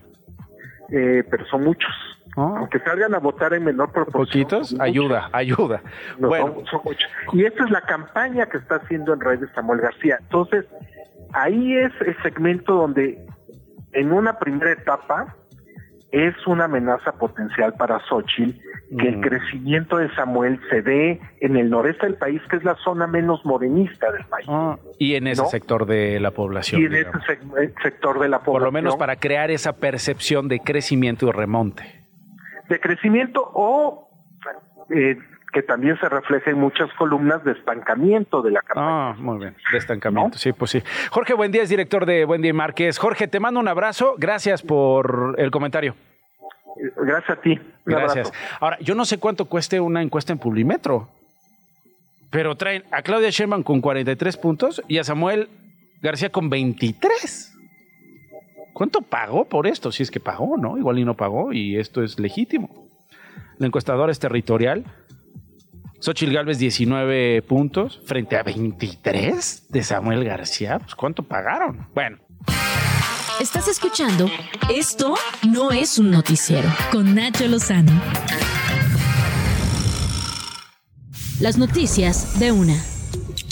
eh, 0.90 1.25
pero 1.31 1.45
son 1.47 1.64
muchos. 1.64 1.90
Aunque 2.37 2.79
salgan 2.81 3.14
a 3.14 3.19
votar 3.19 3.55
en 3.55 3.64
menor 3.64 3.90
proporción. 3.93 4.25
Poquitos, 4.45 4.77
ayuda, 4.81 5.31
ayuda. 5.33 5.81
No, 6.19 6.29
bueno, 6.29 6.53
son- 6.57 6.67
son 6.67 6.81
muchos. 6.85 7.11
Y 7.33 7.45
esta 7.45 7.64
es 7.64 7.71
la 7.71 7.81
campaña 7.81 8.47
que 8.47 8.59
está 8.59 8.77
haciendo 8.77 9.14
en 9.14 9.21
redes 9.21 9.49
Samuel 9.55 9.81
García. 9.81 10.19
Entonces, 10.21 10.67
ahí 11.33 11.77
es 11.79 11.93
el 12.07 12.14
segmento 12.23 12.75
donde 12.75 13.25
en 13.94 14.12
una 14.12 14.38
primera 14.38 14.72
etapa 14.72 15.37
es 16.11 16.35
una 16.46 16.66
amenaza 16.66 17.12
potencial 17.12 17.74
para 17.74 17.98
Xochitl, 18.09 18.61
que 18.96 19.09
el 19.09 19.20
crecimiento 19.20 19.96
de 19.96 20.14
Samuel 20.14 20.61
se 20.70 20.80
dé 20.83 21.20
en 21.40 21.57
el 21.57 21.68
noreste 21.70 22.07
del 22.07 22.14
país, 22.16 22.40
que 22.48 22.57
es 22.57 22.62
la 22.62 22.76
zona 22.76 23.09
menos 23.09 23.44
morenista 23.44 24.12
del 24.12 24.24
país. 24.26 24.46
ah, 24.48 24.76
y 25.00 25.16
en 25.16 25.26
ese 25.26 25.42
¿no? 25.42 25.48
sector 25.48 25.87
de 25.87 26.20
la 26.20 26.30
población. 26.30 26.80
y 26.80 26.85
en 26.85 26.92
digamos. 26.92 27.22
ese 27.28 27.74
sector 27.83 28.20
de 28.20 28.28
la 28.28 28.38
población. 28.38 28.52
Por 28.54 28.62
lo 28.62 28.70
menos 28.70 28.96
para 28.96 29.16
crear 29.16 29.50
esa 29.50 29.72
percepción 29.78 30.46
de 30.46 30.61
crecimiento 30.61 31.26
y 31.26 31.33
remonte. 31.33 32.04
de 32.68 32.78
crecimiento 32.78 33.42
o 33.52 34.09
eh, 34.90 35.16
que 35.55 35.62
también 35.62 35.97
se 36.01 36.09
refleja 36.09 36.51
en 36.51 36.59
muchas 36.59 36.93
columnas 36.95 37.45
de 37.45 37.53
estancamiento 37.53 38.43
de 38.43 38.51
la 38.51 38.61
campaña. 38.61 39.11
Ah, 39.11 39.14
muy 39.17 39.38
bien. 39.38 39.57
De 39.71 39.79
estancamiento, 39.79 40.37
sí, 40.37 40.53
pues 40.53 40.73
sí. 40.73 40.83
Jorge 41.11 41.33
Buen 41.33 41.53
Día 41.53 41.62
es 41.62 41.69
director 41.69 42.05
de 42.05 42.25
Buen 42.25 42.43
Día 42.43 42.51
y 42.51 42.53
Márquez. 42.53 42.99
Jorge, 42.99 43.29
te 43.29 43.38
mando 43.38 43.61
un 43.61 43.69
abrazo. 43.69 44.17
Gracias 44.19 44.62
por 44.62 45.37
el 45.38 45.53
comentario. 45.53 45.95
Gracias 46.97 47.38
a 47.38 47.40
ti. 47.40 47.51
Un 47.53 47.71
Gracias. 47.85 48.29
abrazo. 48.29 48.33
Ahora, 48.59 48.79
yo 48.81 48.97
no 48.97 49.05
sé 49.05 49.19
cuánto 49.19 49.45
cueste 49.45 49.79
una 49.79 50.03
encuesta 50.03 50.33
en 50.33 50.40
Publimetro, 50.40 51.09
pero 52.31 52.57
traen 52.57 52.83
a 52.90 53.03
Claudia 53.03 53.31
Sheinbaum 53.31 53.62
con 53.62 53.81
43 53.81 54.37
puntos 54.37 54.83
y 54.88 54.99
a 54.99 55.05
Samuel 55.05 55.49
García 56.03 56.31
con 56.31 56.51
23. 56.51 57.57
¿Cuánto 58.73 59.03
pagó 59.03 59.45
por 59.45 59.69
esto? 59.69 59.93
Si 59.93 60.03
es 60.03 60.11
que 60.11 60.19
pagó, 60.19 60.57
¿no? 60.57 60.77
Igual 60.77 60.99
y 60.99 61.05
no 61.05 61.14
pagó 61.14 61.53
y 61.53 61.77
esto 61.77 62.03
es 62.03 62.19
legítimo. 62.19 62.88
La 63.59 63.69
encuestadora 63.69 64.11
es 64.11 64.19
territorial. 64.19 64.85
Xochitl 66.05 66.35
Galvez 66.35 66.59
19 66.59 67.40
puntos 67.49 67.99
frente 68.05 68.37
a 68.37 68.43
23 68.43 69.69
de 69.71 69.83
Samuel 69.83 70.23
García. 70.23 70.79
Pues 70.79 70.95
¿cuánto 70.95 71.23
pagaron? 71.23 71.88
Bueno, 71.95 72.19
Estás 73.40 73.69
escuchando 73.69 74.31
Esto 74.69 75.14
no 75.49 75.71
es 75.71 75.99
un 75.99 76.11
noticiero 76.11 76.69
con 76.93 77.14
Nacho 77.14 77.49
Lozano. 77.49 77.93
Las 81.40 81.57
noticias 81.57 82.38
de 82.38 82.53
una. 82.53 82.93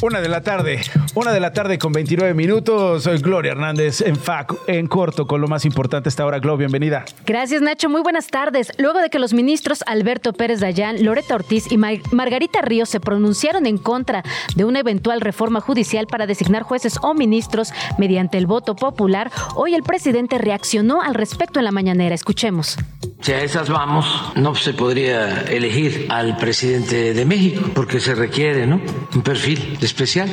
Una 0.03 0.21
de 0.21 0.29
la 0.29 0.41
tarde, 0.41 0.81
una 1.15 1.31
de 1.31 1.39
la 1.39 1.53
tarde 1.53 1.79
con 1.79 1.93
29 1.93 2.35
minutos. 2.35 3.05
Soy 3.05 3.19
Gloria 3.19 3.53
Hernández 3.53 4.01
en 4.01 4.17
FAC, 4.17 4.53
en 4.67 4.89
corto, 4.89 5.29
con 5.29 5.41
lo 5.41 5.47
más 5.47 5.65
importante 5.65 6.09
esta 6.09 6.27
hora. 6.27 6.41
Gloria, 6.41 6.67
bienvenida. 6.67 7.05
Gracias, 7.25 7.63
Nacho. 7.63 7.89
Muy 7.89 8.01
buenas 8.01 8.27
tardes. 8.27 8.73
Luego 8.79 8.99
de 8.99 9.11
que 9.11 9.21
los 9.21 9.33
ministros 9.33 9.85
Alberto 9.87 10.33
Pérez 10.33 10.59
Dayán, 10.59 11.05
Loreta 11.05 11.37
Ortiz 11.37 11.71
y 11.71 11.77
Margarita 11.77 12.63
Ríos 12.63 12.89
se 12.89 12.99
pronunciaron 12.99 13.65
en 13.65 13.79
contra 13.79 14.25
de 14.57 14.65
una 14.65 14.81
eventual 14.81 15.21
reforma 15.21 15.61
judicial 15.61 16.09
para 16.09 16.27
designar 16.27 16.65
jueces 16.65 16.99
o 17.01 17.15
ministros 17.15 17.73
mediante 17.97 18.39
el 18.39 18.47
voto 18.47 18.75
popular, 18.75 19.31
hoy 19.55 19.77
el 19.77 19.85
presidente 19.85 20.37
reaccionó 20.39 21.01
al 21.01 21.15
respecto 21.15 21.61
en 21.61 21.65
la 21.65 21.71
mañanera. 21.71 22.13
Escuchemos. 22.13 22.77
Si 23.21 23.31
a 23.31 23.41
esas 23.41 23.69
vamos, 23.69 24.05
no 24.35 24.57
se 24.57 24.75
podría 24.75 25.43
elegir 25.43 26.07
al 26.09 26.37
presidente 26.39 27.15
de 27.15 27.25
México, 27.25 27.71
porque 27.73 28.01
se 28.01 28.17
requiere 28.17 28.67
¿no? 28.67 28.81
un 29.15 29.23
perfil 29.23 29.79
especial. 29.93 30.29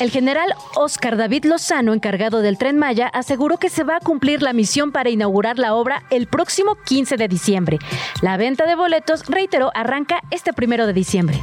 El 0.00 0.10
general 0.10 0.54
Oscar 0.74 1.16
David 1.16 1.44
Lozano, 1.44 1.92
encargado 1.92 2.40
del 2.40 2.58
tren 2.58 2.78
Maya, 2.78 3.08
aseguró 3.08 3.58
que 3.58 3.68
se 3.68 3.84
va 3.84 3.96
a 3.96 4.00
cumplir 4.00 4.42
la 4.42 4.52
misión 4.52 4.90
para 4.90 5.10
inaugurar 5.10 5.58
la 5.58 5.74
obra 5.74 6.02
el 6.10 6.26
próximo 6.26 6.76
15 6.86 7.16
de 7.16 7.28
diciembre. 7.28 7.78
La 8.20 8.36
venta 8.36 8.66
de 8.66 8.74
boletos, 8.74 9.26
reiteró, 9.26 9.70
arranca 9.74 10.20
este 10.30 10.52
primero 10.52 10.86
de 10.86 10.92
diciembre. 10.92 11.38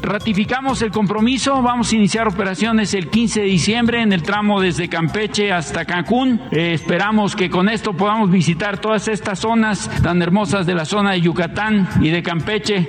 Ratificamos 0.00 0.82
el 0.82 0.90
compromiso, 0.90 1.62
vamos 1.62 1.92
a 1.92 1.96
iniciar 1.96 2.26
operaciones 2.26 2.92
el 2.94 3.08
15 3.08 3.40
de 3.42 3.46
diciembre 3.46 4.02
en 4.02 4.12
el 4.12 4.22
tramo 4.22 4.60
desde 4.60 4.88
Campeche 4.88 5.52
hasta 5.52 5.84
Cancún. 5.84 6.40
Eh, 6.50 6.72
esperamos 6.72 7.36
que 7.36 7.50
con 7.50 7.68
esto 7.68 7.92
podamos 7.92 8.30
visitar 8.30 8.80
todas 8.80 9.06
estas 9.06 9.38
zonas 9.38 9.90
tan 10.02 10.20
hermosas 10.22 10.66
de 10.66 10.74
la 10.74 10.86
zona 10.86 11.12
de 11.12 11.20
Yucatán 11.20 11.88
y 12.00 12.10
de 12.10 12.22
Campeche. 12.22 12.86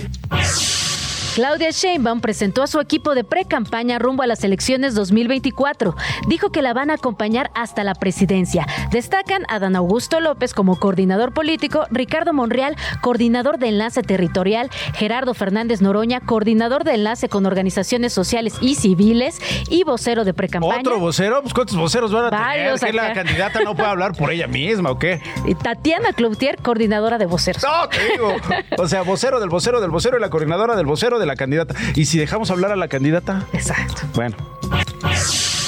Claudia 1.36 1.72
Sheinbaum 1.72 2.22
presentó 2.22 2.62
a 2.62 2.68
su 2.68 2.80
equipo 2.80 3.16
de 3.16 3.24
pre-campaña 3.24 3.98
rumbo 3.98 4.22
a 4.22 4.28
las 4.28 4.44
elecciones 4.44 4.94
2024. 4.94 5.96
Dijo 6.28 6.52
que 6.52 6.62
la 6.62 6.74
van 6.74 6.92
a 6.92 6.94
acompañar 6.94 7.50
hasta 7.56 7.84
la 7.84 7.96
presidencia. 7.96 8.68
Destacan 8.92 9.44
a 9.50 9.58
Dan 9.58 9.76
Augusto 9.76 10.20
López 10.20 10.54
como 10.54 10.80
coordinador 10.80 11.34
político, 11.34 11.88
Ricardo 11.90 12.34
Monreal, 12.34 12.76
coordinador 13.02 13.58
de 13.58 13.70
enlace 13.70 14.04
territorial, 14.04 14.70
Gerardo 14.94 15.34
Fernández 15.34 15.82
Noroña, 15.82 16.20
coordinador 16.20 16.84
de 16.84 16.94
enlace 16.94 17.30
con 17.30 17.48
organizaciones 17.48 18.14
sociales 18.14 18.54
y 18.62 18.76
civiles 18.76 19.40
y 19.70 19.84
vocero 19.86 20.26
de 20.26 20.36
pre-campaña. 20.36 20.82
¿Otro 20.82 21.00
vocero? 21.00 21.42
Pues 21.42 21.56
¿cuántos 21.56 21.76
voceros 21.76 22.12
van 22.12 22.26
a 22.26 22.30
Varios 22.30 22.80
tener? 22.80 22.94
¿Que 22.94 23.08
la 23.08 23.14
candidata 23.14 23.60
no 23.62 23.74
puede 23.76 23.90
hablar 23.90 24.16
por 24.16 24.30
ella 24.32 24.46
misma 24.46 24.92
o 24.92 25.00
qué? 25.00 25.20
Tatiana 25.64 26.14
Cloutier, 26.14 26.58
coordinadora 26.62 27.18
de 27.18 27.26
voceros. 27.26 27.64
No, 27.64 27.90
te 27.90 28.12
digo. 28.12 28.36
O 28.78 28.88
sea, 28.88 29.04
vocero 29.04 29.40
del 29.40 29.50
vocero 29.50 29.80
del 29.80 29.92
vocero 29.92 30.18
y 30.18 30.22
la 30.22 30.30
coordinadora 30.30 30.76
del 30.76 30.86
vocero 30.86 31.20
de 31.24 31.28
la 31.28 31.36
candidata. 31.36 31.76
¿Y 31.96 32.06
si 32.06 32.20
dejamos 32.20 32.52
hablar 32.52 32.72
a 32.72 32.76
la 32.76 32.88
candidata? 32.88 33.48
Exacto. 33.54 34.04
Bueno. 34.14 34.36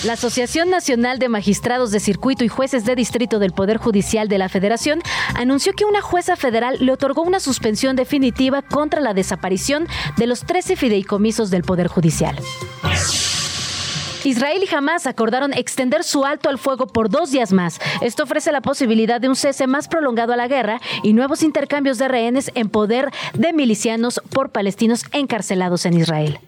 La 0.03 0.13
Asociación 0.13 0.69
Nacional 0.69 1.17
de 1.17 1.29
Magistrados 1.29 1.89
de 1.89 1.99
Circuito 1.99 2.43
y 2.43 2.47
Jueces 2.47 2.85
de 2.85 2.95
Distrito 2.95 3.39
del 3.39 3.53
Poder 3.53 3.77
Judicial 3.77 4.27
de 4.27 4.37
la 4.37 4.49
Federación 4.49 5.01
anunció 5.33 5.73
que 5.73 5.83
una 5.83 6.01
jueza 6.01 6.35
federal 6.35 6.77
le 6.79 6.91
otorgó 6.91 7.23
una 7.23 7.39
suspensión 7.39 7.95
definitiva 7.95 8.61
contra 8.61 9.01
la 9.01 9.15
desaparición 9.15 9.87
de 10.17 10.27
los 10.27 10.41
13 10.41 10.75
fideicomisos 10.75 11.49
del 11.49 11.63
Poder 11.63 11.87
Judicial. 11.87 12.37
Israel 14.25 14.63
y 14.69 14.75
Hamas 14.75 15.07
acordaron 15.07 15.53
extender 15.53 16.03
su 16.03 16.25
alto 16.25 16.49
al 16.49 16.57
fuego 16.57 16.87
por 16.87 17.09
dos 17.09 17.31
días 17.31 17.51
más. 17.53 17.79
Esto 18.01 18.23
ofrece 18.23 18.51
la 18.51 18.61
posibilidad 18.61 19.21
de 19.21 19.29
un 19.29 19.35
cese 19.35 19.67
más 19.67 19.87
prolongado 19.87 20.33
a 20.33 20.35
la 20.37 20.47
guerra 20.47 20.81
y 21.03 21.13
nuevos 21.13 21.43
intercambios 21.43 21.97
de 21.97 22.07
rehenes 22.07 22.51
en 22.55 22.69
poder 22.69 23.11
de 23.33 23.53
milicianos 23.53 24.21
por 24.31 24.51
palestinos 24.51 25.05
encarcelados 25.11 25.85
en 25.85 25.93
Israel. 25.93 26.39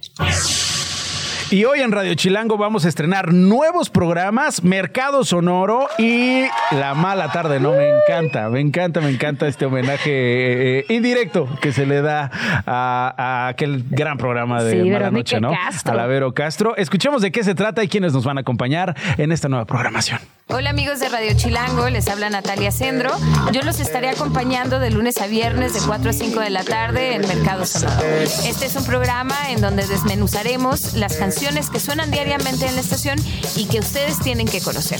Y 1.50 1.64
hoy 1.64 1.80
en 1.80 1.94
Radio 1.94 2.14
Chilango 2.14 2.58
vamos 2.58 2.84
a 2.84 2.90
estrenar 2.90 3.34
nuevos 3.34 3.90
programas, 3.90 4.66
Mercado 4.66 5.24
Sonoro 5.24 5.88
y 5.98 6.42
La 6.72 6.94
Mala 6.94 7.32
Tarde, 7.32 7.62
¿no? 7.62 7.72
Me 7.72 7.88
encanta, 7.88 8.50
me 8.50 8.60
encanta, 8.60 9.00
me 9.00 9.10
encanta 9.10 9.48
este 9.48 9.66
homenaje 9.66 10.80
eh, 10.80 10.86
indirecto 10.90 11.48
que 11.62 11.72
se 11.72 11.86
le 11.86 12.02
da 12.02 12.30
a, 12.66 13.48
aquel 13.48 13.86
gran 13.90 14.18
programa 14.18 14.62
de 14.62 14.92
Mala 14.92 15.10
Noche, 15.10 15.40
¿no? 15.40 15.52
A 15.52 15.94
la 15.94 16.06
Vero 16.06 16.34
Castro. 16.34 16.76
Escuchemos 16.76 17.22
de 17.22 17.32
qué 17.32 17.46
se 17.46 17.56
trata 17.56 17.82
y 17.82 17.88
quiénes 17.88 18.12
nos 18.12 18.26
van 18.26 18.38
a 18.38 18.42
acompañar 18.42 18.94
en 19.18 19.32
esta 19.32 19.48
nueva 19.48 19.64
programación. 19.64 20.20
Hola 20.50 20.70
amigos 20.70 21.00
de 21.02 21.10
Radio 21.10 21.34
Chilango, 21.36 21.90
les 21.90 22.08
habla 22.08 22.30
Natalia 22.30 22.72
Sendro. 22.72 23.12
Yo 23.52 23.64
los 23.64 23.82
estaré 23.82 24.10
acompañando 24.10 24.80
de 24.80 24.92
lunes 24.92 25.22
a 25.22 25.28
viernes 25.28 25.74
de 25.74 25.82
4 25.86 26.10
a 26.10 26.14
5 26.14 26.40
de 26.40 26.50
la 26.50 26.64
tarde 26.64 27.16
en 27.16 27.28
Mercado 27.28 27.66
Sonoro. 27.66 28.02
Este 28.02 28.66
es 28.66 28.76
un 28.78 28.86
programa 28.86 29.52
en 29.52 29.60
donde 29.60 29.86
desmenuzaremos 29.86 30.94
las 30.94 31.18
canciones 31.18 31.37
que 31.72 31.80
suenan 31.80 32.10
diariamente 32.10 32.66
en 32.66 32.74
la 32.74 32.82
estación 32.82 33.20
y 33.56 33.66
que 33.66 33.80
ustedes 33.80 34.20
tienen 34.20 34.48
que 34.48 34.60
conocer. 34.60 35.00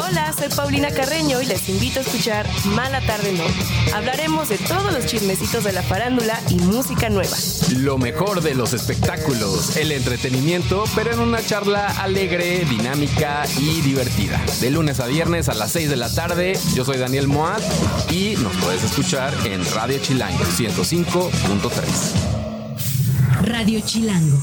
Hola, 0.00 0.34
soy 0.36 0.48
Paulina 0.48 0.90
Carreño 0.90 1.40
y 1.40 1.46
les 1.46 1.68
invito 1.68 2.00
a 2.00 2.02
escuchar 2.02 2.44
Mala 2.64 3.00
Tarde 3.06 3.32
No. 3.32 3.44
Hablaremos 3.94 4.48
de 4.48 4.58
todos 4.58 4.92
los 4.92 5.06
chismecitos 5.06 5.62
de 5.62 5.72
la 5.72 5.82
farándula 5.82 6.40
y 6.50 6.56
música 6.56 7.08
nueva. 7.08 7.36
Lo 7.76 7.98
mejor 7.98 8.40
de 8.42 8.56
los 8.56 8.72
espectáculos, 8.72 9.76
el 9.76 9.92
entretenimiento, 9.92 10.84
pero 10.96 11.12
en 11.12 11.20
una 11.20 11.40
charla 11.44 11.86
alegre, 12.02 12.64
dinámica 12.64 13.44
y 13.58 13.80
divertida. 13.80 14.44
De 14.60 14.70
lunes 14.70 14.98
a 14.98 15.06
viernes 15.06 15.48
a 15.48 15.54
las 15.54 15.70
6 15.70 15.88
de 15.88 15.96
la 15.96 16.12
tarde. 16.12 16.58
Yo 16.74 16.84
soy 16.84 16.98
Daniel 16.98 17.28
Moat 17.28 17.62
y 18.10 18.34
nos 18.36 18.56
puedes 18.56 18.82
escuchar 18.82 19.32
en 19.44 19.64
Radio 19.72 19.98
Chilango 20.00 20.44
105.3. 20.44 22.36
Radio 23.42 23.80
Chilango. 23.80 24.42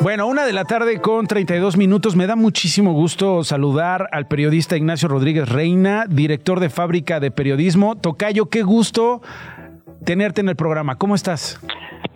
Bueno, 0.00 0.26
una 0.26 0.44
de 0.44 0.52
la 0.52 0.64
tarde 0.64 1.00
con 1.00 1.26
32 1.26 1.76
minutos. 1.76 2.16
Me 2.16 2.26
da 2.26 2.36
muchísimo 2.36 2.92
gusto 2.92 3.44
saludar 3.44 4.08
al 4.12 4.26
periodista 4.26 4.76
Ignacio 4.76 5.08
Rodríguez 5.08 5.48
Reina, 5.48 6.06
director 6.08 6.60
de 6.60 6.70
Fábrica 6.70 7.20
de 7.20 7.30
Periodismo. 7.30 7.96
Tocayo, 7.96 8.46
qué 8.46 8.62
gusto 8.62 9.22
tenerte 10.04 10.40
en 10.40 10.48
el 10.48 10.56
programa. 10.56 10.96
¿Cómo 10.96 11.14
estás? 11.14 11.60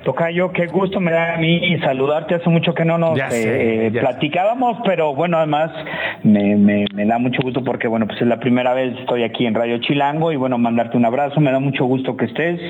Tocayo, 0.06 0.52
qué 0.52 0.68
gusto 0.68 1.00
me 1.00 1.10
da 1.10 1.34
a 1.34 1.36
mí 1.36 1.76
saludarte. 1.80 2.36
Hace 2.36 2.48
mucho 2.48 2.72
que 2.74 2.84
no 2.84 2.96
nos 2.96 3.18
eh, 3.32 3.90
platicábamos, 3.92 4.78
pero 4.84 5.16
bueno, 5.16 5.36
además 5.36 5.72
me, 6.22 6.54
me, 6.54 7.06
da 7.06 7.18
mucho 7.18 7.42
gusto 7.42 7.64
porque, 7.64 7.88
bueno, 7.88 8.06
pues 8.06 8.22
es 8.22 8.28
la 8.28 8.38
primera 8.38 8.72
vez 8.72 8.96
estoy 9.00 9.24
aquí 9.24 9.46
en 9.46 9.54
Radio 9.54 9.78
Chilango 9.78 10.30
y, 10.30 10.36
bueno, 10.36 10.58
mandarte 10.58 10.96
un 10.96 11.04
abrazo. 11.04 11.40
Me 11.40 11.50
da 11.50 11.58
mucho 11.58 11.86
gusto 11.86 12.16
que 12.16 12.26
estés. 12.26 12.60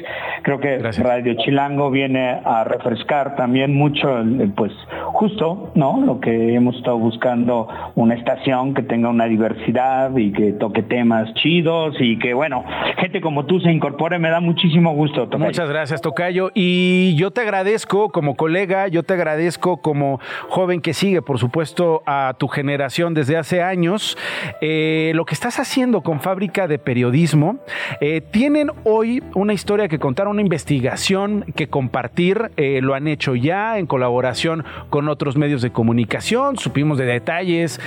Creo 0.45 0.61
que 0.61 0.79
Radio 0.79 1.35
Chilango 1.35 1.91
viene 1.91 2.41
a 2.43 2.65
refrescar 2.65 3.37
también 3.37 3.75
mucho, 3.75 4.09
pues, 4.57 4.73
justo, 5.13 5.73
¿no? 5.75 6.01
Lo 6.07 6.21
que 6.21 6.55
hemos 6.55 6.77
estado 6.77 6.97
buscando, 6.97 7.69
una 7.97 8.15
estación 8.15 8.73
que 8.73 8.83
tenga 8.83 9.11
una 9.11 9.27
diversidad 9.27 10.17
y 10.17 10.33
que 10.33 10.53
toque 10.55 10.83
temas 10.83 11.35
chidos 11.35 11.97
y 12.01 12.19
que, 12.19 12.33
bueno, 12.33 12.65
gente 12.97 13.21
como 13.21 13.45
tú 13.45 13.61
se 13.61 13.71
incorpore. 13.71 14.19
Me 14.19 14.31
da 14.31 14.41
muchísimo 14.41 14.95
gusto, 14.95 15.29
Tocayo. 15.29 15.45
Muchas 15.45 15.69
gracias, 15.69 16.01
Tocayo. 16.01 16.51
Y 16.55 17.15
yo 17.17 17.26
yo 17.27 17.33
te 17.33 17.41
agradezco 17.41 18.11
como 18.11 18.37
colega, 18.37 18.87
yo 18.87 19.03
te 19.03 19.15
agradezco 19.15 19.79
como 19.79 20.21
joven 20.49 20.81
que 20.81 20.95
sigue, 20.95 21.23
por 21.23 21.41
supuesto, 21.41 22.05
a 22.07 22.37
tu 22.39 22.47
generación 22.47 23.15
desde 23.15 23.37
hace 23.37 23.63
años, 23.63 24.17
eh, 24.61 25.11
lo 25.17 25.25
que 25.25 25.35
estás 25.35 25.59
haciendo 25.59 26.03
con 26.03 26.21
Fábrica 26.21 26.69
de 26.69 26.79
Periodismo. 26.79 27.59
Eh, 28.01 28.21
tienen 28.21 28.71
hoy 28.85 29.25
una 29.35 29.55
historia 29.55 29.89
que 29.89 29.99
contar, 29.99 30.29
una 30.29 30.41
investigación 30.41 31.45
que 31.57 31.67
compartir, 31.67 32.53
eh, 32.57 32.79
lo 32.81 32.95
han 32.95 33.09
hecho 33.09 33.35
ya 33.35 33.77
en 33.81 33.87
colaboración 33.87 34.65
con 34.89 35.09
otros 35.09 35.37
medios 35.37 35.63
de 35.63 35.73
comunicación, 35.73 36.57
supimos 36.59 36.97
de 36.97 37.07
detalles 37.07 37.81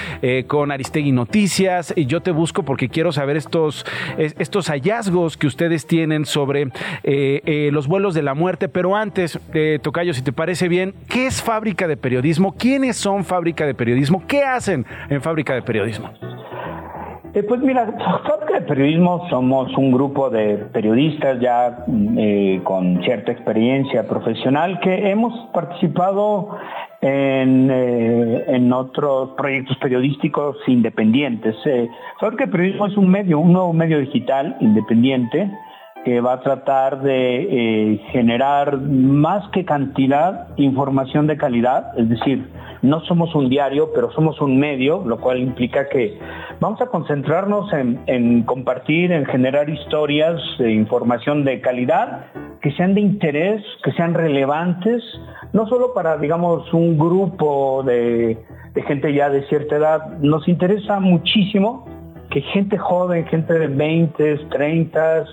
con 0.47 0.71
Aristegui 0.71 1.13
Noticias, 1.13 1.93
y 1.95 2.08
yo 2.08 2.19
te 2.19 2.32
busco 2.32 2.63
porque 2.63 2.89
quiero 2.89 3.13
saber 3.13 3.38
estos, 3.38 3.86
estos 4.17 4.67
hallazgos 4.67 5.38
que 5.38 5.47
ustedes 5.47 5.88
tienen 5.88 6.25
sobre 6.25 6.67
los 7.71 7.88
vuelos 7.88 8.13
de 8.13 8.21
la 8.21 8.34
muerte, 8.34 8.67
pero 8.67 8.97
antes, 8.97 9.29
eh, 9.54 9.80
Tocayo, 9.82 10.13
si 10.13 10.22
te 10.22 10.32
parece 10.32 10.68
bien, 10.68 10.94
¿qué 11.10 11.28
es 11.28 11.44
Fábrica 11.44 11.88
de 11.88 11.98
Periodismo? 11.98 12.54
¿Quiénes 12.54 12.96
son 12.96 13.26
Fábrica 13.26 13.65
de 13.65 13.74
Periodismo? 13.74 14.24
¿Qué 14.28 14.44
hacen 14.44 14.86
en 15.10 15.22
Fábrica 15.22 15.54
de 15.54 15.62
Periodismo? 15.62 16.10
Eh, 17.34 17.44
pues 17.44 17.62
mira, 17.62 17.86
Fábrica 18.26 18.60
de 18.60 18.62
Periodismo 18.62 19.28
somos 19.30 19.76
un 19.78 19.92
grupo 19.92 20.30
de 20.30 20.58
periodistas 20.72 21.39
ya 21.39 21.86
eh, 22.18 22.62
con 22.63 23.04
cierta 23.04 23.32
experiencia 23.32 24.08
profesional 24.08 24.80
que 24.80 25.10
hemos 25.12 25.34
participado 25.54 26.58
en, 27.02 27.70
en 27.70 28.74
otros 28.74 29.32
proyectos 29.38 29.78
periodísticos 29.78 30.58
independientes. 30.68 31.56
Fábrica 32.20 32.46
de 32.46 32.52
Periodismo 32.52 32.88
es 32.88 32.98
un 32.98 33.10
medio, 33.10 33.39
un 33.39 33.54
nuevo 33.54 33.74
medio 33.74 34.00
digital 34.00 34.58
independiente 34.60 35.50
que 36.10 36.22
va 36.22 36.34
a 36.34 36.39
tratar 36.39 37.04
de 37.04 37.93
eh, 37.93 38.02
generar 38.12 38.80
más 38.80 39.48
que 39.52 39.63
cantidad, 39.63 40.48
información 40.58 41.28
de 41.28 41.38
calidad, 41.38 41.98
es 42.00 42.10
decir, 42.10 42.50
no 42.82 43.02
somos 43.02 43.36
un 43.36 43.48
diario, 43.48 43.91
pero 43.93 44.12
somos 44.12 44.41
un 44.41 44.58
medio, 44.58 45.04
lo 45.06 45.19
cual 45.19 45.38
implica 45.38 45.88
que 45.88 46.17
vamos 46.60 46.82
a 46.82 46.88
concentrarnos 46.88 47.72
en, 47.74 48.41
compartir, 48.43 49.12
en 49.12 49.26
generar 49.26 49.69
historias, 49.69 50.41
e 50.58 50.72
información 50.72 51.43
de 51.43 51.62
calidad, 51.62 52.26
que 52.60 52.72
sean 52.72 52.95
de 52.95 53.02
interés, 53.02 53.62
que 53.84 53.91
sean 53.91 54.15
relevantes, 54.15 55.04
no 55.54 55.67
solo 55.67 55.93
para, 55.93 56.17
digamos, 56.17 56.74
un 56.74 56.98
grupo 56.98 57.84
de, 57.86 58.36
de 58.74 58.82
gente 58.82 59.13
ya 59.13 59.30
de 59.30 59.43
cierta 59.48 59.76
edad, 59.76 60.17
nos 60.22 60.48
interesa 60.48 61.00
muchísimo 61.00 61.86
que 62.32 62.41
gente 62.41 62.80
joven, 62.80 63.28
gente 63.28 63.54
de 63.54 63.67
20, 63.67 64.38
30, 64.50 65.26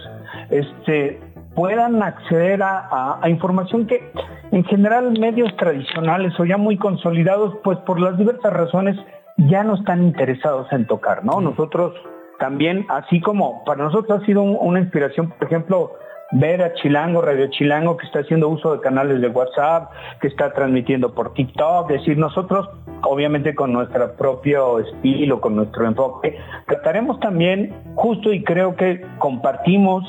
este, 0.50 1.20
puedan 1.54 2.02
acceder 2.02 2.62
a, 2.62 3.20
información 3.26 3.86
que 3.86 4.12
en 4.52 4.64
general 4.64 5.18
medios 5.18 5.56
tradicionales 5.56 6.38
o 6.38 6.44
ya 6.44 6.56
muy 6.56 6.76
consolidados, 6.76 7.54
pues 7.64 7.78
por 7.78 7.98
las 7.98 8.16
diversas 8.18 8.52
razones 8.52 8.96
ya 9.38 9.64
no 9.64 9.74
están 9.74 10.02
interesados 10.02 10.70
en 10.72 10.86
tocar, 10.86 11.24
¿no? 11.24 11.40
Nosotros 11.40 11.94
también, 12.38 12.86
así 12.88 13.20
como 13.20 13.64
para 13.64 13.84
nosotros 13.84 14.20
ha 14.20 14.26
sido 14.26 14.42
una 14.42 14.80
inspiración, 14.80 15.30
por 15.30 15.46
ejemplo, 15.46 15.92
ver 16.32 16.62
a 16.62 16.74
Chilango, 16.74 17.22
Radio 17.22 17.48
Chilango, 17.48 17.96
que 17.96 18.06
está 18.06 18.20
haciendo 18.20 18.48
uso 18.48 18.74
de 18.74 18.80
canales 18.80 19.20
de 19.20 19.28
WhatsApp, 19.28 19.90
que 20.20 20.28
está 20.28 20.52
transmitiendo 20.52 21.14
por 21.14 21.34
TikTok, 21.34 21.90
es 21.90 22.00
decir, 22.00 22.18
nosotros, 22.18 22.68
obviamente 23.02 23.54
con 23.54 23.72
nuestro 23.72 24.12
propio 24.16 24.80
estilo, 24.80 25.40
con 25.40 25.56
nuestro 25.56 25.86
enfoque, 25.86 26.36
trataremos 26.66 27.20
también, 27.20 27.74
justo 27.94 28.32
y 28.32 28.42
creo 28.42 28.74
que 28.76 29.04
compartimos 29.18 30.04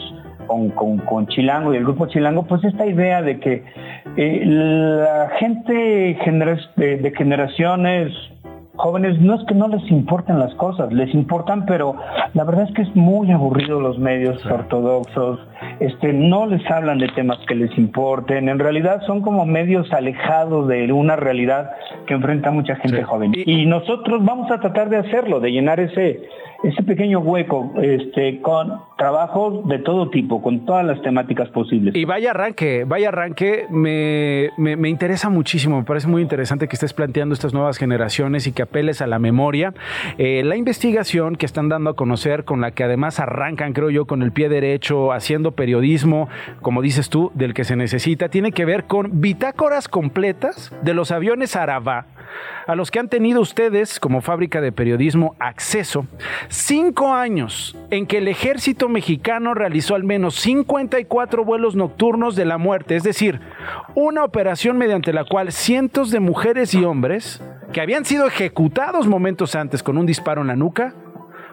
con, 0.47 1.27
Chilango 1.27 1.73
y 1.73 1.77
el 1.77 1.83
grupo 1.83 2.07
Chilango, 2.07 2.43
pues 2.43 2.63
esta 2.63 2.85
idea 2.85 3.21
de 3.21 3.39
que 3.39 3.63
eh, 4.15 4.41
la 4.45 5.29
gente 5.37 5.73
de 5.73 7.13
generaciones 7.15 8.13
jóvenes 8.77 9.19
no 9.19 9.35
es 9.35 9.45
que 9.45 9.55
no 9.55 9.67
les 9.67 9.89
importen 9.91 10.39
las 10.39 10.53
cosas, 10.55 10.91
les 10.93 11.13
importan, 11.13 11.65
pero 11.65 11.95
la 12.33 12.43
verdad 12.43 12.67
es 12.69 12.75
que 12.75 12.83
es 12.83 12.95
muy 12.95 13.31
aburrido 13.31 13.79
los 13.79 13.99
medios 13.99 14.43
ortodoxos, 14.45 15.39
este, 15.79 16.13
no 16.13 16.45
les 16.45 16.65
hablan 16.69 16.99
de 16.99 17.07
temas 17.09 17.39
que 17.47 17.55
les 17.55 17.75
importen, 17.77 18.49
en 18.49 18.59
realidad 18.59 19.01
son 19.05 19.21
como 19.21 19.45
medios 19.45 19.91
alejados 19.91 20.67
de 20.67 20.91
una 20.91 21.15
realidad 21.15 21.71
que 22.05 22.13
enfrenta 22.13 22.51
mucha 22.51 22.75
gente 22.75 23.03
joven. 23.03 23.33
Y 23.35 23.65
nosotros 23.65 24.23
vamos 24.23 24.49
a 24.51 24.59
tratar 24.59 24.89
de 24.89 24.97
hacerlo, 24.97 25.39
de 25.39 25.51
llenar 25.51 25.79
ese, 25.79 26.21
ese 26.63 26.83
pequeño 26.83 27.19
hueco 27.19 27.73
este, 27.81 28.41
con 28.41 28.81
trabajos 28.97 29.67
de 29.67 29.79
todo 29.79 30.09
tipo, 30.09 30.41
con 30.41 30.65
todas 30.65 30.85
las 30.85 31.01
temáticas 31.01 31.49
posibles. 31.49 31.95
Y 31.95 32.05
vaya 32.05 32.31
arranque, 32.31 32.83
vaya 32.85 33.09
arranque, 33.09 33.67
me, 33.69 34.49
me, 34.57 34.89
interesa 34.89 35.29
muchísimo, 35.29 35.77
me 35.77 35.83
parece 35.83 36.07
muy 36.07 36.21
interesante 36.21 36.67
que 36.67 36.75
estés 36.75 36.93
planteando 36.93 37.33
estas 37.33 37.53
nuevas 37.53 37.77
generaciones 37.77 38.47
y 38.47 38.51
que 38.51 38.63
apeles 38.63 39.01
a 39.01 39.07
la 39.07 39.19
memoria. 39.19 39.73
Eh, 40.17 40.43
la 40.43 40.55
investigación 40.55 41.35
que 41.35 41.45
están 41.45 41.69
dando 41.69 41.91
a 41.91 41.95
conocer, 41.95 42.43
con 42.43 42.61
la 42.61 42.71
que 42.71 42.83
además 42.83 43.19
arrancan, 43.19 43.73
creo 43.73 43.89
yo, 43.89 44.05
con 44.05 44.23
el 44.23 44.31
pie 44.31 44.49
derecho, 44.49 45.11
haciendo 45.11 45.51
periodismo, 45.51 46.27
como 46.61 46.81
dices 46.81 47.09
tú, 47.09 47.31
del 47.35 47.53
que 47.53 47.63
se 47.63 47.75
necesita, 47.75 48.29
tiene 48.29 48.51
que 48.51 48.65
ver 48.65 48.85
con 48.85 49.21
bitácoras 49.21 49.87
completas 49.87 50.73
de 50.81 50.93
los 50.93 51.11
aviones 51.11 51.55
Araba 51.55 52.07
a 52.65 52.75
los 52.75 52.91
que 52.91 52.99
han 52.99 53.09
tenido 53.09 53.41
ustedes 53.41 53.99
como 53.99 54.21
fábrica 54.21 54.61
de 54.61 54.71
periodismo 54.71 55.35
acceso 55.39 56.05
cinco 56.49 57.13
años 57.13 57.77
en 57.89 58.05
que 58.05 58.17
el 58.17 58.27
ejército 58.27 58.89
mexicano 58.89 59.53
realizó 59.53 59.95
al 59.95 60.03
menos 60.03 60.35
54 60.35 61.43
vuelos 61.43 61.75
nocturnos 61.75 62.35
de 62.35 62.45
la 62.45 62.57
muerte, 62.57 62.95
es 62.95 63.03
decir, 63.03 63.39
una 63.95 64.23
operación 64.23 64.77
mediante 64.77 65.13
la 65.13 65.25
cual 65.25 65.51
cientos 65.51 66.11
de 66.11 66.19
mujeres 66.19 66.73
y 66.73 66.83
hombres 66.83 67.41
que 67.73 67.81
habían 67.81 68.05
sido 68.05 68.27
ejecutados 68.27 69.07
momentos 69.07 69.55
antes 69.55 69.83
con 69.83 69.97
un 69.97 70.05
disparo 70.05 70.41
en 70.41 70.47
la 70.47 70.55
nuca, 70.55 70.93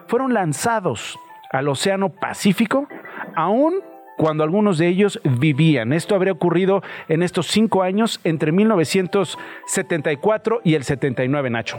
fueron 0.07 0.33
lanzados 0.33 1.17
al 1.51 1.67
Océano 1.67 2.09
Pacífico, 2.09 2.87
aún 3.35 3.75
cuando 4.17 4.43
algunos 4.43 4.77
de 4.77 4.87
ellos 4.87 5.19
vivían. 5.23 5.93
Esto 5.93 6.13
habría 6.15 6.33
ocurrido 6.33 6.81
en 7.07 7.23
estos 7.23 7.47
cinco 7.47 7.81
años 7.83 8.19
entre 8.23 8.51
1974 8.51 10.61
y 10.63 10.75
el 10.75 10.83
79, 10.83 11.49
Nacho. 11.49 11.77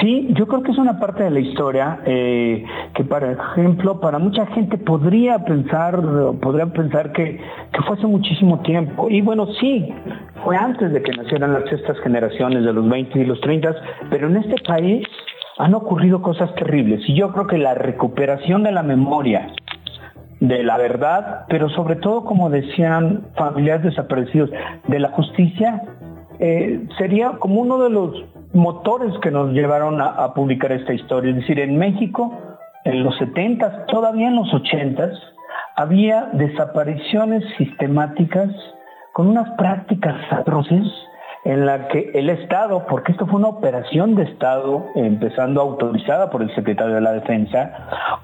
Sí, 0.00 0.28
yo 0.32 0.46
creo 0.46 0.62
que 0.62 0.72
es 0.72 0.78
una 0.78 1.00
parte 1.00 1.24
de 1.24 1.30
la 1.30 1.40
historia 1.40 2.00
eh, 2.04 2.62
que, 2.94 3.02
por 3.04 3.24
ejemplo, 3.24 3.98
para 3.98 4.18
mucha 4.18 4.44
gente 4.48 4.76
podría 4.76 5.42
pensar, 5.44 6.02
podría 6.42 6.66
pensar 6.66 7.12
que, 7.12 7.40
que 7.72 7.82
fue 7.86 7.96
hace 7.96 8.06
muchísimo 8.06 8.60
tiempo. 8.60 9.08
Y 9.08 9.22
bueno, 9.22 9.46
sí, 9.58 9.90
fue 10.44 10.54
antes 10.56 10.92
de 10.92 11.02
que 11.02 11.12
nacieran 11.12 11.54
las 11.54 11.64
sextas 11.70 11.98
generaciones 12.00 12.64
de 12.64 12.74
los 12.74 12.86
20 12.86 13.18
y 13.18 13.24
los 13.24 13.40
30, 13.40 13.74
pero 14.10 14.28
en 14.28 14.36
este 14.36 14.56
país 14.66 15.06
han 15.56 15.74
ocurrido 15.74 16.20
cosas 16.20 16.54
terribles. 16.56 17.00
Y 17.08 17.14
yo 17.14 17.32
creo 17.32 17.46
que 17.46 17.56
la 17.56 17.72
recuperación 17.72 18.64
de 18.64 18.72
la 18.72 18.82
memoria 18.82 19.48
de 20.40 20.62
la 20.62 20.76
verdad, 20.76 21.46
pero 21.48 21.68
sobre 21.70 21.96
todo, 21.96 22.24
como 22.24 22.50
decían 22.50 23.26
familiares 23.36 23.84
desaparecidos, 23.84 24.50
de 24.86 24.98
la 24.98 25.10
justicia, 25.10 25.82
eh, 26.38 26.86
sería 26.98 27.32
como 27.38 27.60
uno 27.60 27.78
de 27.78 27.90
los 27.90 28.24
motores 28.52 29.12
que 29.22 29.30
nos 29.30 29.52
llevaron 29.52 30.00
a, 30.00 30.32
publicar 30.34 30.72
esta 30.72 30.92
historia. 30.92 31.30
Es 31.30 31.36
decir, 31.36 31.60
en 31.60 31.78
México, 31.78 32.32
en 32.84 33.02
los 33.02 33.16
70, 33.18 33.86
todavía 33.86 34.28
en 34.28 34.36
los 34.36 34.52
80, 34.52 35.10
había 35.76 36.30
desapariciones 36.32 37.44
sistemáticas 37.56 38.48
con 39.12 39.28
unas 39.28 39.48
prácticas 39.56 40.16
atroces 40.30 40.86
en 41.46 41.64
la 41.64 41.86
que 41.86 42.10
el 42.12 42.28
Estado, 42.28 42.84
porque 42.88 43.12
esto 43.12 43.24
fue 43.24 43.38
una 43.38 43.46
operación 43.48 44.16
de 44.16 44.24
Estado, 44.24 44.84
empezando 44.96 45.60
autorizada 45.60 46.28
por 46.28 46.42
el 46.42 46.52
secretario 46.56 46.96
de 46.96 47.00
la 47.00 47.12
Defensa, 47.12 47.70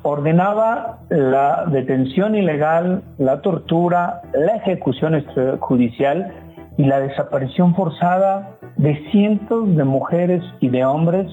ordenaba 0.03 0.99
la 1.09 1.67
detención 1.67 2.35
ilegal, 2.35 3.05
la 3.19 3.41
tortura, 3.41 4.23
la 4.35 4.57
ejecución 4.57 5.15
extrajudicial 5.15 6.33
y 6.77 6.85
la 6.85 6.99
desaparición 6.99 7.77
forzada 7.77 8.57
de 8.77 9.01
cientos 9.13 9.77
de 9.77 9.85
mujeres 9.85 10.43
y 10.59 10.69
de 10.69 10.85
hombres 10.85 11.29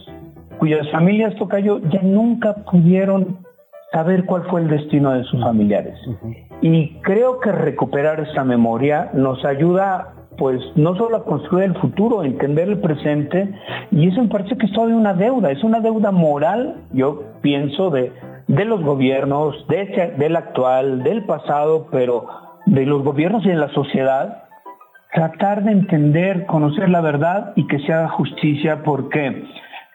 cuyas 0.60 0.88
familias, 0.92 1.34
Tocayo, 1.38 1.80
ya 1.90 2.04
nunca 2.04 2.54
pudieron 2.70 3.40
saber 3.92 4.26
cuál 4.26 4.44
fue 4.44 4.62
el 4.62 4.68
destino 4.68 5.12
de 5.14 5.24
sus 5.24 5.42
familiares. 5.42 5.98
Y 6.62 7.00
creo 7.02 7.40
que 7.40 7.52
recuperar 7.52 8.20
esa 8.20 8.44
memoria 8.44 9.10
nos 9.14 9.44
ayuda 9.44 10.14
pues 10.38 10.62
no 10.76 10.96
solo 10.96 11.18
a 11.18 11.26
construir 11.26 11.66
el 11.66 11.76
futuro, 11.76 12.24
entender 12.24 12.70
el 12.70 12.80
presente, 12.80 13.54
y 13.92 14.08
eso 14.08 14.22
me 14.22 14.30
parece 14.30 14.58
que 14.58 14.68
es 14.68 14.72
todavía 14.72 14.96
una 14.96 15.14
deuda, 15.14 15.52
es 15.52 15.64
una 15.64 15.80
deuda 15.80 16.12
moral, 16.12 16.78
yo 16.94 17.24
pienso, 17.42 17.90
de, 17.90 18.12
de 18.48 18.66
los 18.66 18.82
gobiernos, 18.82 19.68
de, 19.68 20.14
del 20.18 20.36
actual, 20.36 21.04
del 21.04 21.26
pasado, 21.26 21.88
pero 21.92 22.28
de 22.66 22.86
los 22.86 23.04
gobiernos 23.04 23.46
y 23.46 23.50
de 23.50 23.56
la 23.56 23.70
sociedad, 23.70 24.44
tratar 25.14 25.64
de 25.64 25.72
entender, 25.72 26.46
conocer 26.46 26.90
la 26.90 27.02
verdad 27.02 27.54
y 27.56 27.68
que 27.68 27.80
se 27.80 27.94
haga 27.94 28.10
justicia 28.10 28.84
porque 28.84 29.44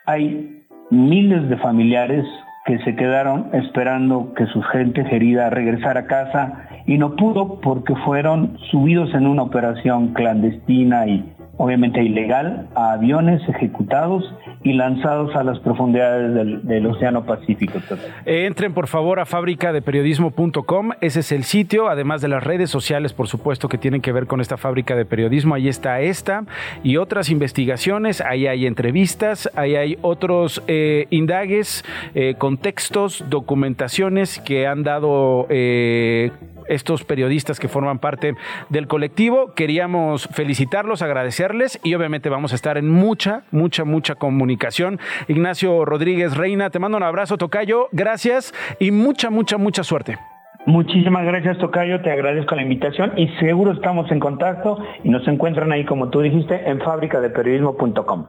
hay 0.06 0.64
miles 0.90 1.48
de 1.48 1.56
familiares 1.58 2.26
que 2.64 2.78
se 2.78 2.96
quedaron 2.96 3.50
esperando 3.52 4.32
que 4.34 4.46
su 4.46 4.62
gente 4.62 5.04
querida 5.04 5.50
regresara 5.50 6.00
a 6.00 6.06
casa 6.06 6.66
y 6.86 6.96
no 6.98 7.14
pudo 7.16 7.60
porque 7.60 7.94
fueron 8.04 8.56
subidos 8.70 9.14
en 9.14 9.26
una 9.26 9.42
operación 9.42 10.14
clandestina 10.14 11.06
y 11.06 11.33
obviamente 11.56 12.02
ilegal, 12.02 12.68
a 12.74 12.92
aviones 12.92 13.40
ejecutados 13.48 14.24
y 14.62 14.72
lanzados 14.72 15.36
a 15.36 15.44
las 15.44 15.58
profundidades 15.60 16.34
del, 16.64 16.86
Océano 16.86 17.24
Pacífico. 17.24 17.78
entren 18.24 18.72
por 18.74 18.88
favor 18.88 19.20
a 19.20 19.26
fábricadeperiodismo.com, 19.26 20.90
ese 21.00 21.20
es 21.20 21.32
el 21.32 21.44
sitio, 21.44 21.88
además 21.88 22.20
de 22.20 22.28
las 22.28 22.42
redes 22.42 22.70
sociales, 22.70 23.12
por 23.12 23.28
supuesto, 23.28 23.68
que 23.68 23.78
tienen 23.78 24.00
que 24.00 24.12
ver 24.12 24.26
con 24.26 24.40
esta 24.40 24.56
fábrica 24.56 24.96
de 24.96 25.04
periodismo, 25.04 25.54
ahí 25.54 25.68
está 25.68 26.00
esta 26.00 26.44
y 26.82 26.96
otras 26.96 27.30
investigaciones, 27.30 28.20
ahí 28.20 28.46
hay 28.46 28.66
entrevistas, 28.66 29.50
ahí 29.54 29.76
hay 29.76 29.98
otros 30.02 30.62
eh, 30.66 31.06
indagues, 31.10 31.84
eh, 32.14 32.34
contextos, 32.38 33.24
documentaciones 33.28 34.40
que 34.40 34.66
han 34.66 34.82
dado... 34.82 35.46
Eh, 35.50 36.30
estos 36.68 37.04
periodistas 37.04 37.60
que 37.60 37.68
forman 37.68 37.98
parte 37.98 38.34
del 38.68 38.86
colectivo. 38.86 39.52
Queríamos 39.54 40.28
felicitarlos, 40.32 41.02
agradecerles 41.44 41.78
y 41.82 41.94
obviamente 41.94 42.28
vamos 42.28 42.52
a 42.52 42.54
estar 42.54 42.78
en 42.78 42.88
mucha, 42.88 43.42
mucha, 43.50 43.84
mucha 43.84 44.14
comunicación. 44.14 44.98
Ignacio 45.28 45.84
Rodríguez 45.84 46.36
Reina, 46.36 46.70
te 46.70 46.78
mando 46.78 46.96
un 46.96 47.02
abrazo, 47.02 47.36
Tocayo. 47.36 47.88
Gracias 47.92 48.54
y 48.78 48.90
mucha, 48.90 49.30
mucha, 49.30 49.58
mucha 49.58 49.84
suerte. 49.84 50.18
Muchísimas 50.66 51.24
gracias, 51.24 51.58
Tocayo. 51.58 52.00
Te 52.00 52.10
agradezco 52.10 52.54
la 52.54 52.62
invitación 52.62 53.12
y 53.18 53.28
seguro 53.38 53.72
estamos 53.72 54.10
en 54.10 54.18
contacto 54.18 54.78
y 55.02 55.10
nos 55.10 55.26
encuentran 55.28 55.70
ahí, 55.72 55.84
como 55.84 56.08
tú 56.08 56.20
dijiste, 56.20 56.68
en 56.68 56.80
fábricadeperiodismo.com. 56.80 58.26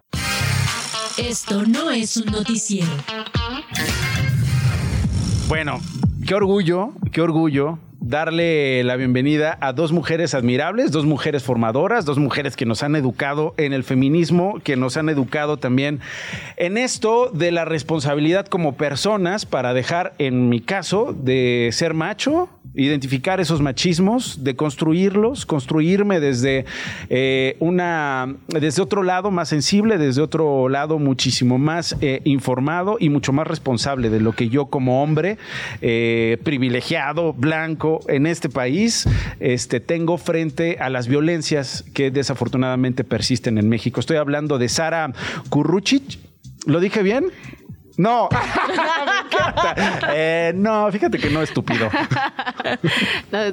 Esto 1.17 1.63
no 1.65 1.91
es 1.91 2.17
un 2.17 2.31
noticiero. 2.33 2.91
Bueno, 5.47 5.77
qué 6.27 6.35
orgullo, 6.35 6.89
qué 7.13 7.21
orgullo 7.21 7.79
darle 8.05 8.83
la 8.83 8.97
bienvenida 8.97 9.57
a 9.61 9.73
dos 9.73 9.91
mujeres 9.91 10.35
admirables, 10.35 10.91
dos 10.91 11.05
mujeres 11.05 11.41
formadoras, 11.41 12.05
dos 12.05 12.19
mujeres 12.19 12.55
que 12.55 12.67
nos 12.67 12.83
han 12.83 12.95
educado 12.95 13.55
en 13.57 13.73
el 13.73 13.83
feminismo, 13.83 14.59
que 14.63 14.75
nos 14.75 14.95
han 14.95 15.09
educado 15.09 15.57
también 15.57 15.99
en 16.55 16.77
esto 16.77 17.31
de 17.33 17.51
la 17.51 17.65
responsabilidad 17.65 18.45
como 18.45 18.75
personas 18.75 19.47
para 19.47 19.73
dejar, 19.73 20.13
en 20.19 20.49
mi 20.49 20.61
caso, 20.61 21.15
de 21.17 21.69
ser 21.71 21.95
macho, 21.95 22.47
identificar 22.75 23.39
esos 23.39 23.61
machismos, 23.61 24.43
de 24.43 24.55
construirlos, 24.55 25.45
construirme 25.45 26.19
desde 26.19 26.65
eh, 27.09 27.55
una, 27.59 28.35
desde 28.47 28.81
otro 28.81 29.03
lado 29.03 29.31
más 29.31 29.49
sensible, 29.49 29.97
desde 29.97 30.21
otro 30.21 30.69
lado 30.69 30.99
muchísimo 30.99 31.57
más 31.57 31.95
eh, 32.01 32.21
informado 32.25 32.97
y 32.99 33.09
mucho 33.09 33.33
más 33.33 33.47
responsable 33.47 34.09
de 34.09 34.19
lo 34.19 34.33
que 34.33 34.49
yo 34.49 34.67
como 34.67 35.03
hombre 35.03 35.37
eh, 35.81 36.37
privilegiado, 36.43 37.33
blanco, 37.33 38.01
en 38.07 38.27
este 38.27 38.49
país 38.49 39.07
este, 39.39 39.79
tengo 39.79 40.17
frente 40.17 40.77
a 40.79 40.89
las 40.89 41.07
violencias 41.07 41.83
que 41.93 42.11
desafortunadamente 42.11 43.03
persisten 43.03 43.57
en 43.57 43.69
México. 43.69 43.99
Estoy 43.99 44.17
hablando 44.17 44.57
de 44.57 44.69
Sara 44.69 45.13
Kurruchich. 45.49 46.19
¿Lo 46.65 46.79
dije 46.79 47.03
bien? 47.03 47.25
No, 47.97 48.27
eh, 50.13 50.53
no, 50.55 50.91
fíjate 50.91 51.17
que 51.17 51.29
no, 51.29 51.41
estúpido. 51.41 51.89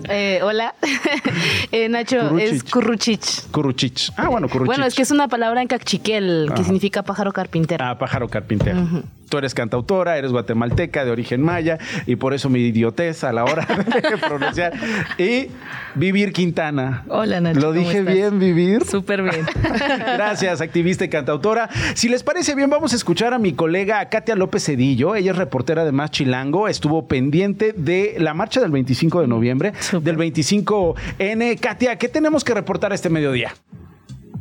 Eh, 0.09 0.41
hola, 0.43 0.75
eh, 1.73 1.89
Nacho, 1.89 2.39
es 2.39 2.63
curruchich. 2.63 3.51
Curruchich. 3.51 4.13
Ah, 4.17 4.29
bueno, 4.29 4.49
curruchich. 4.49 4.67
Bueno, 4.67 4.87
es 4.87 4.95
que 4.95 5.03
es 5.03 5.11
una 5.11 5.29
palabra 5.29 5.61
en 5.61 5.69
cachiquel 5.69 6.51
que 6.55 6.65
significa 6.65 7.03
pájaro 7.03 7.33
carpintero. 7.33 7.85
Ah, 7.85 7.99
pájaro 7.99 8.29
carpintero 8.29 9.03
tú 9.33 9.39
eres 9.39 9.55
cantautora, 9.55 10.19
eres 10.19 10.31
guatemalteca 10.31 11.07
de 11.07 11.11
origen 11.11 11.41
maya 11.41 11.79
y 12.05 12.17
por 12.17 12.35
eso 12.35 12.51
mi 12.51 12.61
idiotez 12.61 13.25
a 13.25 13.33
la 13.33 13.45
hora 13.45 13.67
de 13.67 14.19
pronunciar. 14.29 14.75
Y 15.17 15.47
Vivir 15.95 16.35
Quintana. 16.35 17.05
Hola, 17.09 17.41
Nacho. 17.41 17.61
¿Lo 17.61 17.73
dije 17.73 18.03
bien, 18.03 18.39
Vivir? 18.39 18.85
Súper 18.85 19.23
bien. 19.23 19.47
Gracias, 19.63 20.61
activista 20.61 21.07
y 21.07 21.09
cantautora. 21.09 21.71
Si 21.95 22.11
les 22.11 22.23
parece 22.23 22.55
bien, 22.55 22.69
vamos 22.69 22.93
a 22.93 22.97
escuchar 22.97 23.33
a 23.33 23.39
mi 23.39 23.55
colega 23.55 24.07
Katia 24.11 24.37
López 24.37 24.67
Cedillo. 24.67 25.15
Ella 25.15 25.31
es 25.31 25.39
reportera 25.39 25.62
de 25.65 25.93
Más 25.93 26.11
Chilango. 26.11 26.67
Estuvo 26.67 27.07
pendiente 27.07 27.73
de 27.73 28.17
la 28.19 28.35
marcha 28.35 28.61
del 28.61 28.73
25 28.73 29.21
de 29.21 29.29
noviembre, 29.29 29.73
del 29.93 30.19
25N. 30.19 31.61
Katia, 31.61 31.97
¿qué 31.97 32.09
tenemos 32.09 32.43
que 32.43 32.53
reportar 32.53 32.93
este 32.93 33.09
mediodía? 33.09 33.53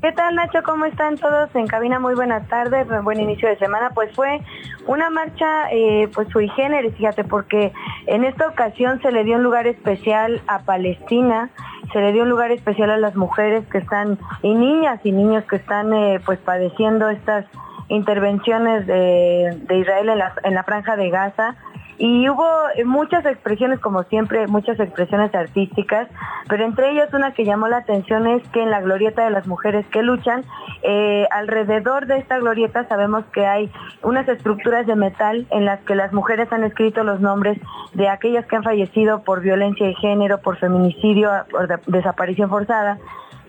¿Qué 0.01 0.11
tal 0.13 0.33
Nacho? 0.33 0.63
¿Cómo 0.63 0.85
están 0.85 1.17
todos 1.17 1.55
en 1.55 1.67
cabina? 1.67 1.99
Muy 1.99 2.15
buena 2.15 2.47
tarde, 2.47 2.85
buen 3.03 3.19
inicio 3.19 3.47
de 3.47 3.57
semana. 3.59 3.91
Pues 3.91 4.11
fue 4.15 4.41
una 4.87 5.11
marcha 5.11 5.71
eh, 5.71 6.09
pues 6.11 6.27
sui 6.29 6.49
generis, 6.49 6.95
fíjate, 6.95 7.23
porque 7.23 7.71
en 8.07 8.23
esta 8.23 8.47
ocasión 8.47 8.99
se 9.03 9.11
le 9.11 9.23
dio 9.23 9.35
un 9.35 9.43
lugar 9.43 9.67
especial 9.67 10.41
a 10.47 10.63
Palestina, 10.63 11.51
se 11.93 11.99
le 11.99 12.13
dio 12.13 12.23
un 12.23 12.29
lugar 12.29 12.51
especial 12.51 12.89
a 12.89 12.97
las 12.97 13.15
mujeres 13.15 13.63
que 13.67 13.77
están, 13.77 14.17
y 14.41 14.55
niñas 14.55 14.99
y 15.03 15.11
niños 15.11 15.43
que 15.45 15.57
están 15.57 15.93
eh, 15.93 16.19
pues 16.25 16.39
padeciendo 16.39 17.07
estas 17.11 17.45
intervenciones 17.91 18.87
de, 18.87 19.57
Israel 19.69 20.09
en 20.09 20.17
la, 20.17 20.33
en 20.43 20.53
la 20.53 20.63
franja 20.63 20.95
de 20.95 21.09
Gaza. 21.09 21.55
Y 21.97 22.27
hubo 22.29 22.47
muchas 22.85 23.23
expresiones, 23.27 23.79
como 23.79 24.01
siempre, 24.03 24.47
muchas 24.47 24.79
expresiones 24.79 25.35
artísticas, 25.35 26.07
pero 26.47 26.65
entre 26.65 26.89
ellas 26.89 27.13
una 27.13 27.33
que 27.33 27.45
llamó 27.45 27.67
la 27.67 27.77
atención 27.77 28.25
es 28.25 28.41
que 28.49 28.63
en 28.63 28.71
la 28.71 28.81
glorieta 28.81 29.23
de 29.23 29.29
las 29.29 29.45
mujeres 29.45 29.85
que 29.91 30.01
luchan, 30.01 30.43
eh, 30.81 31.27
alrededor 31.29 32.07
de 32.07 32.17
esta 32.17 32.39
glorieta 32.39 32.87
sabemos 32.87 33.23
que 33.31 33.45
hay 33.45 33.71
unas 34.01 34.27
estructuras 34.27 34.87
de 34.87 34.95
metal 34.95 35.45
en 35.51 35.65
las 35.65 35.79
que 35.81 35.93
las 35.93 36.11
mujeres 36.11 36.51
han 36.51 36.63
escrito 36.63 37.03
los 37.03 37.19
nombres 37.19 37.59
de 37.93 38.09
aquellas 38.09 38.47
que 38.47 38.55
han 38.55 38.63
fallecido 38.63 39.21
por 39.21 39.41
violencia 39.41 39.85
de 39.85 39.93
género, 39.93 40.39
por 40.39 40.57
feminicidio, 40.57 41.29
por 41.51 41.67
desaparición 41.85 42.49
forzada 42.49 42.97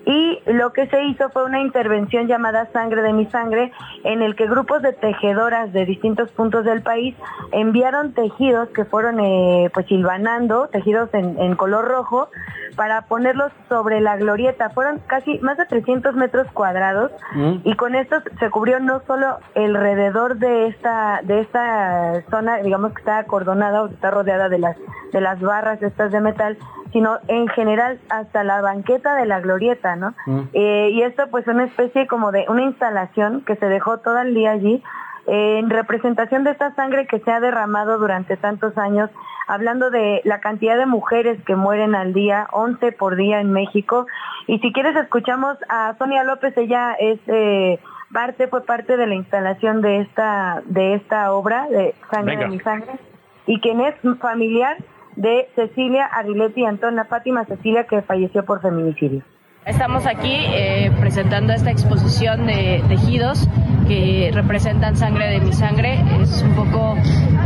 y 0.05 0.41
lo 0.47 0.73
que 0.73 0.87
se 0.89 1.05
hizo 1.05 1.31
fue 1.31 1.45
una 1.45 1.61
intervención 1.61 2.27
llamada 2.27 2.67
Sangre 2.73 3.03
de 3.03 3.13
mi 3.13 3.27
Sangre, 3.27 3.73
en 4.05 4.23
el 4.23 4.35
que 4.35 4.47
grupos 4.47 4.83
de 4.83 4.93
tejedoras 4.93 5.73
de 5.73 5.87
distintos 5.87 6.31
puntos 6.33 6.65
del 6.65 6.83
país 6.83 7.15
enviaron 7.53 8.13
tejidos 8.13 8.69
que 8.71 8.85
fueron 8.85 9.21
eh, 9.21 9.71
pues 9.73 9.87
silvanando, 9.87 10.69
tejidos 10.69 11.09
en, 11.13 11.55
color 11.57 11.87
rojo, 11.87 12.29
para 12.75 13.03
ponerlos 13.03 13.53
sobre 13.69 14.01
la 14.01 14.17
glorieta. 14.17 14.71
Fueron 14.71 15.01
casi 15.07 15.39
más 15.39 15.59
de 15.59 15.67
300 15.67 16.15
metros 16.17 16.47
cuadrados 16.53 17.13
mm. 17.35 17.57
y 17.65 17.75
con 17.77 17.95
esto 17.95 18.17
se 18.41 18.51
cubrió 18.51 18.81
no 18.81 19.03
solo 19.07 19.39
alrededor 19.55 20.37
de 20.37 20.69
esta 20.69 21.21
de 21.23 21.41
esta 21.41 22.23
zona, 22.31 22.57
digamos 22.59 22.93
que 22.93 23.01
está 23.01 23.19
acordonada 23.19 23.83
o 23.83 23.87
está 23.89 24.11
rodeada 24.11 24.49
de 24.49 24.59
las 24.59 24.77
de 25.13 25.21
las 25.21 25.41
barras 25.41 25.83
estas 25.83 26.11
de 26.11 26.21
metal, 26.21 26.57
sino 26.93 27.19
en 27.29 27.49
general 27.49 28.01
hasta 28.09 28.45
la 28.45 28.61
banqueta 28.61 29.15
de 29.17 29.27
la 29.27 29.41
glorieta, 29.41 29.92
¿no? 29.97 30.15
Mm. 30.27 30.41
Eh, 30.53 30.91
y 30.93 31.03
esto 31.03 31.29
pues 31.31 31.47
una 31.47 31.65
especie 31.65 32.07
como 32.07 32.33
de 32.33 32.45
una 32.49 32.63
instalación 32.63 33.43
que 33.43 33.57
se 33.57 33.67
dejó 33.67 33.99
todo 33.99 34.19
el 34.21 34.35
día 34.35 34.53
allí 34.53 34.83
en 35.27 35.71
representación 35.71 36.45
de 36.45 36.51
esta 36.51 36.75
sangre 36.75 37.07
que 37.07 37.21
se 37.21 37.31
ha 37.31 37.41
derramado 37.41 37.99
durante 37.99 38.37
tantos 38.37 38.77
años, 38.77 39.11
hablando 39.47 39.91
de 39.91 40.21
la 40.25 40.41
cantidad 40.41 40.77
de 40.77 40.87
mujeres 40.87 41.41
que 41.45 41.57
mueren 41.57 41.95
al 41.95 42.13
día, 42.13 42.49
11 42.53 42.93
por 42.93 43.17
día 43.17 43.41
en 43.41 43.53
México. 43.53 44.07
Y 44.47 44.59
si 44.59 44.73
quieres 44.73 44.97
escuchamos 44.97 45.57
a 45.69 45.95
Sonia 45.99 46.25
López, 46.25 46.57
ella 46.57 46.95
es 46.99 47.21
eh, 47.27 47.79
parte, 48.13 48.49
fue 48.49 48.65
parte 48.65 48.97
de 48.97 49.07
la 49.07 49.15
instalación 49.15 49.81
de 49.81 50.01
esta, 50.01 50.63
de 50.67 50.95
esta 50.95 51.33
obra 51.33 51.69
de 51.69 51.95
Sangre 52.11 52.37
de 52.37 52.49
mi 52.49 52.61
Sangre, 52.61 52.99
y 53.47 53.61
quien 53.61 53.81
es 53.81 53.95
familiar 54.21 54.77
de 55.17 55.49
Cecilia 55.55 56.07
Ariletti 56.07 56.63
y 56.63 56.65
Antona 56.65 57.05
Fátima 57.05 57.45
Cecilia, 57.45 57.85
que 57.87 58.03
falleció 58.03 58.45
por 58.45 58.61
feminicidio. 58.61 59.23
Estamos 59.65 60.07
aquí 60.07 60.35
eh, 60.35 60.91
presentando 60.99 61.53
esta 61.53 61.71
exposición 61.71 62.47
de 62.47 62.83
tejidos 62.89 63.49
que 63.87 64.33
representan 64.35 64.97
sangre 64.97 65.31
de 65.31 65.39
mi 65.39 65.53
sangre. 65.53 66.01
Es 66.21 66.43
un 66.43 66.57
poco, 66.57 66.97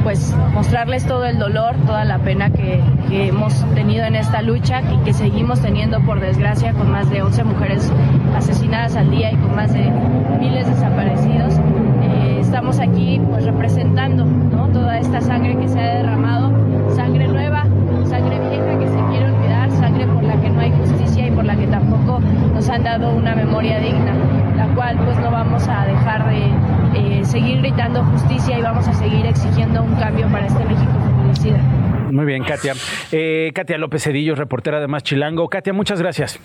pues, 0.02 0.34
mostrarles 0.54 1.04
todo 1.04 1.26
el 1.26 1.38
dolor, 1.38 1.76
toda 1.84 2.06
la 2.06 2.18
pena 2.18 2.48
que, 2.50 2.82
hemos 3.10 3.54
tenido 3.74 4.04
en 4.04 4.16
esta 4.16 4.40
lucha 4.40 4.80
y 4.92 4.98
que 5.04 5.12
seguimos 5.12 5.60
teniendo, 5.60 6.00
por 6.00 6.20
desgracia, 6.20 6.72
con 6.72 6.90
más 6.90 7.10
de 7.10 7.22
11 7.22 7.44
mujeres 7.44 7.92
asesinadas 8.34 8.96
al 8.96 9.10
día 9.10 9.32
y 9.32 9.36
con 9.36 9.54
más 9.54 9.74
de 9.74 9.90
miles 10.40 10.66
desaparecidos. 10.66 11.54
Eh, 12.02 12.38
estamos 12.40 12.78
aquí, 12.80 13.20
pues, 13.28 13.44
representando 13.44 14.24
toda 14.72 14.98
esta 14.98 15.20
sangre 15.20 15.58
que 15.58 15.68
se 15.68 15.78
ha 15.78 15.96
derramado, 15.96 16.50
sangre 16.94 17.28
nueva, 17.28 17.66
nos 22.56 22.70
han 22.70 22.82
dado 22.82 23.10
una 23.10 23.34
memoria 23.34 23.78
digna, 23.78 24.14
la 24.56 24.66
cual 24.74 24.96
pues 25.04 25.18
no 25.18 25.30
vamos 25.30 25.68
a 25.68 25.84
dejar 25.84 26.26
de 26.26 27.18
eh, 27.18 27.22
seguir 27.22 27.58
gritando 27.58 28.02
justicia 28.02 28.58
y 28.58 28.62
vamos 28.62 28.88
a 28.88 28.94
seguir 28.94 29.26
exigiendo 29.26 29.82
un 29.82 29.94
cambio 29.96 30.26
para 30.28 30.46
este 30.46 30.64
México 30.64 30.90
feminicida. 31.06 31.58
Muy 32.10 32.24
bien, 32.24 32.44
Katia. 32.44 32.72
Eh, 33.12 33.52
Katia 33.54 33.76
López 33.76 34.04
Cedillo, 34.04 34.34
reportera 34.34 34.80
de 34.80 34.86
Más 34.88 35.02
Chilango. 35.02 35.50
Katia, 35.50 35.74
muchas 35.74 36.00
gracias. 36.00 36.40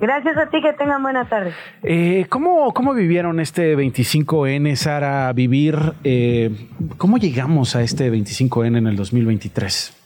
Gracias 0.00 0.36
a 0.36 0.50
ti, 0.50 0.60
que 0.60 0.72
tengan 0.72 1.00
buena 1.00 1.28
tarde. 1.28 1.52
Eh, 1.84 2.26
¿cómo, 2.28 2.74
¿Cómo 2.74 2.92
vivieron 2.92 3.38
este 3.38 3.76
25N, 3.76 4.74
Sara, 4.74 5.32
vivir? 5.32 5.76
Eh, 6.02 6.50
¿Cómo 6.98 7.18
llegamos 7.18 7.76
a 7.76 7.82
este 7.82 8.10
25N 8.10 8.78
en 8.78 8.88
el 8.88 8.96
2023? 8.96 10.01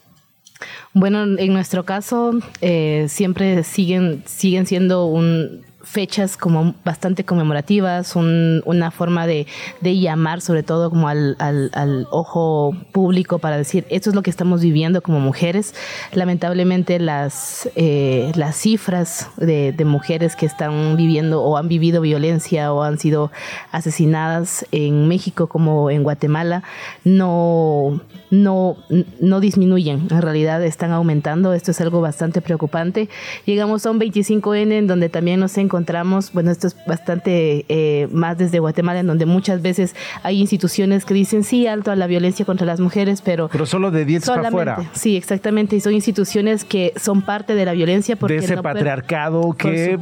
Bueno, 0.93 1.23
en 1.23 1.53
nuestro 1.53 1.83
caso, 1.85 2.31
eh, 2.61 3.05
siempre 3.09 3.63
siguen, 3.63 4.23
siguen 4.25 4.65
siendo 4.65 5.05
un, 5.05 5.63
fechas 5.87 6.35
como 6.35 6.75
bastante 6.83 7.23
conmemorativas, 7.23 8.15
una 8.15 8.91
forma 8.91 9.25
de, 9.25 9.47
llamar 9.81 10.41
sobre 10.41 10.61
todo 10.61 10.89
como 10.89 11.07
al, 11.07 12.07
ojo 12.11 12.75
público 12.91 13.39
para 13.39 13.57
decir 13.57 13.85
esto 13.89 14.09
es 14.09 14.15
lo 14.15 14.21
que 14.21 14.29
estamos 14.29 14.61
viviendo 14.61 15.01
como 15.01 15.19
mujeres. 15.19 15.73
Lamentablemente 16.11 16.99
las, 16.99 17.69
eh, 17.75 18.31
las 18.35 18.57
cifras 18.57 19.29
de, 19.37 19.73
mujeres 19.85 20.35
que 20.35 20.45
están 20.45 20.97
viviendo 20.97 21.41
o 21.41 21.55
han 21.57 21.69
vivido 21.69 22.01
violencia 22.01 22.73
o 22.73 22.83
han 22.83 22.99
sido 22.99 23.31
asesinadas 23.71 24.65
en 24.71 25.07
México 25.07 25.47
como 25.47 25.89
en 25.89 26.03
Guatemala 26.03 26.63
no, 27.05 28.01
no, 28.29 28.77
no 29.19 29.39
disminuyen, 29.39 30.07
en 30.09 30.21
realidad 30.21 30.63
están 30.63 30.91
aumentando. 30.91 31.53
Esto 31.53 31.71
es 31.71 31.81
algo 31.81 32.01
bastante 32.01 32.41
preocupante. 32.41 33.09
Llegamos 33.45 33.85
a 33.85 33.91
un 33.91 33.99
25N 33.99 34.71
en 34.71 34.87
donde 34.87 35.09
también 35.09 35.39
nos 35.39 35.57
encontramos 35.57 35.97
bueno, 36.33 36.51
esto 36.51 36.67
es 36.67 36.75
bastante 36.85 37.65
eh, 37.69 38.07
más 38.11 38.37
desde 38.37 38.59
Guatemala, 38.59 38.99
en 38.99 39.07
donde 39.07 39.25
muchas 39.25 39.61
veces 39.61 39.95
hay 40.23 40.39
instituciones 40.39 41.05
que 41.05 41.13
dicen 41.13 41.43
sí, 41.43 41.67
alto 41.67 41.91
a 41.91 41.95
la 41.95 42.07
violencia 42.07 42.45
contra 42.45 42.65
las 42.65 42.79
mujeres, 42.79 43.21
pero... 43.21 43.49
Pero 43.49 43.65
solo 43.65 43.91
de 43.91 44.05
10 44.05 44.25
para 44.25 44.47
afuera. 44.47 44.89
Sí, 44.93 45.15
exactamente, 45.15 45.75
y 45.75 45.81
son 45.81 45.93
instituciones 45.93 46.63
que 46.63 46.93
son 46.97 47.21
parte 47.21 47.55
de 47.55 47.65
la 47.65 47.73
violencia 47.73 48.15
porque... 48.15 48.37
De 48.37 48.45
ese 48.45 48.57
patriarcado 48.57 49.53
que 49.53 49.97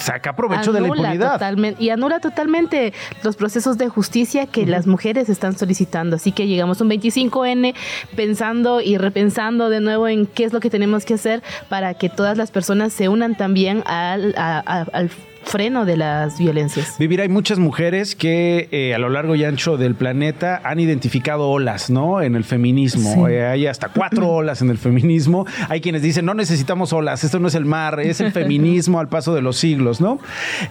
saca 0.00 0.34
provecho 0.34 0.72
de 0.72 0.80
la 0.80 0.88
impunidad. 0.88 1.32
Totalmente, 1.32 1.82
y 1.82 1.90
anula 1.90 2.20
totalmente 2.20 2.92
los 3.22 3.36
procesos 3.36 3.78
de 3.78 3.88
justicia 3.88 4.46
que 4.46 4.66
las 4.66 4.86
mujeres 4.86 5.28
están 5.28 5.56
solicitando. 5.56 6.16
Así 6.16 6.32
que 6.32 6.46
llegamos 6.46 6.80
a 6.80 6.84
un 6.84 6.90
25N 6.90 7.67
pensando 8.16 8.80
y 8.80 8.98
repensando 8.98 9.70
de 9.70 9.80
nuevo 9.80 10.08
en 10.08 10.26
qué 10.26 10.44
es 10.44 10.52
lo 10.52 10.60
que 10.60 10.70
tenemos 10.70 11.04
que 11.04 11.14
hacer 11.14 11.42
para 11.68 11.94
que 11.94 12.08
todas 12.08 12.36
las 12.36 12.50
personas 12.50 12.92
se 12.92 13.08
unan 13.08 13.36
también 13.36 13.82
al, 13.86 14.34
al 14.36 15.10
freno 15.48 15.84
de 15.84 15.96
las 15.96 16.38
violencias. 16.38 16.96
Vivir, 16.98 17.20
hay 17.20 17.28
muchas 17.28 17.58
mujeres 17.58 18.14
que 18.14 18.68
eh, 18.70 18.94
a 18.94 18.98
lo 18.98 19.08
largo 19.08 19.34
y 19.34 19.44
ancho 19.44 19.76
del 19.76 19.94
planeta 19.94 20.60
han 20.62 20.78
identificado 20.78 21.48
olas, 21.48 21.90
¿no? 21.90 22.20
En 22.22 22.36
el 22.36 22.44
feminismo. 22.44 23.28
Eh, 23.28 23.44
hay 23.46 23.66
hasta 23.66 23.88
cuatro 23.88 24.28
olas 24.30 24.62
en 24.62 24.70
el 24.70 24.78
feminismo. 24.78 25.46
Hay 25.68 25.80
quienes 25.80 26.02
dicen, 26.02 26.26
no 26.26 26.34
necesitamos 26.34 26.92
olas, 26.92 27.24
esto 27.24 27.38
no 27.38 27.48
es 27.48 27.54
el 27.54 27.64
mar, 27.64 27.98
es 28.00 28.20
el 28.20 28.32
feminismo 28.38 29.00
al 29.00 29.08
paso 29.08 29.34
de 29.34 29.42
los 29.42 29.56
siglos, 29.56 30.00
¿no? 30.00 30.18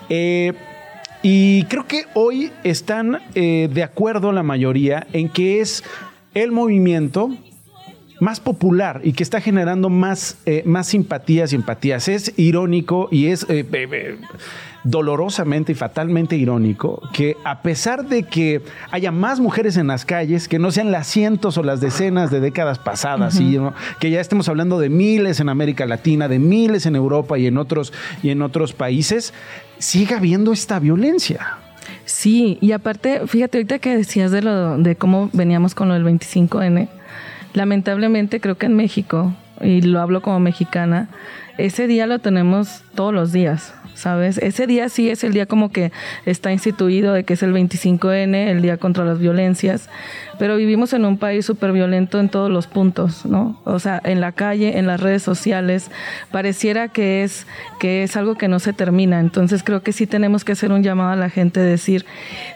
Eh, 0.09 0.53
y 1.23 1.63
creo 1.63 1.87
que 1.87 2.03
hoy 2.13 2.51
están 2.63 3.19
de 3.33 3.83
acuerdo 3.83 4.31
la 4.31 4.43
mayoría 4.43 5.07
en 5.13 5.29
que 5.29 5.61
es 5.61 5.83
el 6.43 6.51
movimiento 6.51 7.29
más 8.19 8.39
popular 8.39 9.01
y 9.03 9.13
que 9.13 9.23
está 9.23 9.41
generando 9.41 9.89
más, 9.89 10.37
más 10.65 10.87
simpatías 10.87 11.53
y 11.53 11.55
empatías. 11.55 12.07
Es 12.07 12.33
irónico 12.37 13.09
y 13.11 13.27
es 13.27 13.45
dolorosamente 14.83 15.73
y 15.73 15.75
fatalmente 15.75 16.35
irónico 16.35 17.01
que 17.13 17.35
a 17.43 17.61
pesar 17.61 18.07
de 18.07 18.23
que 18.23 18.61
haya 18.89 19.11
más 19.11 19.39
mujeres 19.39 19.77
en 19.77 19.87
las 19.87 20.05
calles, 20.05 20.47
que 20.47 20.59
no 20.59 20.71
sean 20.71 20.91
las 20.91 21.07
cientos 21.07 21.57
o 21.57 21.63
las 21.63 21.81
decenas 21.81 22.31
de 22.31 22.39
décadas 22.39 22.79
pasadas, 22.79 23.39
y 23.39 23.59
que 23.99 24.09
ya 24.09 24.21
estemos 24.21 24.49
hablando 24.49 24.79
de 24.79 24.89
miles 24.89 25.39
en 25.39 25.49
América 25.49 25.85
Latina, 25.85 26.27
de 26.27 26.39
miles 26.39 26.85
en 26.85 26.95
Europa 26.95 27.37
y 27.37 27.47
en 27.47 27.57
otros, 27.57 27.93
y 28.23 28.29
en 28.29 28.41
otros 28.41 28.73
países, 28.73 29.33
siga 29.77 30.17
habiendo 30.17 30.53
esta 30.53 30.79
violencia. 30.79 31.57
Sí, 32.07 32.57
y 32.61 32.71
aparte, 32.71 33.27
fíjate 33.27 33.57
ahorita 33.57 33.79
que 33.79 33.97
decías 33.97 34.31
de, 34.31 34.41
lo, 34.41 34.77
de 34.77 34.95
cómo 34.95 35.29
veníamos 35.33 35.75
con 35.75 35.89
lo 35.89 35.93
del 35.93 36.05
25N, 36.05 36.87
lamentablemente 37.53 38.39
creo 38.39 38.57
que 38.57 38.67
en 38.67 38.77
México, 38.77 39.33
y 39.59 39.81
lo 39.81 39.99
hablo 39.99 40.21
como 40.21 40.39
mexicana, 40.39 41.09
ese 41.57 41.85
día 41.85 42.07
lo 42.07 42.19
tenemos 42.19 42.81
todos 42.95 43.13
los 43.13 43.33
días. 43.33 43.73
¿sabes? 43.97 44.37
Ese 44.37 44.67
día 44.67 44.89
sí 44.89 45.09
es 45.09 45.23
el 45.23 45.33
día 45.33 45.47
como 45.47 45.71
que 45.71 45.91
está 46.25 46.51
instituido 46.51 47.13
de 47.13 47.23
que 47.23 47.33
es 47.33 47.43
el 47.43 47.51
25N, 47.53 48.35
el 48.35 48.61
día 48.61 48.77
contra 48.77 49.03
las 49.03 49.19
violencias, 49.19 49.89
pero 50.39 50.55
vivimos 50.55 50.93
en 50.93 51.05
un 51.05 51.17
país 51.17 51.45
súper 51.45 51.71
violento 51.71 52.19
en 52.19 52.29
todos 52.29 52.49
los 52.49 52.67
puntos, 52.67 53.25
¿no? 53.25 53.59
O 53.63 53.79
sea, 53.79 54.01
en 54.03 54.21
la 54.21 54.31
calle, 54.31 54.77
en 54.77 54.87
las 54.87 54.99
redes 54.99 55.23
sociales, 55.23 55.89
pareciera 56.31 56.87
que 56.87 57.23
es, 57.23 57.47
que 57.79 58.03
es 58.03 58.15
algo 58.17 58.35
que 58.35 58.47
no 58.47 58.59
se 58.59 58.73
termina. 58.73 59.19
Entonces 59.19 59.63
creo 59.63 59.81
que 59.81 59.93
sí 59.93 60.07
tenemos 60.07 60.43
que 60.43 60.53
hacer 60.53 60.71
un 60.71 60.83
llamado 60.83 61.11
a 61.11 61.15
la 61.15 61.29
gente, 61.29 61.59
decir, 61.59 62.05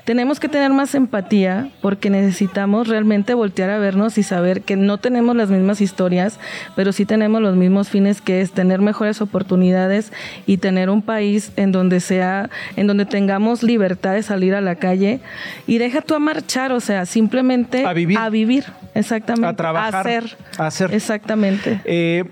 tenemos 0.06 0.40
que 0.40 0.50
tener 0.50 0.72
más 0.72 0.96
empatía 0.96 1.70
porque 1.82 2.10
necesitamos 2.10 2.88
realmente 2.88 3.34
voltear 3.34 3.70
a 3.70 3.80
vernos 3.80 4.18
y 4.18 4.24
saber 4.24 4.62
que 4.62 4.76
no 4.76 4.98
tenemos 4.98 5.36
las 5.36 5.50
mismas 5.50 5.82
historias, 5.82 6.40
pero 6.76 6.92
sí 6.92 7.06
tenemos 7.06 7.42
los 7.42 7.56
mismos 7.56 7.90
fines 7.90 8.22
que 8.22 8.42
es 8.42 8.52
tener 8.52 8.82
mejores 8.82 9.22
oportunidades 9.22 10.12
y 10.46 10.58
tener 10.58 10.90
un 10.90 11.02
país 11.02 11.52
en 11.56 11.72
donde 11.72 12.00
sea, 12.00 12.50
en 12.76 12.88
donde 12.88 13.06
tengamos 13.06 13.64
libertad 13.64 14.14
de 14.14 14.24
salir 14.24 14.56
a 14.56 14.62
la 14.62 14.76
calle 14.76 15.20
y 15.68 15.78
deja 15.78 16.02
tú 16.02 16.16
a 16.16 16.20
marchar, 16.20 16.72
o 16.72 16.80
sea, 16.80 17.06
simplemente 17.06 17.71
a 17.80 17.94
vivir. 17.94 18.18
A 18.18 18.30
vivir, 18.30 18.66
exactamente. 18.94 19.48
A 19.48 19.56
trabajar. 19.56 19.96
A 19.96 20.00
hacer. 20.00 20.38
A 20.58 20.68
hacer. 20.68 20.94
Exactamente. 20.94 21.82
Eh, 21.86 22.26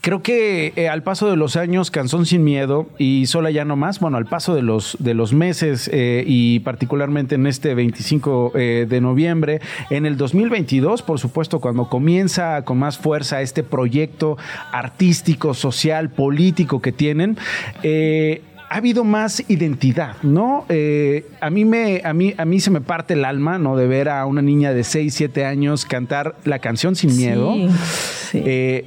creo 0.00 0.22
que 0.22 0.72
eh, 0.76 0.88
al 0.88 1.02
paso 1.02 1.30
de 1.30 1.36
los 1.36 1.56
años, 1.56 1.90
Canzón 1.90 2.26
sin 2.26 2.44
Miedo 2.44 2.88
y 2.98 3.26
Sola 3.26 3.50
ya 3.50 3.64
no 3.64 3.76
más, 3.76 4.00
bueno, 4.00 4.16
al 4.16 4.26
paso 4.26 4.54
de 4.54 4.62
los, 4.62 4.96
de 4.98 5.14
los 5.14 5.32
meses 5.32 5.88
eh, 5.92 6.24
y 6.26 6.60
particularmente 6.60 7.36
en 7.36 7.46
este 7.46 7.74
25 7.74 8.52
de 8.54 9.00
noviembre, 9.00 9.60
en 9.90 10.06
el 10.06 10.16
2022, 10.16 11.02
por 11.02 11.18
supuesto, 11.18 11.60
cuando 11.60 11.88
comienza 11.88 12.62
con 12.64 12.78
más 12.78 12.98
fuerza 12.98 13.42
este 13.42 13.62
proyecto 13.62 14.36
artístico, 14.72 15.54
social, 15.54 16.10
político 16.10 16.82
que 16.82 16.92
tienen, 16.92 17.38
ha 18.74 18.78
habido 18.78 19.04
más 19.04 19.44
identidad, 19.46 20.16
¿no? 20.24 20.66
Eh, 20.68 21.28
a, 21.40 21.48
mí 21.48 21.64
me, 21.64 22.02
a, 22.04 22.12
mí, 22.12 22.34
a 22.36 22.44
mí 22.44 22.58
se 22.58 22.72
me 22.72 22.80
parte 22.80 23.14
el 23.14 23.24
alma, 23.24 23.56
¿no? 23.56 23.76
De 23.76 23.86
ver 23.86 24.08
a 24.08 24.26
una 24.26 24.42
niña 24.42 24.72
de 24.72 24.82
6, 24.82 25.14
7 25.14 25.44
años 25.44 25.84
cantar 25.84 26.34
la 26.42 26.58
canción 26.58 26.96
Sin 26.96 27.16
Miedo. 27.16 27.54
Sí, 28.32 28.42
eh, 28.44 28.84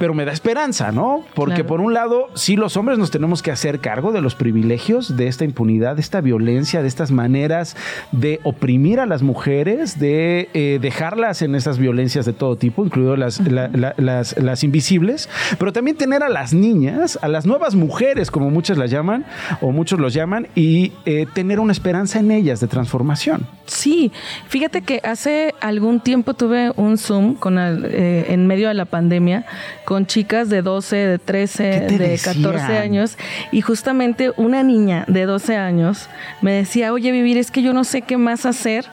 pero 0.00 0.14
me 0.14 0.24
da 0.24 0.32
esperanza, 0.32 0.92
¿no? 0.92 1.24
Porque 1.34 1.62
por 1.62 1.82
un 1.82 1.92
lado, 1.92 2.30
sí 2.34 2.56
los 2.56 2.78
hombres 2.78 2.96
nos 2.96 3.10
tenemos 3.10 3.42
que 3.42 3.50
hacer 3.50 3.80
cargo 3.80 4.12
de 4.12 4.22
los 4.22 4.34
privilegios, 4.34 5.14
de 5.14 5.28
esta 5.28 5.44
impunidad, 5.44 5.96
de 5.96 6.00
esta 6.00 6.22
violencia, 6.22 6.80
de 6.80 6.88
estas 6.88 7.10
maneras 7.10 7.76
de 8.10 8.40
oprimir 8.42 8.98
a 8.98 9.04
las 9.04 9.20
mujeres, 9.20 9.98
de 9.98 10.48
eh, 10.54 10.78
dejarlas 10.80 11.42
en 11.42 11.54
estas 11.54 11.76
violencias 11.76 12.24
de 12.24 12.32
todo 12.32 12.56
tipo, 12.56 12.82
incluido 12.82 13.14
las, 13.14 13.42
las, 13.46 14.64
invisibles, 14.64 15.28
pero 15.58 15.70
también 15.70 15.98
tener 15.98 16.22
a 16.22 16.30
las 16.30 16.54
niñas, 16.54 17.18
a 17.20 17.28
las 17.28 17.44
nuevas 17.44 17.74
mujeres, 17.74 18.30
como 18.30 18.48
muchas 18.48 18.78
las 18.78 18.90
llaman, 18.90 19.26
o 19.60 19.70
muchos 19.70 20.00
los 20.00 20.14
llaman, 20.14 20.48
y 20.54 20.92
eh, 21.04 21.26
tener 21.34 21.60
una 21.60 21.72
esperanza 21.72 22.20
en 22.20 22.30
ellas 22.30 22.58
de 22.60 22.68
transformación. 22.68 23.46
Sí, 23.66 24.12
fíjate 24.48 24.80
que 24.80 25.02
hace 25.04 25.54
algún 25.60 26.00
tiempo 26.00 26.32
tuve 26.32 26.72
un 26.76 26.96
Zoom 26.96 27.34
con 27.34 27.58
eh, 27.58 28.32
en 28.32 28.46
medio 28.46 28.68
de 28.68 28.74
la 28.74 28.86
pandemia 28.86 29.44
con 29.90 30.06
chicas 30.06 30.48
de 30.48 30.62
12, 30.62 30.94
de 30.94 31.18
13, 31.18 31.64
de 31.64 32.20
14 32.22 32.78
años. 32.78 33.18
Y 33.50 33.60
justamente 33.60 34.30
una 34.36 34.62
niña 34.62 35.04
de 35.08 35.26
12 35.26 35.56
años 35.56 36.08
me 36.42 36.52
decía, 36.52 36.92
oye, 36.92 37.10
Vivir, 37.10 37.36
es 37.38 37.50
que 37.50 37.60
yo 37.60 37.72
no 37.72 37.82
sé 37.82 38.02
qué 38.02 38.16
más 38.16 38.46
hacer 38.46 38.84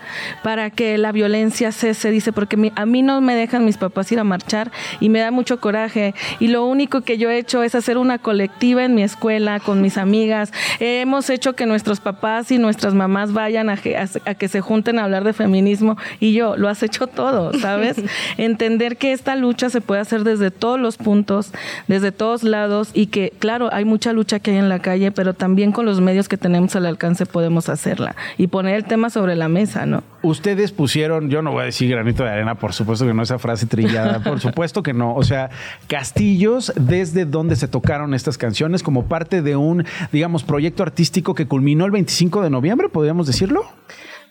para 0.41 0.72
que 0.72 0.98
la 0.98 1.12
violencia 1.12 1.72
cese, 1.72 2.10
dice, 2.10 2.32
porque 2.32 2.72
a 2.76 2.86
mí 2.88 3.04
no 3.04 3.22
me 3.22 3.36
dejan 3.36 3.64
mis 3.64 3.78
papás 3.78 4.12
ir 4.12 4.20
a 4.20 4.24
marchar 4.24 4.72
y 5.00 5.10
me 5.10 5.20
da 5.20 5.30
mucho 5.30 5.60
coraje. 5.60 6.16
Y 6.39 6.48
lo 6.48 6.66
único 6.66 7.02
que 7.02 7.20
yo 7.20 7.30
he 7.30 7.38
hecho 7.38 7.62
es 7.62 7.76
hacer 7.76 8.00
una 8.00 8.18
colectiva 8.18 8.84
en 8.84 8.95
mi 8.95 9.04
escuela 9.04 9.60
con 9.60 9.84
mis 9.84 10.00
amigas, 10.00 10.52
hemos 10.80 11.30
hecho 11.30 11.54
que 11.54 11.68
nuestros 11.68 12.00
papás 12.00 12.50
y 12.50 12.58
nuestras 12.58 12.95
mamás 12.95 13.34
vayan 13.34 13.70
a, 13.70 13.78
a 14.26 14.34
que 14.34 14.48
se 14.48 14.62
junten 14.62 14.98
a 14.98 15.04
hablar 15.04 15.24
de 15.24 15.34
feminismo 15.34 15.95
y 16.20 16.34
yo, 16.34 16.58
lo 16.58 16.70
has 16.70 16.82
hecho 16.82 17.06
todo, 17.06 17.54
¿sabes? 17.54 17.98
Entender 18.38 18.98
que 18.98 19.12
esta 19.12 19.36
lucha 19.36 19.70
se 19.70 19.80
puede 19.80 20.02
hacer 20.02 20.24
desde 20.24 20.50
todos 20.50 20.80
los 20.80 20.87
puntos, 20.96 21.52
desde 21.90 22.14
todos 22.14 22.44
lados 22.44 22.92
y 22.94 23.08
que, 23.08 23.34
claro, 23.40 23.68
hay 23.74 23.84
mucha 23.84 24.14
lucha 24.14 24.40
que 24.40 24.52
hay 24.52 24.58
en 24.58 24.70
la 24.70 24.80
calle, 24.80 25.12
pero 25.12 25.34
también 25.34 25.74
con 25.74 25.86
los 25.86 26.00
medios 26.00 26.30
que 26.30 26.38
tenemos 26.38 26.78
al 26.78 26.86
alcance 26.86 27.26
podemos 27.26 27.68
hacerla 27.68 28.16
y 28.38 28.48
poner 28.48 28.76
el 28.76 28.86
tema 28.86 29.10
sobre 29.10 29.36
la 29.36 29.50
mesa, 29.50 29.86
¿no? 29.86 30.04
Ustedes 30.22 30.72
pusieron, 30.72 31.30
yo 31.30 31.42
no 31.42 31.52
voy 31.52 31.64
a 31.64 31.66
decir 31.66 31.90
granito 31.90 32.24
de 32.24 32.30
arena, 32.30 32.56
por 32.56 32.72
supuesto 32.74 33.06
que 33.06 33.14
no 33.14 33.24
esa 33.24 33.40
frase 33.40 33.66
trillada, 33.66 34.20
por 34.24 34.40
supuesto 34.40 34.84
que 34.84 34.94
no, 34.94 35.14
o 35.14 35.24
sea, 35.24 35.50
castillos 35.88 36.72
desde 36.76 37.26
donde 37.26 37.58
se 37.58 37.68
tocaron 37.68 38.14
estas 38.14 38.38
canciones 38.38 38.84
como 38.84 39.08
parte 39.08 39.42
de 39.42 39.56
un, 39.56 39.86
digamos, 40.12 40.44
proyecto 40.44 40.84
artístico 40.84 41.36
que 41.36 41.48
culminó 41.48 41.86
el 41.86 41.92
25 41.92 42.42
de 42.42 42.50
noviembre, 42.50 42.88
podríamos 42.90 43.28
decirlo. 43.28 43.66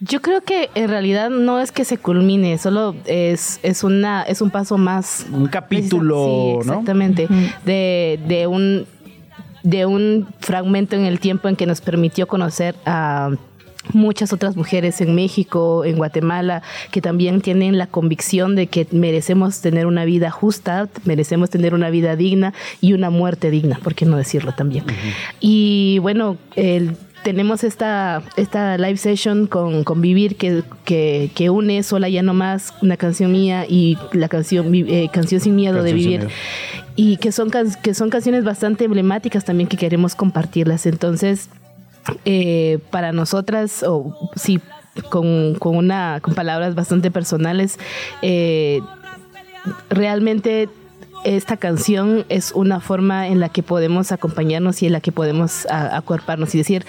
Yo 0.01 0.21
creo 0.21 0.43
que 0.43 0.71
en 0.75 0.89
realidad 0.89 1.31
no 1.31 1.61
es 1.61 1.73
que 1.73 1.85
se 1.85 1.97
culmine, 1.97 2.59
solo 2.59 2.95
es, 3.07 3.61
es 3.63 3.83
una 3.83 4.23
es 4.23 4.41
un 4.43 4.51
paso 4.51 4.77
más. 4.77 5.27
Un 5.33 5.47
capítulo, 5.47 6.59
exactamente, 6.61 7.29
de, 7.65 8.21
de 8.27 8.47
un 8.47 8.87
de 9.63 9.85
un 9.85 10.29
fragmento 10.39 10.95
en 10.95 11.05
el 11.07 11.19
tiempo 11.19 11.49
en 11.49 11.57
que 11.57 11.67
nos 11.67 11.81
permitió 11.81 12.29
conocer 12.29 12.77
a 12.85 13.31
muchas 13.93 14.33
otras 14.33 14.57
mujeres 14.57 15.01
en 15.01 15.15
México, 15.15 15.85
en 15.85 15.97
Guatemala, 15.97 16.63
que 16.91 17.01
también 17.01 17.41
tienen 17.41 17.79
la 17.79 17.87
convicción 17.87 18.55
de 18.55 18.67
que 18.67 18.87
merecemos 18.91 19.61
tener 19.61 19.87
una 19.87 20.05
vida 20.05 20.31
justa, 20.31 20.89
merecemos 21.05 21.51
tener 21.51 21.75
una 21.75 21.91
vida 21.91 22.17
digna 22.17 22.53
y 22.81 22.93
una 22.93 23.11
muerte 23.11 23.51
digna, 23.51 23.79
¿por 23.83 23.95
qué 23.95 24.07
no 24.07 24.17
decirlo 24.17 24.53
también? 24.53 24.85
Y 25.41 25.99
bueno, 26.01 26.37
el 26.55 26.97
tenemos 27.23 27.65
esta, 27.65 28.23
esta 28.37 28.79
live 28.79 28.97
session 28.97 29.47
con, 29.47 29.85
Vivir 30.01 30.37
que, 30.37 30.63
que, 30.85 31.51
une 31.51 31.83
Sola 31.83 32.09
Ya 32.09 32.23
No 32.23 32.35
Más, 32.35 32.75
una 32.83 32.97
canción 32.97 33.33
mía 33.33 33.67
y 33.69 33.99
la 34.13 34.29
canción, 34.29 34.73
eh, 34.75 35.09
canción 35.13 35.41
Sin 35.41 35.57
Miedo 35.57 35.83
de 35.83 35.93
Vivir. 35.93 36.29
Y 36.95 37.19
que 37.19 37.33
son, 37.33 37.51
que 37.83 37.95
son 37.95 38.11
canciones 38.11 38.45
bastante 38.45 38.85
emblemáticas 38.85 39.45
también 39.45 39.69
que 39.69 39.77
queremos 39.77 40.15
compartirlas. 40.15 40.87
Entonces, 40.87 41.51
eh, 42.25 42.79
para 42.91 43.13
nosotras, 43.13 43.83
o 43.83 44.31
sí, 44.37 44.61
con, 45.11 45.57
con, 45.57 45.77
una, 45.77 46.21
con 46.23 46.35
palabras 46.35 46.75
bastante 46.75 47.11
personales, 47.11 47.79
eh, 48.23 48.81
realmente 49.91 50.69
esta 51.25 51.57
canción 51.57 52.25
es 52.29 52.53
una 52.53 52.81
forma 52.81 53.29
en 53.29 53.41
la 53.41 53.49
que 53.49 53.63
podemos 53.63 54.13
acompañarnos 54.13 54.83
y 54.83 54.87
en 54.87 54.93
la 54.93 55.01
que 55.01 55.13
podemos 55.13 55.67
acuerparnos 55.71 56.55
y 56.55 56.59
decir, 56.59 56.87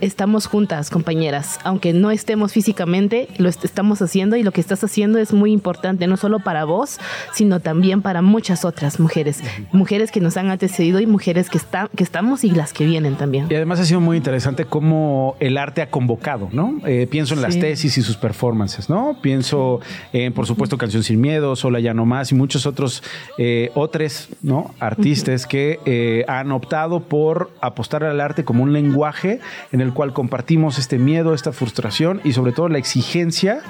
estamos 0.00 0.46
juntas, 0.46 0.90
compañeras. 0.90 1.58
Aunque 1.64 1.92
no 1.92 2.10
estemos 2.10 2.52
físicamente, 2.52 3.28
lo 3.38 3.48
estamos 3.48 4.02
haciendo 4.02 4.36
y 4.36 4.42
lo 4.42 4.52
que 4.52 4.60
estás 4.60 4.82
haciendo 4.82 5.18
es 5.18 5.32
muy 5.32 5.52
importante, 5.52 6.06
no 6.06 6.16
solo 6.16 6.38
para 6.40 6.64
vos, 6.64 6.98
sino 7.32 7.60
también 7.60 8.02
para 8.02 8.22
muchas 8.22 8.64
otras 8.64 8.98
mujeres. 8.98 9.40
Mujeres 9.72 10.10
que 10.10 10.20
nos 10.20 10.36
han 10.36 10.50
antecedido 10.50 11.00
y 11.00 11.06
mujeres 11.06 11.50
que, 11.50 11.58
está, 11.58 11.88
que 11.94 12.02
estamos 12.02 12.44
y 12.44 12.50
las 12.50 12.72
que 12.72 12.86
vienen 12.86 13.16
también. 13.16 13.46
Y 13.50 13.54
además 13.54 13.80
ha 13.80 13.84
sido 13.84 14.00
muy 14.00 14.16
interesante 14.16 14.64
cómo 14.64 15.36
el 15.40 15.58
arte 15.58 15.82
ha 15.82 15.90
convocado, 15.90 16.48
¿no? 16.52 16.80
Eh, 16.86 17.06
pienso 17.10 17.34
en 17.34 17.42
las 17.42 17.58
tesis 17.58 17.98
y 17.98 18.02
sus 18.02 18.16
performances, 18.16 18.88
¿no? 18.88 19.18
Pienso 19.20 19.80
en, 20.12 20.32
por 20.32 20.46
supuesto, 20.46 20.78
Canción 20.78 21.02
Sin 21.02 21.20
Miedo, 21.20 21.54
Sola 21.56 21.80
Ya 21.80 21.94
No 21.94 22.06
Más 22.06 22.32
y 22.32 22.34
muchos 22.34 22.66
otros, 22.66 23.02
eh, 23.38 23.70
otros, 23.74 24.28
¿no? 24.42 24.74
Artistas 24.80 25.46
que 25.46 25.78
eh, 25.84 26.24
han 26.28 26.50
optado 26.50 27.00
por 27.00 27.50
apostar 27.60 28.04
al 28.04 28.20
arte 28.20 28.44
como 28.44 28.62
un 28.62 28.72
lenguaje 28.72 29.40
en 29.70 29.80
el 29.82 29.92
cual 29.92 30.12
compartimos 30.12 30.78
este 30.78 30.98
miedo, 30.98 31.34
esta 31.34 31.52
frustración 31.52 32.20
y 32.24 32.32
sobre 32.32 32.52
todo 32.52 32.68
la 32.68 32.78
exigencia 32.78 33.60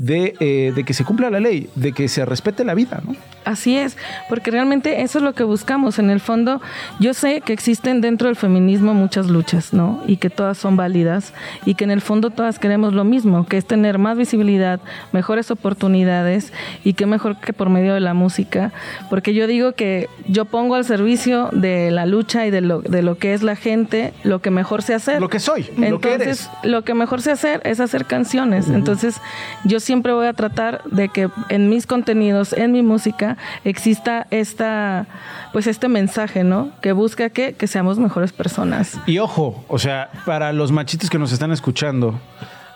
eh, 0.00 0.72
de, 0.76 0.84
que 0.84 0.94
se 0.94 1.04
cumpla 1.04 1.28
la 1.28 1.40
ley, 1.40 1.68
de 1.74 1.92
que 1.92 2.06
se 2.06 2.24
respete 2.24 2.64
la 2.64 2.74
vida, 2.74 3.00
¿no? 3.04 3.16
Así 3.44 3.76
es, 3.76 3.96
porque 4.28 4.50
realmente 4.50 5.00
eso 5.02 5.18
es 5.18 5.24
lo 5.24 5.32
que 5.32 5.42
buscamos. 5.42 5.98
En 5.98 6.10
el 6.10 6.20
fondo, 6.20 6.60
yo 7.00 7.14
sé 7.14 7.40
que 7.40 7.52
existen 7.52 8.00
dentro 8.00 8.28
del 8.28 8.36
feminismo 8.36 8.94
muchas 8.94 9.26
luchas, 9.26 9.72
¿no? 9.72 10.02
Y 10.06 10.18
que 10.18 10.30
todas 10.30 10.58
son 10.58 10.76
válidas 10.76 11.32
y 11.64 11.74
que 11.74 11.84
en 11.84 11.90
el 11.90 12.00
fondo 12.00 12.30
todas 12.30 12.58
queremos 12.58 12.92
lo 12.92 13.04
mismo, 13.04 13.46
que 13.46 13.56
es 13.56 13.66
tener 13.66 13.98
más 13.98 14.16
visibilidad, 14.16 14.80
mejores 15.12 15.50
oportunidades 15.50 16.52
y 16.84 16.92
que 16.92 17.06
mejor 17.06 17.40
que 17.40 17.52
por 17.52 17.70
medio 17.70 17.94
de 17.94 18.00
la 18.00 18.14
música, 18.14 18.70
porque 19.10 19.34
yo 19.34 19.46
digo 19.46 19.72
que 19.72 20.08
yo 20.28 20.44
pongo 20.44 20.74
al 20.74 20.84
servicio 20.84 21.48
de 21.52 21.90
la 21.90 22.06
lucha 22.06 22.46
y 22.46 22.50
de 22.50 22.60
lo, 22.60 22.82
de 22.82 23.02
lo 23.02 23.18
que 23.18 23.34
es 23.34 23.42
la 23.42 23.56
gente 23.56 24.12
lo 24.22 24.42
que 24.42 24.50
mejor 24.50 24.82
sé 24.82 24.94
hacer. 24.94 25.20
Lo 25.20 25.28
que 25.28 25.40
soy, 25.40 25.66
Entonces, 25.76 25.90
lo 25.90 26.00
que 26.00 26.12
eres. 26.12 26.50
Lo 26.62 26.84
que 26.84 26.94
mejor 26.94 27.22
sé 27.22 27.30
hacer 27.32 27.62
es 27.64 27.80
hacer 27.80 28.04
canciones. 28.04 28.68
Entonces, 28.68 29.16
yo 29.64 29.80
siempre 29.88 30.12
voy 30.12 30.26
a 30.26 30.34
tratar 30.34 30.82
de 30.84 31.08
que 31.08 31.30
en 31.48 31.70
mis 31.70 31.86
contenidos, 31.86 32.52
en 32.52 32.72
mi 32.72 32.82
música, 32.82 33.38
exista 33.64 34.26
esta, 34.30 35.06
pues 35.54 35.66
este 35.66 35.88
mensaje, 35.88 36.44
¿no? 36.44 36.72
Que 36.82 36.92
busca 36.92 37.30
que, 37.30 37.54
que 37.54 37.66
seamos 37.66 37.98
mejores 37.98 38.34
personas. 38.34 39.00
Y 39.06 39.18
ojo, 39.18 39.64
o 39.66 39.78
sea, 39.78 40.10
para 40.26 40.52
los 40.52 40.72
machitos 40.72 41.08
que 41.08 41.18
nos 41.18 41.32
están 41.32 41.52
escuchando, 41.52 42.20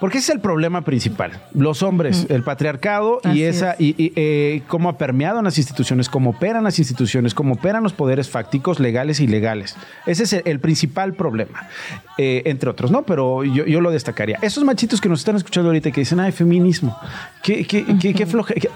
porque 0.03 0.18
ese 0.18 0.32
es 0.32 0.34
el 0.34 0.40
problema 0.40 0.80
principal. 0.80 1.30
Los 1.55 1.84
hombres, 1.84 2.26
el 2.28 2.42
patriarcado 2.42 3.20
y 3.32 3.42
esa 3.44 3.76
y, 3.78 4.12
eh, 4.16 4.62
cómo 4.66 4.88
ha 4.88 4.98
permeado 4.98 5.38
en 5.38 5.44
las 5.44 5.59
instituciones, 5.59 6.09
cómo 6.09 6.30
operan 6.30 6.64
las 6.64 6.80
instituciones, 6.80 7.34
cómo 7.34 7.55
operan 7.55 7.84
los 7.84 7.92
poderes 7.92 8.28
fácticos 8.28 8.80
legales 8.80 9.20
y 9.20 9.24
ilegales. 9.26 9.76
Ese 10.05 10.24
es 10.24 10.32
el, 10.32 10.59
principal 10.59 11.14
problema, 11.14 11.68
eh, 12.18 12.42
entre 12.46 12.68
otros, 12.68 12.90
¿no? 12.90 13.05
Pero 13.05 13.44
yo, 13.44 13.80
lo 13.80 13.92
destacaría. 13.92 14.40
Esos 14.42 14.64
machitos 14.64 15.00
que 15.00 15.09
nos 15.09 15.20
están 15.20 15.36
escuchando 15.36 15.68
ahorita 15.68 15.92
que 15.92 16.00
dicen, 16.00 16.18
ay, 16.18 16.32
feminismo, 16.32 16.98
qué, 17.44 17.64
qué, 17.64 17.84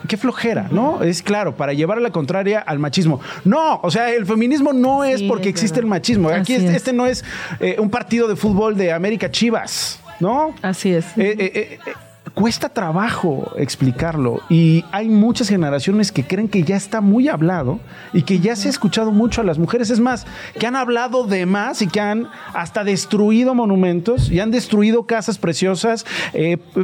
qué, 0.06 0.16
flojera, 0.16 0.68
¿no? 0.70 1.02
Es 1.02 1.22
claro, 1.22 1.56
para 1.56 1.72
llevar 1.72 1.98
a 1.98 2.02
la 2.02 2.10
contraria 2.10 2.60
al 2.60 2.78
machismo. 2.78 3.20
No, 3.44 3.80
o 3.82 3.90
sea, 3.90 4.12
el 4.12 4.26
feminismo 4.26 4.72
no 4.72 5.02
es 5.02 5.24
porque 5.24 5.48
existe 5.48 5.80
el 5.80 5.86
machismo. 5.86 6.28
Aquí 6.28 6.54
este, 6.54 6.76
este, 6.76 6.92
no 6.92 7.04
es 7.04 7.24
eh, 7.58 7.78
un 7.80 7.90
partido 7.90 8.28
de 8.28 8.36
fútbol 8.36 8.76
de 8.76 8.92
América 8.92 9.28
Chivas. 9.28 9.98
¿No? 10.20 10.54
Así 10.62 10.92
es. 10.92 11.06
Eh, 11.16 11.36
eh, 11.38 11.78
eh, 11.86 11.92
cuesta 12.34 12.68
trabajo 12.68 13.52
explicarlo 13.56 14.42
y 14.50 14.84
hay 14.92 15.08
muchas 15.08 15.48
generaciones 15.48 16.12
que 16.12 16.24
creen 16.24 16.48
que 16.48 16.62
ya 16.64 16.76
está 16.76 17.00
muy 17.00 17.28
hablado 17.28 17.78
y 18.12 18.22
que 18.22 18.40
ya 18.40 18.56
se 18.56 18.68
ha 18.68 18.70
escuchado 18.70 19.10
mucho 19.12 19.40
a 19.40 19.44
las 19.44 19.58
mujeres. 19.58 19.90
Es 19.90 20.00
más, 20.00 20.26
que 20.58 20.66
han 20.66 20.76
hablado 20.76 21.26
de 21.26 21.46
más 21.46 21.80
y 21.82 21.86
que 21.86 22.00
han 22.00 22.28
hasta 22.52 22.84
destruido 22.84 23.54
monumentos 23.54 24.30
y 24.30 24.40
han 24.40 24.50
destruido 24.50 25.06
casas 25.06 25.38
preciosas, 25.38 26.04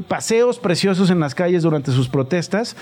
paseos 0.08 0.58
preciosos 0.58 1.10
en 1.10 1.20
las 1.20 1.34
calles 1.34 1.62
durante 1.62 1.92
sus 1.92 2.08
protestas. 2.08 2.76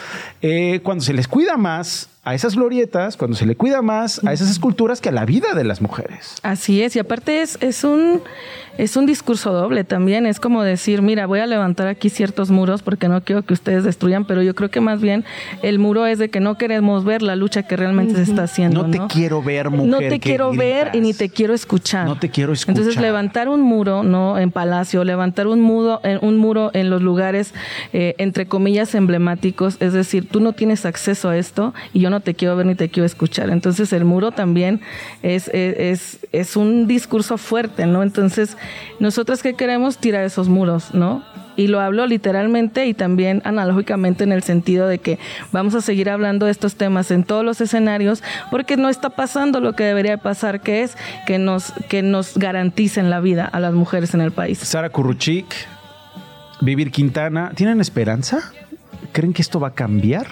cuando 0.82 1.02
se 1.02 1.14
les 1.14 1.26
cuida 1.26 1.56
más 1.56 2.08
a 2.22 2.34
esas 2.34 2.54
glorietas, 2.54 3.16
cuando 3.16 3.36
se 3.36 3.46
le 3.46 3.56
cuida 3.56 3.80
más 3.80 4.22
a 4.24 4.32
esas 4.32 4.50
esculturas 4.50 5.00
que 5.00 5.08
a 5.08 5.12
la 5.12 5.24
vida 5.24 5.54
de 5.54 5.64
las 5.64 5.80
mujeres. 5.80 6.36
Así 6.42 6.82
es, 6.82 6.94
y 6.96 6.98
aparte 6.98 7.40
es, 7.40 7.56
es 7.62 7.82
un 7.82 8.22
es 8.78 8.96
un 8.96 9.06
discurso 9.06 9.52
doble 9.52 9.84
también. 9.84 10.26
Es 10.26 10.40
como 10.40 10.62
decir, 10.62 11.02
mira, 11.02 11.26
voy 11.26 11.40
a 11.40 11.46
levantar 11.46 11.88
aquí 11.88 12.08
ciertos 12.08 12.50
muros 12.50 12.82
porque 12.82 13.08
no 13.08 13.22
quiero 13.22 13.42
que 13.42 13.52
ustedes 13.52 13.84
destruyan, 13.84 14.24
pero 14.24 14.42
yo 14.42 14.54
creo 14.54 14.70
que 14.70 14.80
más 14.80 15.00
bien 15.00 15.24
el 15.62 15.78
muro 15.78 16.06
es 16.06 16.18
de 16.18 16.30
que 16.30 16.40
no 16.40 16.56
queremos 16.56 17.04
ver 17.04 17.22
la 17.22 17.36
lucha 17.36 17.62
que 17.64 17.76
realmente 17.76 18.14
se 18.14 18.22
está 18.22 18.44
haciendo. 18.44 18.86
No 18.86 18.90
te 18.90 19.12
quiero 19.12 19.42
ver, 19.42 19.70
mujer. 19.70 19.86
No 19.86 19.98
te 19.98 20.20
quiero 20.20 20.52
ver 20.52 20.90
y 20.94 21.00
ni 21.00 21.12
te 21.14 21.28
quiero 21.28 21.54
escuchar. 21.54 22.06
No 22.06 22.18
te 22.18 22.30
quiero 22.30 22.52
escuchar. 22.52 22.76
Entonces, 22.76 23.00
levantar 23.00 23.48
un 23.48 23.60
muro, 23.60 24.02
¿no? 24.02 24.38
En 24.38 24.50
Palacio, 24.50 25.04
levantar 25.04 25.46
un, 25.46 25.60
muro, 25.60 26.00
un 26.22 26.36
muro 26.38 26.70
en 26.74 26.90
los 26.90 27.02
lugares, 27.02 27.54
eh, 27.92 28.14
entre 28.18 28.46
comillas, 28.46 28.94
emblemáticos. 28.94 29.76
Es 29.80 29.92
decir, 29.92 30.28
tú 30.28 30.40
no 30.40 30.52
tienes 30.52 30.86
acceso 30.86 31.28
a 31.28 31.36
esto 31.36 31.74
y 31.92 32.00
yo 32.00 32.09
no 32.10 32.20
te 32.20 32.34
quiero 32.34 32.56
ver 32.56 32.66
ni 32.66 32.74
te 32.74 32.88
quiero 32.88 33.06
escuchar. 33.06 33.50
Entonces, 33.50 33.92
el 33.92 34.04
muro 34.04 34.32
también 34.32 34.80
es, 35.22 35.48
es, 35.48 36.18
es 36.32 36.56
un 36.56 36.86
discurso 36.86 37.38
fuerte, 37.38 37.86
¿no? 37.86 38.02
Entonces, 38.02 38.56
nosotros 38.98 39.42
qué 39.42 39.54
queremos 39.54 39.98
tirar 39.98 40.24
esos 40.24 40.48
muros, 40.48 40.92
¿no? 40.92 41.24
Y 41.56 41.66
lo 41.66 41.80
hablo 41.80 42.06
literalmente 42.06 42.86
y 42.86 42.94
también 42.94 43.42
analógicamente 43.44 44.24
en 44.24 44.32
el 44.32 44.42
sentido 44.42 44.86
de 44.86 44.98
que 44.98 45.18
vamos 45.52 45.74
a 45.74 45.80
seguir 45.80 46.08
hablando 46.08 46.46
de 46.46 46.52
estos 46.52 46.76
temas 46.76 47.10
en 47.10 47.24
todos 47.24 47.44
los 47.44 47.60
escenarios 47.60 48.22
porque 48.50 48.76
no 48.76 48.88
está 48.88 49.10
pasando 49.10 49.60
lo 49.60 49.74
que 49.74 49.84
debería 49.84 50.16
pasar, 50.18 50.60
que 50.60 50.82
es 50.82 50.96
que 51.26 51.38
nos, 51.38 51.72
que 51.88 52.02
nos 52.02 52.38
garanticen 52.38 53.10
la 53.10 53.20
vida 53.20 53.44
a 53.44 53.60
las 53.60 53.74
mujeres 53.74 54.14
en 54.14 54.20
el 54.20 54.32
país. 54.32 54.58
Sara 54.58 54.90
Kuruchik, 54.90 55.46
Vivir 56.62 56.90
Quintana, 56.90 57.52
¿tienen 57.54 57.80
esperanza? 57.80 58.52
¿Creen 59.12 59.32
que 59.32 59.42
esto 59.42 59.60
va 59.60 59.68
a 59.68 59.74
cambiar? 59.74 60.28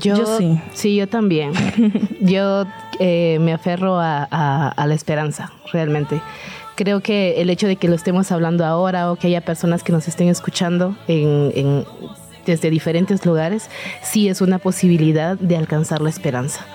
Yo, 0.00 0.38
sí. 0.38 0.60
Sí, 0.72 0.96
yo 0.96 1.08
también. 1.08 1.52
yo 2.20 2.66
eh, 2.98 3.38
me 3.40 3.52
aferro 3.52 3.98
a, 4.00 4.74
la 4.76 4.94
esperanza, 4.94 5.52
realmente. 5.72 6.20
Creo 6.74 7.00
que 7.00 7.40
el 7.40 7.50
hecho 7.50 7.66
de 7.66 7.76
que 7.76 7.88
lo 7.88 7.94
estemos 7.94 8.32
hablando 8.32 8.64
ahora 8.64 9.10
o 9.10 9.16
que 9.16 9.28
haya 9.28 9.40
personas 9.40 9.82
que 9.82 9.92
nos 9.92 10.08
estén 10.08 10.28
escuchando 10.28 10.96
desde 12.46 12.70
diferentes 12.70 13.24
lugares, 13.24 13.70
sí 14.02 14.28
es 14.28 14.40
una 14.40 14.58
posibilidad 14.58 15.38
de 15.38 15.56
alcanzar 15.56 16.00
la 16.00 16.10
esperanza. 16.10 16.66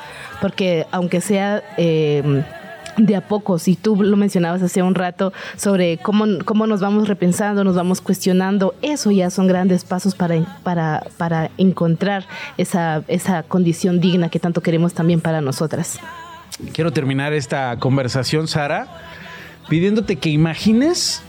Porque 0.41 0.87
aunque 0.91 1.21
sea... 1.21 1.63
Eh, 1.77 2.43
de 3.05 3.15
a 3.15 3.27
poco, 3.27 3.59
si 3.59 3.75
tú 3.75 4.01
lo 4.01 4.17
mencionabas 4.17 4.61
hace 4.61 4.81
un 4.81 4.95
rato 4.95 5.33
sobre 5.55 5.97
cómo, 5.97 6.25
cómo 6.45 6.67
nos 6.67 6.81
vamos 6.81 7.07
repensando, 7.07 7.63
nos 7.63 7.75
vamos 7.75 8.01
cuestionando, 8.01 8.75
eso 8.81 9.11
ya 9.11 9.29
son 9.29 9.47
grandes 9.47 9.83
pasos 9.83 10.15
para, 10.15 10.59
para, 10.63 11.03
para 11.17 11.51
encontrar 11.57 12.25
esa, 12.57 13.03
esa 13.07 13.43
condición 13.43 13.99
digna 13.99 14.29
que 14.29 14.39
tanto 14.39 14.61
queremos 14.61 14.93
también 14.93 15.21
para 15.21 15.41
nosotras. 15.41 15.99
Quiero 16.73 16.91
terminar 16.91 17.33
esta 17.33 17.77
conversación, 17.79 18.47
Sara, 18.47 18.87
pidiéndote 19.69 20.17
que 20.17 20.29
imagines 20.29 21.23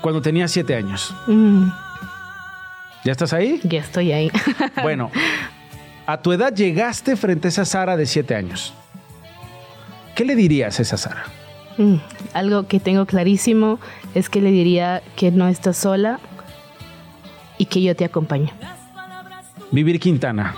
cuando 0.00 0.22
tenías 0.22 0.50
siete 0.50 0.76
años. 0.76 1.14
Mm. 1.26 1.68
¿Ya 3.04 3.12
estás 3.12 3.32
ahí? 3.32 3.60
Ya 3.64 3.80
estoy 3.80 4.12
ahí. 4.12 4.30
bueno, 4.82 5.10
a 6.06 6.20
tu 6.20 6.32
edad 6.32 6.54
llegaste 6.54 7.16
frente 7.16 7.48
a 7.48 7.50
esa 7.50 7.64
Sara 7.64 7.96
de 7.96 8.06
siete 8.06 8.34
años. 8.34 8.74
¿Qué 10.20 10.26
le 10.26 10.36
dirías 10.36 10.78
a 10.78 10.82
esa 10.82 10.98
Sara? 10.98 11.24
Mm, 11.78 11.94
algo 12.34 12.66
que 12.68 12.78
tengo 12.78 13.06
clarísimo 13.06 13.80
es 14.14 14.28
que 14.28 14.42
le 14.42 14.50
diría 14.50 15.00
que 15.16 15.30
no 15.30 15.48
estás 15.48 15.78
sola 15.78 16.20
y 17.56 17.64
que 17.64 17.80
yo 17.80 17.96
te 17.96 18.04
acompaño. 18.04 18.50
Vivir 19.70 19.98
Quintana. 19.98 20.56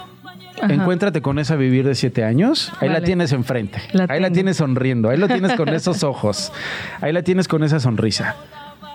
Encuéntrate 0.68 1.22
con 1.22 1.38
esa 1.38 1.54
vivir 1.54 1.86
de 1.86 1.94
siete 1.94 2.24
años. 2.24 2.72
Ahí 2.80 2.88
la 2.88 3.02
tienes 3.02 3.30
enfrente. 3.30 3.80
ahí 4.08 4.18
la 4.18 4.32
tienes 4.32 4.56
sonriendo. 4.56 5.10
Ahí 5.10 5.16
lo 5.16 5.28
tienes 5.28 5.52
con 5.52 5.68
esos 5.68 6.02
ojos. 6.02 6.52
Ahí 7.00 7.12
la 7.12 7.22
tienes 7.22 7.46
con 7.46 7.62
esa 7.62 7.78
sonrisa. 7.78 8.34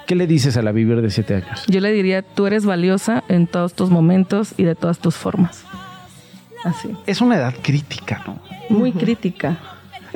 ¿Qué 0.06 0.16
le 0.16 0.28
dices 0.28 0.58
a 0.58 0.62
la 0.64 0.74
vivir 0.74 1.02
de 1.02 1.10
siete 1.12 1.36
años? 1.36 1.64
Yo 1.68 1.80
le 1.80 1.94
diría, 1.94 2.24
tú 2.24 2.46
eres 2.46 2.66
valiosa 2.66 3.24
en 3.30 3.48
todos 3.48 3.74
tus 3.74 3.90
momentos 3.90 4.54
y 4.58 4.64
de 4.64 4.76
todas 4.76 5.00
tus 5.00 5.16
formas. 5.16 5.64
Así. 6.66 6.90
Es 7.06 7.22
una 7.22 7.38
edad 7.38 7.56
crítica, 7.62 8.22
¿no? 8.28 8.38
Muy 8.70 8.92
crítica. 8.92 9.58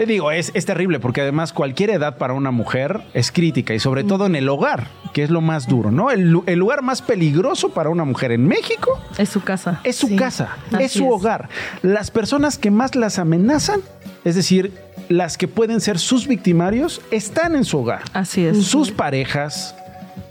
Eh, 0.02 0.08
digo, 0.08 0.32
es, 0.32 0.50
es, 0.56 0.66
terrible 0.66 1.00
porque 1.00 1.22
además 1.22 1.54
cualquier 1.54 1.92
edad 1.92 2.18
para 2.18 2.34
una 2.34 2.50
mujer 2.50 3.02
es 3.14 3.32
crítica 3.32 3.76
y 3.76 3.80
sobre 3.80 4.04
todo 4.04 4.26
en 4.26 4.36
el 4.36 4.50
hogar, 4.50 4.88
que 5.14 5.22
es 5.22 5.30
lo 5.30 5.42
más 5.42 5.68
duro, 5.68 5.92
¿no? 5.92 6.10
El, 6.10 6.32
lugar 6.32 6.82
más 6.82 7.04
peligroso 7.04 7.70
para 7.70 7.92
una 7.92 8.04
mujer 8.04 8.32
en 8.32 8.48
México 8.48 9.00
es 9.20 9.30
su 9.30 9.44
casa. 9.44 9.80
Es 9.84 9.98
su 9.98 10.16
casa, 10.16 10.58
es 10.80 10.94
su 10.94 11.08
hogar. 11.08 11.50
Las 11.84 12.10
personas 12.10 12.58
que 12.58 12.72
más 12.72 12.96
las 12.96 13.20
amenazan, 13.20 13.82
es 14.26 14.34
decir, 14.34 14.74
las 15.08 15.38
que 15.38 15.48
pueden 15.48 15.80
ser 15.80 16.00
sus 16.00 16.28
victimarios, 16.28 17.00
están 17.12 17.56
en 17.56 17.64
su 17.64 17.78
hogar. 17.78 18.02
Así 18.14 18.44
es. 18.44 18.66
Sus 18.66 18.90
parejas, 18.90 19.76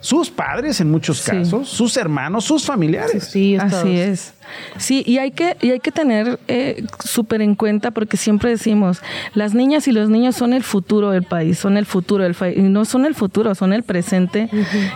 sus 0.01 0.31
padres 0.31 0.81
en 0.81 0.91
muchos 0.91 1.23
casos, 1.23 1.69
sus 1.69 1.97
hermanos, 1.97 2.45
sus 2.45 2.65
familiares. 2.65 3.25
Sí, 3.25 3.57
así 3.57 3.99
es. 3.99 4.35
Sí, 4.77 5.03
y 5.07 5.19
hay 5.19 5.31
que, 5.31 5.57
y 5.61 5.71
hay 5.71 5.81
que 5.81 5.93
tener 5.93 6.39
eh, 6.49 6.85
súper 7.05 7.43
en 7.43 7.55
cuenta 7.55 7.91
porque 7.91 8.17
siempre 8.17 8.51
decimos, 8.51 9.01
las 9.35 9.55
niñas 9.55 9.87
y 9.89 9.93
los 9.93 10.09
niños 10.09 10.37
son 10.37 10.53
el 10.53 10.63
futuro 10.63 11.11
del 11.11 11.23
país, 11.23 11.59
son 11.59 11.77
el 11.77 11.87
futuro 11.87 12.25
del 12.25 12.35
país, 12.35 12.57
y 12.59 12.63
no 12.63 12.85
son 12.85 13.05
el 13.05 13.15
futuro, 13.15 13.55
son 13.55 13.73
el 13.73 13.83
presente. 13.83 14.49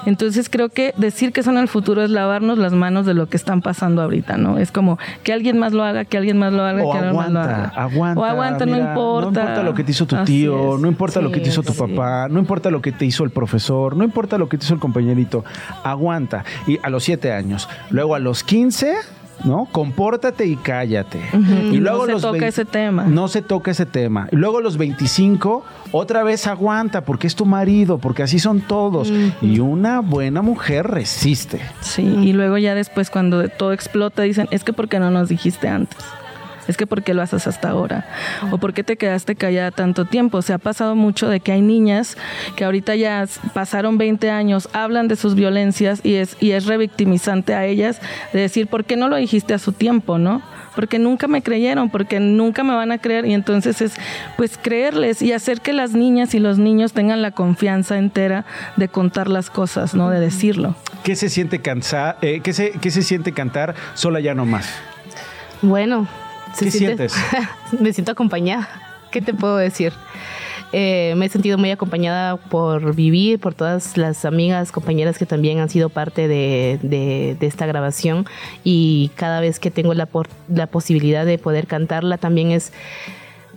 Entonces 0.07 0.49
creo 0.49 0.69
que 0.69 0.95
decir 0.97 1.33
que 1.33 1.43
son 1.43 1.59
el 1.59 1.69
futuro 1.69 2.03
es 2.03 2.11
lavarnos 2.11 2.59
las 2.59 2.73
manos 2.73 3.07
de 3.07 3.15
lo 3.15 3.29
que 3.29 3.37
están 3.37 3.63
pasando 3.63 4.03
ahorita, 4.03 4.37
¿no? 4.37 4.59
Es 4.59 4.73
como 4.73 4.99
que 5.23 5.33
alguien 5.33 5.59
más 5.59 5.73
lo 5.73 5.85
haga, 5.85 6.05
que 6.05 6.19
alguien 6.19 6.39
más 6.39 6.53
lo 6.53 6.65
haga, 6.65 6.85
o 6.85 6.93
que 6.93 6.99
alguien 6.99 7.17
más 7.17 7.31
lo 7.31 7.41
haga. 7.41 7.73
Aguanta, 7.77 8.21
o 8.21 8.25
aguanta, 8.25 8.67
no 8.67 8.77
importa. 8.77 9.31
No 9.31 9.49
importa 9.51 9.63
lo 9.63 9.75
que 9.75 9.85
te 9.85 9.91
hizo 9.93 10.07
tu 10.07 10.17
tío, 10.25 10.79
no 10.79 10.89
importa 10.89 11.21
lo 11.21 11.31
que 11.31 11.41
te 11.41 11.49
hizo 11.51 11.63
tu 11.63 11.75
papá, 11.75 12.29
no 12.29 12.39
importa 12.39 12.71
lo 12.71 12.81
que 12.81 12.93
te 12.93 13.05
hizo 13.05 13.25
el 13.25 13.31
profesor, 13.31 13.97
no 13.97 14.05
importa 14.05 14.39
lo 14.39 14.49
que 14.49 14.59
te 14.59 14.65
hizo 14.65 14.75
el 14.75 14.81
compañerito, 14.95 15.45
aguanta. 15.82 16.45
Y 16.66 16.78
a 16.82 16.90
los 16.90 17.03
siete 17.05 17.32
años, 17.32 17.68
luego 17.90 18.14
a 18.14 18.18
los 18.18 18.45
15 18.45 18.95
¿no? 19.42 19.66
Compórtate 19.72 20.47
y 20.47 20.55
cállate. 20.55 21.20
Y 21.72 21.78
luego 21.78 22.07
no 22.07 22.18
se 22.20 22.22
toca 22.22 22.47
ese 22.47 22.64
tema. 22.64 23.05
No 23.05 23.26
se 23.26 23.42
toca 23.42 23.72
ese 23.72 23.84
tema. 23.84 24.28
Y 24.30 24.36
luego 24.36 24.61
los 24.61 24.78
25, 24.78 25.64
otra 25.90 26.22
vez 26.22 26.47
aguanta 26.47 27.03
porque 27.03 27.26
es 27.26 27.34
tu 27.34 27.45
marido, 27.45 27.99
porque 27.99 28.22
así 28.22 28.38
son 28.38 28.61
todos. 28.61 29.12
Y 29.42 29.59
una 29.59 30.01
buena 30.01 30.40
mujer 30.40 30.86
resiste. 30.86 31.61
Sí, 31.80 32.03
y 32.03 32.32
luego 32.32 32.59
ya 32.59 32.76
después 32.76 33.11
cuando 33.11 33.49
todo 33.49 33.72
explota 33.72 34.22
dicen, 34.22 34.47
es 34.53 34.62
que 34.62 34.72
porque 34.72 35.01
no 35.01 35.11
nos 35.11 35.28
dijiste 35.28 35.68
antes 35.68 35.99
es 36.69 36.77
que 36.77 36.87
¿por 36.87 37.03
qué 37.03 37.15
lo 37.15 37.23
haces 37.23 37.47
hasta 37.47 37.71
ahora? 37.71 38.07
¿O 38.51 38.59
por 38.59 38.73
qué 38.73 38.85
te 38.85 38.97
quedaste 38.97 39.35
callada 39.35 39.71
tanto 39.71 40.05
tiempo? 40.05 40.43
Se 40.43 40.53
ha 40.53 40.59
pasado 40.59 40.95
mucho 40.95 41.29
de 41.29 41.41
que 41.41 41.53
hay 41.53 41.62
niñas 41.62 42.17
que 42.57 42.65
ahorita 42.65 42.95
ya 42.95 43.27
pasaron 43.53 43.99
20 43.99 44.31
años, 44.31 44.69
hablan 44.73 45.09
de 45.09 45.17
sus 45.17 45.35
violencias 45.35 46.01
y 46.05 46.15
es, 46.15 46.37
y 46.41 46.53
es 46.53 46.67
revictimizante 46.67 47.55
a 47.55 47.67
ellas 47.67 48.01
de 48.33 48.41
decir, 48.41 48.67
¿por 48.67 48.85
qué 48.85 48.97
no 48.97 49.09
lo 49.09 49.17
dijiste 49.17 49.55
a 49.55 49.59
su 49.59 49.73
tiempo, 49.73 50.19
no? 50.19 50.43
Porque 50.75 50.99
nunca 50.99 51.29
me 51.29 51.43
creyeron, 51.43 51.91
porque 51.91 52.19
nunca 52.19 52.65
me 52.65 52.75
van 52.75 52.91
a 52.91 52.99
creer 52.99 53.27
y 53.27 53.35
entonces 53.35 53.81
es 53.81 53.95
pues 54.37 54.59
creerles 54.61 55.23
y 55.23 55.33
hacer 55.33 55.61
que 55.61 55.73
las 55.73 55.93
niñas 55.93 56.35
y 56.35 56.41
los 56.41 56.59
niños 56.59 56.93
tengan 56.93 57.23
la 57.23 57.31
confianza 57.31 57.97
entera 57.99 58.45
de 58.77 58.89
contar 58.89 59.29
las 59.29 59.51
cosas, 59.51 59.95
¿no? 59.95 60.11
De 60.11 60.19
decirlo. 60.19 60.75
¿Qué 61.05 61.15
se 61.17 61.29
siente 61.29 61.61
cansar? 61.61 62.17
Eh, 62.23 62.41
¿qué, 62.43 62.53
se, 62.53 62.73
¿Qué 62.73 62.91
se 62.91 63.03
siente 63.03 63.33
cantar 63.33 63.75
sola 63.95 64.21
ya 64.21 64.35
no 64.35 64.47
más? 64.47 64.69
Bueno, 65.62 66.09
¿Qué 66.59 66.71
sientes? 66.71 67.15
me 67.81 67.93
siento 67.93 68.13
acompañada. 68.13 68.69
¿Qué 69.11 69.21
te 69.21 69.35
puedo 69.35 69.57
decir? 69.57 69.93
Eh, 70.77 71.15
me 71.17 71.27
he 71.27 71.29
sentido 71.29 71.57
muy 71.57 71.71
acompañada 71.71 72.37
por 72.37 72.97
vivir, 72.97 73.39
por 73.39 73.55
todas 73.55 73.97
las 73.97 74.25
amigas, 74.25 74.73
compañeras 74.73 75.19
que 75.19 75.25
también 75.25 75.61
han 75.61 75.69
sido 75.69 75.89
parte 75.89 76.27
de, 76.27 76.81
de, 76.83 77.47
esta 77.47 77.65
grabación 77.67 78.27
y 78.65 79.13
cada 79.15 79.39
vez 79.39 79.61
que 79.61 79.71
tengo 79.71 79.95
la, 79.95 80.09
la 80.49 80.67
posibilidad 80.67 81.25
de 81.25 81.39
poder 81.39 81.69
cantarla 81.69 82.19
también 82.19 82.51
es 82.51 82.73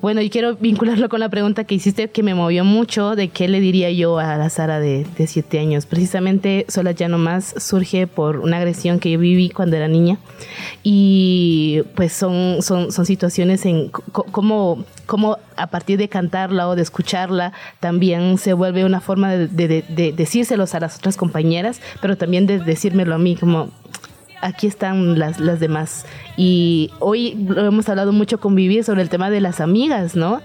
bueno, 0.02 0.22
y 0.22 0.30
quiero 0.30 0.56
vincularlo 0.56 1.10
con 1.10 1.20
la 1.20 1.30
pregunta 1.30 1.64
que 1.64 1.76
hiciste 1.76 2.10
que 2.10 2.24
me 2.24 2.36
movió 2.36 2.64
mucho 2.64 3.16
de 3.16 3.30
qué 3.30 3.48
le 3.48 3.60
diría 3.60 3.90
yo 3.92 4.20
a 4.20 4.38
la 4.38 4.50
Sara 4.50 4.80
de, 4.80 5.06
siete 5.28 5.60
años. 5.60 5.86
Precisamente 5.86 6.66
Sola 6.68 6.92
Ya 6.92 7.08
No 7.08 7.18
Más 7.18 7.56
surge 7.58 8.08
por 8.08 8.38
una 8.38 8.58
agresión 8.58 9.00
que 9.00 9.12
yo 9.12 9.20
viví 9.20 9.50
cuando 9.50 9.76
era 9.76 9.88
niña 9.88 10.18
y 10.84 11.82
pues 11.96 12.14
son, 12.14 12.62
son, 12.62 12.92
situaciones 13.06 13.66
en 13.66 13.90
cómo, 13.90 14.86
cómo 15.06 15.38
a 15.56 15.68
partir 15.68 15.98
de 15.98 16.10
cantarla 16.10 16.68
o 16.68 16.76
de 16.76 16.82
escucharla 16.82 17.54
también 17.80 18.38
se 18.38 18.54
vuelve 18.54 18.86
una 18.86 19.02
forma 19.02 19.32
de, 19.32 19.48
de, 19.48 19.84
de 19.88 20.46
a 20.52 20.80
las 20.80 20.98
otras 20.98 21.18
compañeras, 21.18 21.82
pero 22.02 22.16
también 22.18 22.46
de 22.46 22.60
decírmelo 22.60 23.16
a 23.16 23.18
mí 23.18 23.36
como 23.36 23.72
aquí 24.42 24.68
están 24.68 25.18
las, 25.18 25.40
las 25.40 25.60
demás. 25.60 26.06
Y 26.36 26.92
hoy 27.00 27.36
lo 27.48 27.66
hemos 27.66 27.90
hablado 27.90 28.12
mucho 28.12 28.40
con 28.40 28.56
Vivi 28.56 28.84
sobre 28.84 29.02
el 29.02 29.10
tema 29.10 29.30
de 29.30 29.42
las 29.42 29.60
amigas, 29.60 30.16
¿no? 30.16 30.42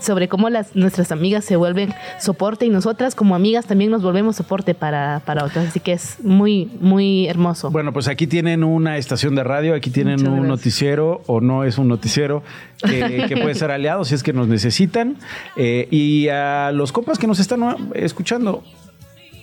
Sobre 0.00 0.28
cómo 0.28 0.50
las, 0.50 0.76
nuestras 0.76 1.12
amigas 1.12 1.44
se 1.44 1.56
vuelven 1.56 1.94
soporte 2.20 2.66
y 2.66 2.70
nosotras 2.70 3.14
como 3.14 3.34
amigas 3.34 3.66
también 3.66 3.90
nos 3.90 4.02
volvemos 4.02 4.36
soporte 4.36 4.74
para, 4.74 5.22
para 5.24 5.44
otras. 5.44 5.68
Así 5.68 5.80
que 5.80 5.92
es 5.92 6.18
muy, 6.22 6.70
muy 6.80 7.26
hermoso. 7.26 7.70
Bueno, 7.70 7.92
pues 7.92 8.08
aquí 8.08 8.26
tienen 8.26 8.64
una 8.64 8.98
estación 8.98 9.34
de 9.34 9.44
radio, 9.44 9.74
aquí 9.74 9.90
tienen 9.90 10.26
un 10.28 10.46
noticiero 10.46 11.22
o 11.26 11.40
no 11.40 11.64
es 11.64 11.78
un 11.78 11.88
noticiero 11.88 12.42
que, 12.78 13.38
puede 13.40 13.54
ser 13.54 13.70
aliado 13.70 14.04
si 14.04 14.14
es 14.14 14.22
que 14.22 14.32
nos 14.32 14.48
necesitan. 14.48 15.16
Eh, 15.56 15.88
y 15.90 16.28
a 16.28 16.70
los 16.72 16.92
compas 16.92 17.18
que 17.18 17.26
nos 17.26 17.40
están 17.40 17.62
escuchando, 17.94 18.62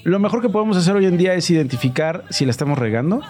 lo 0.04 0.20
mejor 0.20 0.42
que 0.42 0.50
podemos 0.50 0.78
hacer 0.78 0.96
hoy 0.96 1.06
en 1.06 1.18
día 1.18 1.34
es 1.34 1.50
identificar 1.50 2.24
si 2.30 2.46
la 2.46 2.52
estamos 2.52 2.78
regando, 2.78 3.22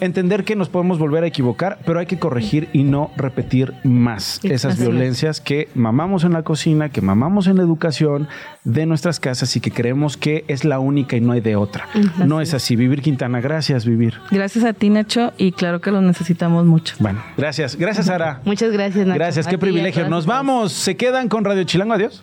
entender 0.00 0.44
que 0.44 0.56
nos 0.56 0.68
podemos 0.68 0.98
volver 0.98 1.24
a 1.24 1.26
equivocar, 1.26 1.78
pero 1.84 1.98
hay 1.98 2.06
que 2.06 2.18
corregir 2.18 2.68
y 2.72 2.82
no 2.82 3.10
repetir 3.16 3.74
más 3.84 4.40
esas 4.42 4.78
violencias 4.78 5.40
que 5.40 5.68
mamamos 5.74 6.24
en 6.24 6.32
la 6.32 6.42
cocina, 6.42 6.88
que 6.88 7.00
mamamos 7.00 7.46
en 7.46 7.56
la 7.56 7.62
educación 7.62 8.28
de 8.64 8.86
nuestras 8.86 9.20
casas 9.20 9.54
y 9.56 9.60
que 9.60 9.70
creemos 9.70 10.16
que 10.16 10.44
es 10.48 10.64
la 10.64 10.78
única 10.78 11.16
y 11.16 11.20
no 11.20 11.32
hay 11.32 11.40
de 11.40 11.56
otra. 11.56 11.88
No 12.24 12.40
es 12.40 12.54
así. 12.54 12.76
Vivir 12.76 13.02
Quintana, 13.02 13.40
gracias, 13.40 13.86
Vivir. 13.86 14.14
Gracias 14.30 14.64
a 14.64 14.72
ti, 14.72 14.90
Nacho, 14.90 15.32
y 15.38 15.52
claro 15.52 15.80
que 15.80 15.90
lo 15.90 16.00
necesitamos 16.00 16.66
mucho. 16.66 16.94
Bueno, 16.98 17.22
gracias. 17.36 17.76
Gracias, 17.76 18.06
Sara. 18.06 18.40
Muchas 18.44 18.72
gracias, 18.72 19.06
Nacho. 19.06 19.18
Gracias, 19.18 19.46
qué 19.46 19.58
privilegio. 19.58 20.08
Nos 20.08 20.26
vamos. 20.26 20.72
Se 20.72 20.96
quedan 20.96 21.28
con 21.28 21.44
Radio 21.44 21.64
Chilango. 21.64 21.94
Adiós. 21.94 22.22